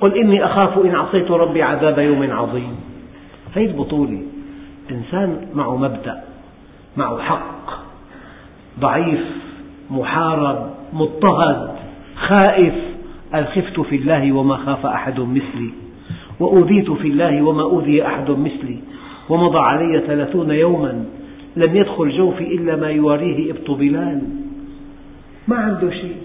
قل 0.00 0.18
إني 0.18 0.44
أخاف 0.44 0.78
إن 0.78 0.94
عصيت 0.94 1.30
ربي 1.30 1.62
عذاب 1.62 1.98
يوم 1.98 2.30
عظيم. 2.30 2.76
هذه 3.56 3.66
البطولة. 3.66 4.22
إنسان 4.90 5.48
معه 5.54 5.76
مبدأ 5.76 6.24
معه 6.96 7.22
حق. 7.22 7.81
ضعيف 8.80 9.20
محارب 9.90 10.70
مضطهد 10.92 11.70
خائف. 12.16 12.74
قال 13.32 13.46
خفت 13.46 13.80
في 13.80 13.96
الله 13.96 14.32
وما 14.32 14.56
خاف 14.56 14.86
أحد 14.86 15.20
مثلي 15.20 15.70
وأوذيت 16.40 16.90
في 16.90 17.08
الله 17.08 17.42
وما 17.42 17.62
أوذي 17.62 18.06
أحد 18.06 18.30
مثلي 18.30 18.78
ومضى 19.28 19.58
علي 19.58 20.02
ثلاثون 20.06 20.50
يوما 20.50 21.04
لم 21.56 21.76
يدخل 21.76 22.10
جوفي 22.10 22.46
إلا 22.54 22.76
ما 22.76 22.90
يواريه 22.90 23.52
إبط 23.52 23.70
بلال. 23.70 24.22
ما 25.48 25.56
عنده 25.56 25.90
شيء. 25.90 26.16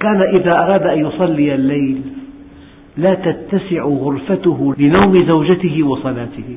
كان 0.00 0.22
إذا 0.22 0.52
أراد 0.52 0.82
أن 0.82 1.06
يصلي 1.06 1.54
الليل 1.54 2.02
لا 2.96 3.14
تتسع 3.14 3.84
غرفته 3.84 4.74
لنوم 4.78 5.26
زوجته 5.26 5.82
وصلاته. 5.82 6.56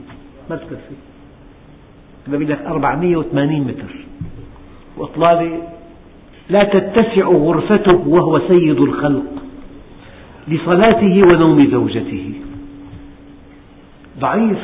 ما 0.49 0.55
تكفي؟ 0.55 0.95
هذا 2.27 2.37
لك 2.37 2.61
480 2.61 3.61
متر. 3.61 4.08
وإطلالة 4.99 5.61
لا 6.49 6.63
تتسع 6.63 7.27
غرفته 7.27 8.07
وهو 8.07 8.39
سيد 8.47 8.79
الخلق 8.79 9.23
لصلاته 10.47 11.23
ونوم 11.23 11.67
زوجته. 11.71 12.33
ضعيف 14.19 14.57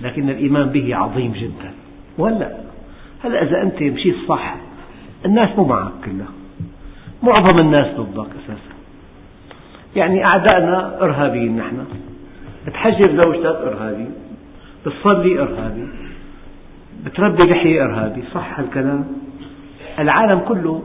لكن 0.00 0.30
الإيمان 0.30 0.68
به 0.68 0.96
عظيم 0.96 1.32
جدا. 1.32 1.72
وهلا 2.18 2.56
هلا 3.24 3.42
إذا 3.42 3.62
أنت 3.62 3.82
مشيت 3.82 4.16
صح 4.28 4.56
الناس 5.26 5.58
مو 5.58 5.64
معك 5.64 5.92
كلها. 6.04 6.32
معظم 7.22 7.58
الناس 7.58 7.86
ضدك 8.00 8.30
أساسا. 8.44 8.76
يعني 9.96 10.24
أعدائنا 10.24 11.02
إرهابيين 11.02 11.56
نحن. 11.56 11.84
تحجب 12.66 13.22
زوجتك 13.22 13.46
إرهابي 13.46 14.06
بتصلي 14.86 15.42
إرهابي. 15.42 15.88
بتربي 17.04 17.42
لحية 17.42 17.84
إرهابي 17.84 18.22
صح 18.34 18.58
الكلام 18.58 19.04
العالم 19.98 20.38
كله 20.38 20.82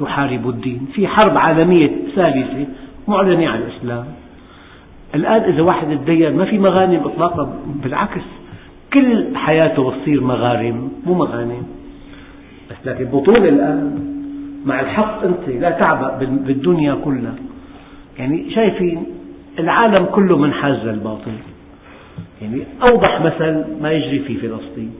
يحارب 0.00 0.48
الدين 0.48 0.86
في 0.94 1.08
حرب 1.08 1.36
عالمية 1.36 1.90
ثالثة 2.16 2.66
معلنة 3.08 3.48
على 3.48 3.64
الإسلام. 3.64 4.04
الآن 5.14 5.42
إذا 5.42 5.62
واحد 5.62 5.98
تدين 6.04 6.36
ما 6.36 6.44
في 6.44 6.58
مغانم 6.58 7.00
إطلاقا 7.04 7.58
بالعكس 7.82 8.22
كل 8.92 9.36
حياته 9.36 9.90
بتصير 9.90 10.20
مغارم 10.20 10.92
مو 11.06 11.14
مغانم. 11.14 11.62
بس 12.70 12.76
لكن 12.86 13.04
بطولة 13.04 13.48
الآن 13.48 14.08
مع 14.66 14.80
الحق 14.80 15.24
أنت 15.24 15.48
لا 15.48 15.70
تعبأ 15.70 16.18
بالدنيا 16.24 16.94
كلها. 16.94 17.34
يعني 18.18 18.50
شايفين 18.50 19.06
العالم 19.58 20.04
كله 20.04 20.38
منحاز 20.38 20.76
للباطل. 20.76 21.32
يعني 22.42 22.62
أوضح 22.82 23.20
مثل 23.20 23.64
ما 23.82 23.92
يجري 23.92 24.18
في 24.18 24.36
فلسطين. 24.36 24.94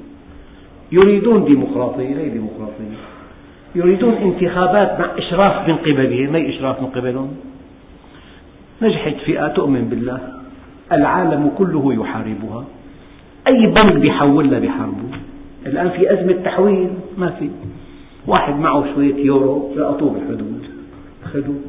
يريدون 0.93 1.45
ديمقراطية 1.45 2.15
لا 2.15 2.29
ديمقراطية. 2.29 2.97
يريدون 3.75 4.15
انتخابات 4.15 5.01
مع 5.01 5.19
إشراف 5.19 5.69
من 5.69 5.77
قبلهم. 5.77 6.33
ما 6.33 6.49
إشراف 6.49 6.81
من 6.81 6.87
قبلهم؟ 6.87 7.29
نجحت 8.83 9.17
فئة 9.27 9.49
تؤمن 9.49 9.85
بالله. 9.85 10.21
العالم 10.93 11.51
كله 11.59 11.95
يحاربها. 11.95 12.65
أي 13.49 13.67
بنك 13.67 13.93
بيحولها 13.93 14.59
بحربه 14.59 15.11
الآن 15.67 15.91
في 15.91 16.13
أزمة 16.13 16.33
تحويل. 16.33 16.89
ما 17.19 17.31
في. 17.31 17.51
واحد 18.27 18.55
معه 18.55 18.95
شوية 18.95 19.25
يورو 19.25 19.71
لقطوه 19.77 20.13
بالحدود 20.13 20.63
أخذوه 21.25 21.61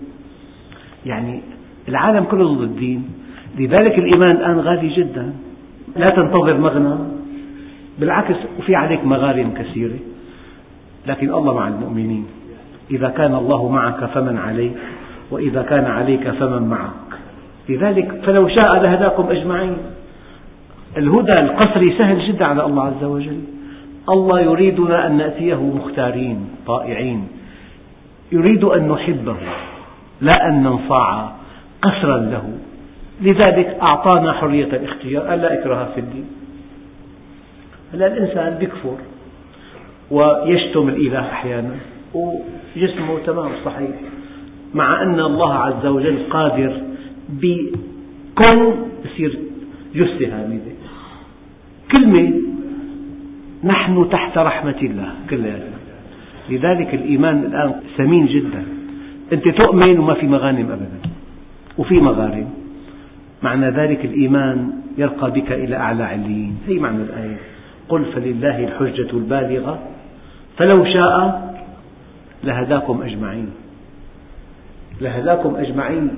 يعني 1.05 1.41
العالم 1.89 2.24
كله 2.24 2.53
ضد 2.53 2.61
الدين. 2.61 3.03
لذلك 3.59 3.97
الإيمان 3.97 4.32
الآن 4.32 4.59
غالي 4.59 4.89
جدا. 4.95 5.34
لا 5.95 6.09
تنتظر 6.09 6.57
مغنى. 6.57 7.12
بالعكس 7.99 8.35
وفي 8.59 8.75
عليك 8.75 9.05
مغارم 9.05 9.53
كثيرة. 9.53 9.99
لكن 11.07 11.33
الله 11.33 11.53
مع 11.53 11.67
المؤمنين. 11.67 12.25
إذا 12.91 13.09
كان 13.09 13.35
الله 13.35 13.69
معك 13.69 14.05
فمن 14.05 14.37
عليك 14.37 14.73
وإذا 15.31 15.61
كان 15.61 15.85
عليك 15.85 16.29
فمن 16.29 16.67
معك. 16.67 17.19
لذلك 17.69 18.21
فلو 18.25 18.47
شاء 18.47 18.81
لهداكم 18.81 19.27
أجمعين. 19.29 19.77
الهدى 20.97 21.39
القصري 21.39 21.97
سهل 21.97 22.27
جدا 22.27 22.45
على 22.45 22.65
الله 22.65 22.85
عز 22.85 23.03
وجل. 23.03 23.39
الله 24.09 24.39
يريدنا 24.39 25.07
أن 25.07 25.17
نأتيه 25.17 25.61
مختارين 25.61 26.49
طائعين. 26.67 27.27
يريد 28.31 28.63
أن 28.63 28.87
نحبه 28.87 29.35
لا 30.21 30.47
أن 30.47 30.63
ننصاع 30.63 31.31
قسرا 31.81 32.17
له. 32.17 32.49
لذلك 33.21 33.77
أعطانا 33.81 34.33
حرية 34.33 34.65
الاختيار 34.65 35.33
ألا 35.33 35.53
إكراه 35.53 35.87
في 35.95 35.99
الدين. 35.99 36.25
هلا 37.93 38.07
الإنسان 38.07 38.61
يكفر 38.61 38.97
ويشتم 40.11 40.89
الإله 40.89 41.19
أحيانا 41.19 41.75
وجسمه 42.13 43.19
تمام 43.25 43.51
صحيح 43.65 43.95
مع 44.73 45.03
أن 45.03 45.19
الله 45.19 45.53
عز 45.53 45.85
وجل 45.85 46.17
قادر 46.29 46.81
بكون 47.29 48.89
يصير 49.05 49.39
جثة 49.95 50.25
هامدة 50.25 50.71
كلمة 51.91 52.33
نحن 53.63 54.09
تحت 54.11 54.37
رحمة 54.37 54.77
الله 54.81 55.09
كلها 55.29 55.59
لذلك 56.49 56.93
الإيمان 56.93 57.45
الآن 57.45 57.73
ثمين 57.97 58.25
جدا. 58.25 58.63
أنت 59.33 59.47
تؤمن 59.49 59.99
وما 59.99 60.13
في 60.13 60.27
مغانم 60.27 60.71
أبدا 60.71 61.09
وفي 61.77 61.93
مغارم. 61.93 62.49
معنى 63.43 63.69
ذلك 63.69 64.05
الإيمان 64.05 64.71
يرقى 64.97 65.31
بك 65.31 65.51
إلى 65.51 65.75
أعلى 65.75 66.03
عليين 66.03 66.57
هي 66.67 66.79
معنى 66.79 67.03
الآية. 67.03 67.52
قل 67.93 68.05
فلله 68.05 68.63
الحجة 68.63 69.11
البالغة 69.13 69.79
فلو 70.57 70.85
شاء 70.85 71.43
لهداكم 72.43 73.01
أجمعين. 73.01 73.49
لهداكم 75.01 75.55
أجمعين 75.55 76.15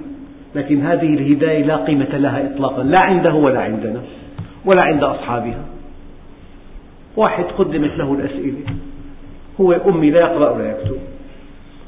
لكن 0.55 0.81
هذه 0.81 1.13
الهداية 1.13 1.65
لا 1.65 1.75
قيمة 1.75 2.17
لها 2.17 2.55
إطلاقا 2.55 2.83
لا 2.83 2.99
عنده 2.99 3.33
ولا 3.33 3.61
عندنا 3.61 4.01
ولا 4.65 4.81
عند 4.81 5.03
أصحابها. 5.03 5.65
واحد 7.17 7.43
قدمت 7.43 7.97
له 7.97 8.13
الأسئلة 8.13 8.65
هو 9.61 9.71
أمي 9.71 10.11
لا 10.11 10.19
يقرأ 10.19 10.49
ولا 10.49 10.71
يكتب. 10.71 10.99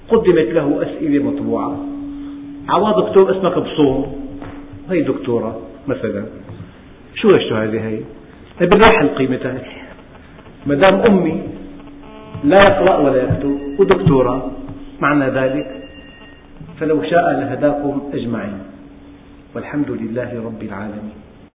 قدمت 0.09 0.49
له 0.53 0.81
أسئلة 0.81 1.23
مطبوعة. 1.23 1.77
عوض 2.69 3.03
اكتب 3.03 3.27
اسمك 3.29 3.57
بصوم؟ 3.57 4.27
هي 4.89 5.01
دكتورة 5.01 5.61
مثلا. 5.87 6.25
شو 7.15 7.29
الشهادة 7.29 7.79
هي؟ 7.79 7.99
بالرحل 8.61 9.07
قيمتها. 9.07 9.76
ما 10.67 10.75
دام 10.75 10.95
أمي 11.07 11.35
لا 12.43 12.59
يقرأ 12.69 12.95
ولا 12.97 13.23
يكتب 13.23 13.79
ودكتورة 13.79 14.51
معنى 14.99 15.27
ذلك 15.31 15.67
فلو 16.79 17.03
شاء 17.03 17.25
لهداكم 17.31 18.01
أجمعين 18.13 18.59
والحمد 19.55 19.89
لله 19.91 20.29
رب 20.45 20.61
العالمين. 20.63 21.17